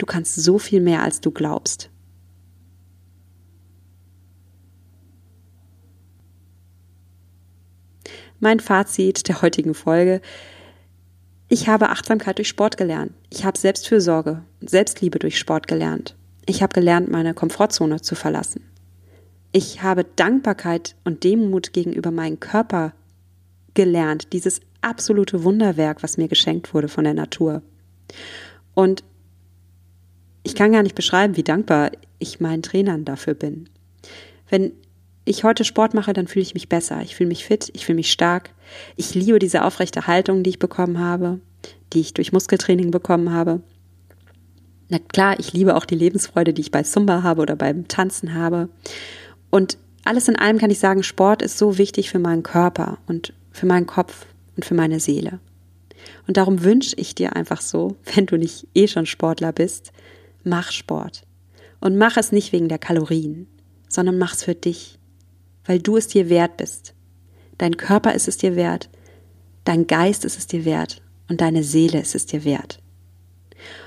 Du 0.00 0.06
kannst 0.06 0.34
so 0.36 0.58
viel 0.58 0.80
mehr, 0.80 1.02
als 1.02 1.20
du 1.20 1.30
glaubst. 1.30 1.90
Mein 8.38 8.60
Fazit 8.60 9.28
der 9.28 9.42
heutigen 9.42 9.74
Folge. 9.74 10.22
Ich 11.48 11.68
habe 11.68 11.90
Achtsamkeit 11.90 12.38
durch 12.38 12.48
Sport 12.48 12.78
gelernt. 12.78 13.12
Ich 13.28 13.44
habe 13.44 13.58
Selbstfürsorge 13.58 14.42
und 14.62 14.70
Selbstliebe 14.70 15.18
durch 15.18 15.38
Sport 15.38 15.68
gelernt. 15.68 16.16
Ich 16.46 16.62
habe 16.62 16.72
gelernt, 16.72 17.10
meine 17.10 17.34
Komfortzone 17.34 18.00
zu 18.00 18.14
verlassen. 18.14 18.64
Ich 19.52 19.82
habe 19.82 20.04
Dankbarkeit 20.04 20.96
und 21.04 21.24
Demut 21.24 21.74
gegenüber 21.74 22.10
meinem 22.10 22.40
Körper 22.40 22.94
gelernt, 23.74 24.32
dieses 24.32 24.62
absolute 24.80 25.44
Wunderwerk, 25.44 26.02
was 26.02 26.16
mir 26.16 26.28
geschenkt 26.28 26.72
wurde 26.72 26.88
von 26.88 27.04
der 27.04 27.12
Natur. 27.12 27.60
Und 28.72 29.04
ich 30.42 30.54
kann 30.54 30.72
gar 30.72 30.82
nicht 30.82 30.94
beschreiben, 30.94 31.36
wie 31.36 31.42
dankbar 31.42 31.90
ich 32.18 32.40
meinen 32.40 32.62
Trainern 32.62 33.04
dafür 33.04 33.34
bin. 33.34 33.68
Wenn 34.48 34.72
ich 35.24 35.44
heute 35.44 35.64
Sport 35.64 35.94
mache, 35.94 36.12
dann 36.12 36.26
fühle 36.26 36.42
ich 36.42 36.54
mich 36.54 36.68
besser. 36.68 37.02
Ich 37.02 37.14
fühle 37.14 37.28
mich 37.28 37.44
fit, 37.44 37.70
ich 37.74 37.86
fühle 37.86 37.96
mich 37.96 38.10
stark. 38.10 38.50
Ich 38.96 39.14
liebe 39.14 39.38
diese 39.38 39.64
aufrechte 39.64 40.06
Haltung, 40.06 40.42
die 40.42 40.50
ich 40.50 40.58
bekommen 40.58 40.98
habe, 40.98 41.40
die 41.92 42.00
ich 42.00 42.14
durch 42.14 42.32
Muskeltraining 42.32 42.90
bekommen 42.90 43.32
habe. 43.32 43.60
Na 44.88 44.98
klar, 44.98 45.38
ich 45.38 45.52
liebe 45.52 45.76
auch 45.76 45.84
die 45.84 45.94
Lebensfreude, 45.94 46.52
die 46.52 46.62
ich 46.62 46.72
bei 46.72 46.82
Zumba 46.82 47.22
habe 47.22 47.42
oder 47.42 47.54
beim 47.54 47.86
Tanzen 47.86 48.34
habe. 48.34 48.68
Und 49.50 49.78
alles 50.04 50.26
in 50.26 50.36
allem 50.36 50.58
kann 50.58 50.70
ich 50.70 50.80
sagen, 50.80 51.02
Sport 51.02 51.42
ist 51.42 51.58
so 51.58 51.78
wichtig 51.78 52.10
für 52.10 52.18
meinen 52.18 52.42
Körper 52.42 52.98
und 53.06 53.32
für 53.52 53.66
meinen 53.66 53.86
Kopf 53.86 54.26
und 54.56 54.64
für 54.64 54.74
meine 54.74 54.98
Seele. 54.98 55.38
Und 56.26 56.38
darum 56.38 56.64
wünsche 56.64 56.96
ich 56.96 57.14
dir 57.14 57.36
einfach 57.36 57.60
so, 57.60 57.96
wenn 58.14 58.26
du 58.26 58.36
nicht 58.36 58.66
eh 58.74 58.88
schon 58.88 59.06
Sportler 59.06 59.52
bist, 59.52 59.92
mach 60.44 60.72
Sport. 60.72 61.22
Und 61.80 61.96
mach 61.96 62.16
es 62.16 62.32
nicht 62.32 62.52
wegen 62.52 62.68
der 62.68 62.78
Kalorien, 62.78 63.46
sondern 63.88 64.18
mach's 64.18 64.44
für 64.44 64.54
dich, 64.54 64.98
weil 65.64 65.80
du 65.80 65.96
es 65.96 66.08
dir 66.08 66.28
wert 66.28 66.56
bist. 66.56 66.94
Dein 67.58 67.76
Körper 67.76 68.14
ist 68.14 68.28
es 68.28 68.36
dir 68.36 68.56
wert, 68.56 68.90
dein 69.64 69.86
Geist 69.86 70.24
ist 70.24 70.38
es 70.38 70.46
dir 70.46 70.64
wert 70.64 71.02
und 71.28 71.40
deine 71.40 71.62
Seele 71.62 72.00
ist 72.00 72.14
es 72.14 72.26
dir 72.26 72.44
wert. 72.44 72.80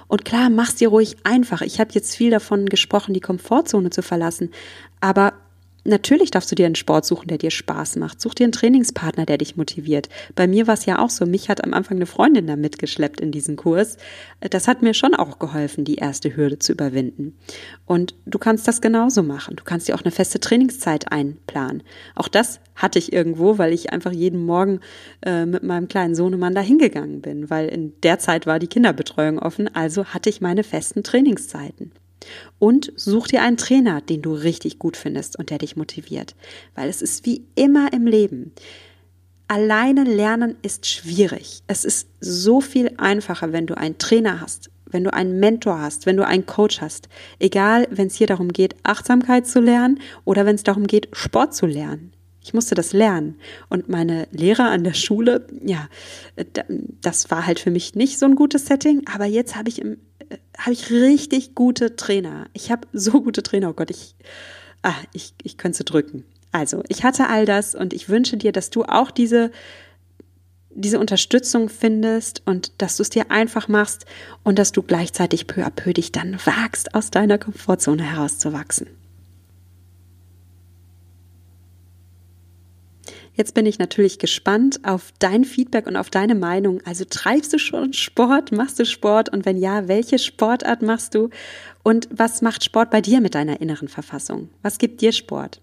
Und 0.08 0.26
klar, 0.26 0.50
mach's 0.50 0.76
dir 0.76 0.90
ruhig 0.90 1.18
einfach. 1.24 1.62
Ich 1.62 1.80
habe 1.80 1.92
jetzt 1.94 2.16
viel 2.16 2.30
davon 2.30 2.68
gesprochen, 2.68 3.14
die 3.14 3.20
Komfortzone 3.20 3.90
zu 3.90 4.02
verlassen, 4.02 4.52
aber 5.02 5.34
Natürlich 5.86 6.32
darfst 6.32 6.50
du 6.50 6.56
dir 6.56 6.66
einen 6.66 6.76
Sport 6.76 7.06
suchen, 7.06 7.28
der 7.28 7.38
dir 7.38 7.52
Spaß 7.52 7.98
macht. 7.98 8.22
Such 8.22 8.36
dir 8.36 8.46
einen 8.46 8.54
Trainingspartner, 8.54 9.26
der 9.26 9.38
dich 9.38 9.58
motiviert. 9.58 10.08
Bei 10.34 10.48
mir 10.48 10.66
war 10.68 10.76
es 10.76 10.86
ja 10.86 11.00
auch 11.00 11.10
so. 11.10 11.26
Mich 11.26 11.50
hat 11.50 11.64
am 11.64 11.74
Anfang 11.74 11.98
eine 11.98 12.06
Freundin 12.06 12.48
da 12.48 12.56
mitgeschleppt 12.56 13.20
in 13.20 13.32
diesen 13.32 13.58
Kurs. 13.58 13.98
Das 14.40 14.68
hat 14.68 14.82
mir 14.82 14.94
schon 14.94 15.14
auch 15.14 15.40
geholfen, 15.40 15.84
die 15.84 15.96
erste 15.96 16.36
Hürde 16.36 16.58
zu 16.60 16.72
überwinden. 16.72 17.38
Und 17.86 18.16
du 18.26 18.40
kannst 18.40 18.68
das 18.68 18.80
genauso 18.80 19.24
machen. 19.24 19.58
Du 19.58 19.64
kannst 19.66 19.88
dir 19.88 19.96
auch 19.96 20.04
eine 20.04 20.12
feste 20.12 20.40
Trainingszeit 20.40 21.12
einplanen. 21.12 21.84
Auch 22.16 22.30
das 22.30 22.62
hatte 22.76 22.98
ich 22.98 23.12
irgendwo, 23.12 23.58
weil 23.58 23.74
ich 23.74 23.92
einfach 23.92 24.12
jeden 24.12 24.46
Morgen 24.46 24.80
äh, 25.26 25.46
mit 25.46 25.64
meinem 25.64 25.90
kleinen 25.90 26.16
Sohnemann 26.16 26.56
da 26.56 26.62
hingegangen 26.62 27.22
bin, 27.22 27.50
weil 27.50 27.68
in 27.68 27.94
der 28.04 28.20
Zeit 28.20 28.48
war 28.48 28.60
die 28.60 28.68
Kinderbetreuung 28.68 29.38
offen. 29.38 29.74
Also 29.76 30.06
hatte 30.06 30.30
ich 30.30 30.40
meine 30.40 30.64
festen 30.64 31.04
Trainingszeiten. 31.04 31.92
Und 32.60 32.92
such 32.96 33.28
dir 33.28 33.42
einen 33.42 33.58
Trainer, 33.58 34.02
den 34.02 34.22
du 34.22 34.34
richtig 34.34 34.80
gut 34.80 34.98
findest 34.98 35.38
und 35.38 35.50
der 35.50 35.58
dich 35.58 35.76
motiviert. 35.76 36.36
Weil 36.76 36.90
es 36.90 37.02
ist 37.02 37.26
wie 37.26 37.46
immer 37.56 37.92
im 37.94 38.08
Leben. 38.08 38.54
Alleine 39.48 40.04
lernen 40.04 40.56
ist 40.62 40.88
schwierig. 40.88 41.62
Es 41.68 41.86
ist 41.86 42.08
so 42.20 42.62
viel 42.62 42.92
einfacher, 42.98 43.52
wenn 43.52 43.68
du 43.68 43.78
einen 43.78 43.98
Trainer 43.98 44.42
hast, 44.42 44.72
wenn 44.90 45.04
du 45.04 45.14
einen 45.14 45.40
Mentor 45.40 45.80
hast, 45.80 46.06
wenn 46.06 46.18
du 46.18 46.26
einen 46.26 46.46
Coach 46.46 46.82
hast. 46.82 47.10
Egal, 47.40 47.88
wenn 47.92 48.08
es 48.08 48.16
hier 48.16 48.28
darum 48.28 48.54
geht, 48.54 48.76
Achtsamkeit 48.84 49.46
zu 49.46 49.60
lernen 49.60 50.00
oder 50.24 50.46
wenn 50.46 50.56
es 50.56 50.64
darum 50.64 50.88
geht, 50.88 51.10
Sport 51.12 51.54
zu 51.54 51.66
lernen. 51.66 52.14
Ich 52.44 52.54
musste 52.54 52.76
das 52.76 52.92
lernen. 52.94 53.36
Und 53.70 53.88
meine 53.88 54.28
Lehrer 54.32 54.70
an 54.70 54.84
der 54.84 54.94
Schule, 54.94 55.48
ja, 55.64 55.88
das 57.02 57.32
war 57.32 57.46
halt 57.46 57.60
für 57.60 57.72
mich 57.72 57.96
nicht 57.96 58.20
so 58.20 58.26
ein 58.26 58.36
gutes 58.36 58.66
Setting. 58.66 59.04
Aber 59.14 59.26
jetzt 59.26 59.56
habe 59.56 59.70
ich 59.70 59.80
im 59.80 59.98
habe 60.58 60.74
ich 60.74 60.92
richtig 60.92 61.56
gute 61.56 61.96
Trainer. 61.96 62.48
Ich 62.54 62.72
habe 62.72 62.88
so 62.94 63.22
gute 63.22 63.44
Trainer. 63.44 63.70
Oh 63.70 63.74
Gott, 63.74 63.90
ich, 63.90 64.16
ah, 64.82 64.96
ich, 65.14 65.34
ich 65.44 65.58
könnte 65.58 65.78
sie 65.78 65.84
drücken. 65.84 66.26
Also, 66.52 66.84
ich 66.88 67.04
hatte 67.04 67.30
all 67.30 67.46
das 67.46 67.74
und 67.74 67.94
ich 67.94 68.10
wünsche 68.10 68.38
dir, 68.38 68.52
dass 68.52 68.70
du 68.70 68.84
auch 68.84 69.10
diese, 69.10 69.52
diese 70.70 71.00
Unterstützung 71.00 71.70
findest 71.70 72.44
und 72.46 72.72
dass 72.78 72.98
du 72.98 73.04
es 73.04 73.10
dir 73.10 73.32
einfach 73.32 73.68
machst 73.68 74.06
und 74.44 74.60
dass 74.60 74.72
du 74.72 74.84
gleichzeitig 74.84 75.48
peu 75.48 75.66
à 75.66 75.72
peu 75.72 75.94
dich 75.94 76.12
dann 76.12 76.38
wagst, 76.46 76.94
aus 76.94 77.10
deiner 77.10 77.38
Komfortzone 77.38 78.04
herauszuwachsen. 78.04 78.88
Jetzt 83.36 83.56
bin 83.56 83.66
ich 83.66 83.80
natürlich 83.80 84.20
gespannt 84.20 84.80
auf 84.84 85.12
dein 85.18 85.44
Feedback 85.44 85.88
und 85.88 85.96
auf 85.96 86.12
deine 86.12 86.36
Meinung. 86.36 86.82
Also 86.86 87.04
treibst 87.10 87.52
du 87.52 87.58
schon 87.58 87.94
Sport? 87.94 88.52
Machst 88.52 88.80
du 88.80 88.86
Sport? 88.86 89.30
Und 89.30 89.46
wenn 89.46 89.58
ja, 89.58 89.88
welche 89.88 90.20
Sportart 90.20 90.84
machst 90.84 91.16
du? 91.16 91.30
Und 91.82 92.08
was 92.12 92.44
macht 92.44 92.64
Sport 92.64 92.92
bei 92.92 93.02
dir 93.02 93.22
mit 93.22 93.34
deiner 93.34 93.60
inneren 93.60 93.88
Verfassung? 93.88 94.50
Was 94.62 94.78
gibt 94.78 95.02
dir 95.02 95.12
Sport? 95.12 95.62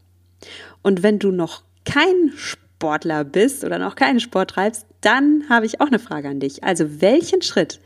Und 0.82 1.04
wenn 1.04 1.20
du 1.20 1.30
noch 1.30 1.62
kein 1.84 2.32
Sportler 2.34 3.24
bist 3.24 3.62
oder 3.62 3.78
noch 3.78 3.94
keinen 3.94 4.20
Sport 4.20 4.50
treibst, 4.50 4.86
dann 5.00 5.48
habe 5.48 5.66
ich 5.66 5.80
auch 5.80 5.86
eine 5.86 6.00
Frage 6.00 6.28
an 6.28 6.40
dich. 6.40 6.64
Also 6.64 7.00
welchen 7.00 7.42
Schritt 7.42 7.80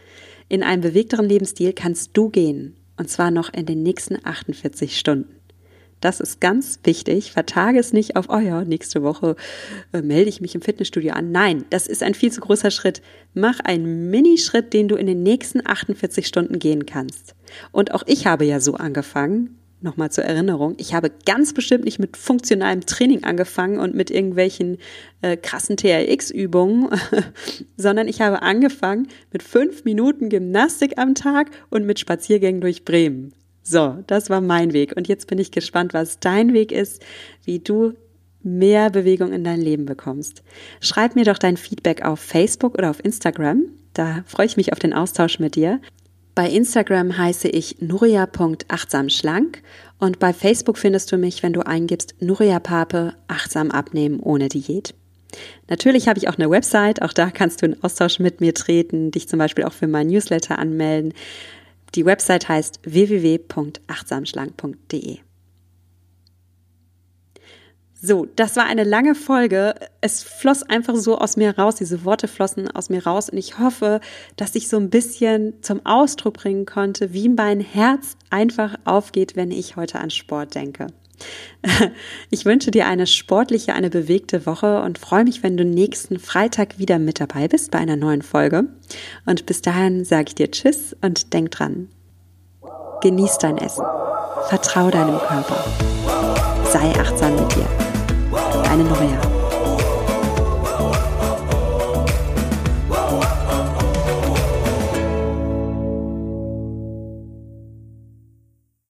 in 0.48 0.62
einem 0.62 0.82
bewegteren 0.82 1.28
Lebensstil 1.28 1.74
kannst 1.74 2.10
du 2.14 2.30
gehen? 2.30 2.76
Und 2.96 3.10
zwar 3.10 3.30
noch 3.30 3.52
in 3.52 3.66
den 3.66 3.82
nächsten 3.82 4.24
48 4.24 4.98
Stunden. 4.98 5.43
Das 6.04 6.20
ist 6.20 6.38
ganz 6.38 6.80
wichtig. 6.84 7.32
Vertage 7.32 7.78
es 7.78 7.94
nicht 7.94 8.14
auf, 8.14 8.26
oh 8.28 8.38
ja, 8.38 8.62
nächste 8.62 9.02
Woche 9.02 9.36
äh, 9.94 10.02
melde 10.02 10.28
ich 10.28 10.42
mich 10.42 10.54
im 10.54 10.60
Fitnessstudio 10.60 11.14
an. 11.14 11.32
Nein, 11.32 11.64
das 11.70 11.86
ist 11.86 12.02
ein 12.02 12.12
viel 12.12 12.30
zu 12.30 12.42
großer 12.42 12.70
Schritt. 12.70 13.00
Mach 13.32 13.60
einen 13.60 14.10
Minischritt, 14.10 14.74
den 14.74 14.86
du 14.86 14.96
in 14.96 15.06
den 15.06 15.22
nächsten 15.22 15.66
48 15.66 16.26
Stunden 16.26 16.58
gehen 16.58 16.84
kannst. 16.84 17.34
Und 17.72 17.94
auch 17.94 18.02
ich 18.06 18.26
habe 18.26 18.44
ja 18.44 18.60
so 18.60 18.74
angefangen. 18.74 19.58
Nochmal 19.80 20.10
zur 20.10 20.24
Erinnerung, 20.24 20.74
ich 20.76 20.92
habe 20.92 21.10
ganz 21.24 21.54
bestimmt 21.54 21.84
nicht 21.84 21.98
mit 21.98 22.18
funktionalem 22.18 22.84
Training 22.84 23.24
angefangen 23.24 23.78
und 23.78 23.94
mit 23.94 24.10
irgendwelchen 24.10 24.78
äh, 25.22 25.38
krassen 25.38 25.78
TRX-Übungen, 25.78 26.90
sondern 27.78 28.08
ich 28.08 28.20
habe 28.20 28.42
angefangen 28.42 29.08
mit 29.32 29.42
fünf 29.42 29.84
Minuten 29.84 30.28
Gymnastik 30.28 30.98
am 30.98 31.14
Tag 31.14 31.50
und 31.70 31.86
mit 31.86 31.98
Spaziergängen 31.98 32.60
durch 32.60 32.84
Bremen. 32.84 33.32
So, 33.64 33.96
das 34.06 34.30
war 34.30 34.40
mein 34.40 34.72
Weg. 34.72 34.94
Und 34.96 35.08
jetzt 35.08 35.26
bin 35.26 35.38
ich 35.38 35.50
gespannt, 35.50 35.94
was 35.94 36.20
dein 36.20 36.52
Weg 36.52 36.70
ist, 36.70 37.02
wie 37.44 37.58
du 37.58 37.94
mehr 38.42 38.90
Bewegung 38.90 39.32
in 39.32 39.42
dein 39.42 39.60
Leben 39.60 39.86
bekommst. 39.86 40.42
Schreib 40.80 41.16
mir 41.16 41.24
doch 41.24 41.38
dein 41.38 41.56
Feedback 41.56 42.04
auf 42.04 42.20
Facebook 42.20 42.74
oder 42.76 42.90
auf 42.90 43.02
Instagram. 43.02 43.64
Da 43.94 44.22
freue 44.26 44.46
ich 44.46 44.58
mich 44.58 44.72
auf 44.72 44.78
den 44.78 44.92
Austausch 44.92 45.38
mit 45.38 45.56
dir. 45.56 45.80
Bei 46.34 46.48
Instagram 46.48 47.16
heiße 47.16 47.48
ich 47.48 47.80
nuria.achtsamschlank 47.80 49.62
und 49.98 50.18
bei 50.18 50.32
Facebook 50.32 50.78
findest 50.78 51.10
du 51.12 51.16
mich, 51.16 51.42
wenn 51.42 51.52
du 51.52 51.64
eingibst 51.64 52.16
Nuria 52.20 52.58
Pape 52.58 53.14
achtsam 53.28 53.70
abnehmen 53.70 54.18
ohne 54.20 54.48
Diät. 54.48 54.94
Natürlich 55.68 56.08
habe 56.08 56.18
ich 56.18 56.28
auch 56.28 56.36
eine 56.36 56.50
Website, 56.50 57.02
auch 57.02 57.12
da 57.12 57.30
kannst 57.30 57.62
du 57.62 57.66
in 57.66 57.82
Austausch 57.82 58.18
mit 58.18 58.40
mir 58.40 58.52
treten, 58.52 59.12
dich 59.12 59.28
zum 59.28 59.38
Beispiel 59.38 59.64
auch 59.64 59.72
für 59.72 59.86
mein 59.86 60.08
Newsletter 60.08 60.58
anmelden. 60.58 61.14
Die 61.94 62.04
Website 62.04 62.48
heißt 62.48 62.80
www.achtsamschlank.de. 62.84 65.18
So, 68.06 68.26
das 68.36 68.54
war 68.56 68.66
eine 68.66 68.84
lange 68.84 69.14
Folge. 69.14 69.74
Es 70.02 70.22
floss 70.22 70.62
einfach 70.62 70.94
so 70.94 71.16
aus 71.16 71.38
mir 71.38 71.56
raus, 71.56 71.76
diese 71.76 72.04
Worte 72.04 72.28
flossen 72.28 72.70
aus 72.70 72.90
mir 72.90 73.06
raus 73.06 73.30
und 73.30 73.38
ich 73.38 73.58
hoffe, 73.58 74.00
dass 74.36 74.54
ich 74.56 74.68
so 74.68 74.76
ein 74.76 74.90
bisschen 74.90 75.54
zum 75.62 75.86
Ausdruck 75.86 76.34
bringen 76.34 76.66
konnte, 76.66 77.14
wie 77.14 77.30
mein 77.30 77.60
Herz 77.60 78.18
einfach 78.28 78.74
aufgeht, 78.84 79.36
wenn 79.36 79.50
ich 79.50 79.76
heute 79.76 80.00
an 80.00 80.10
Sport 80.10 80.54
denke. 80.54 80.88
Ich 82.30 82.44
wünsche 82.44 82.70
dir 82.70 82.86
eine 82.86 83.06
sportliche, 83.06 83.74
eine 83.74 83.90
bewegte 83.90 84.46
Woche 84.46 84.82
und 84.82 84.98
freue 84.98 85.24
mich, 85.24 85.42
wenn 85.42 85.56
du 85.56 85.64
nächsten 85.64 86.18
Freitag 86.18 86.78
wieder 86.78 86.98
mit 86.98 87.20
dabei 87.20 87.48
bist 87.48 87.70
bei 87.70 87.78
einer 87.78 87.96
neuen 87.96 88.22
Folge. 88.22 88.64
Und 89.24 89.46
bis 89.46 89.62
dahin 89.62 90.04
sage 90.04 90.24
ich 90.28 90.34
dir 90.34 90.50
Tschüss 90.50 90.96
und 91.00 91.32
denk 91.32 91.50
dran. 91.52 91.88
Genieß 93.02 93.38
dein 93.38 93.58
Essen. 93.58 93.84
Vertrau 94.48 94.90
deinem 94.90 95.18
Körper. 95.18 95.64
Sei 96.70 96.90
achtsam 96.98 97.36
mit 97.36 97.54
dir. 97.54 97.66
Deine 98.64 98.84
Neue. 98.84 99.33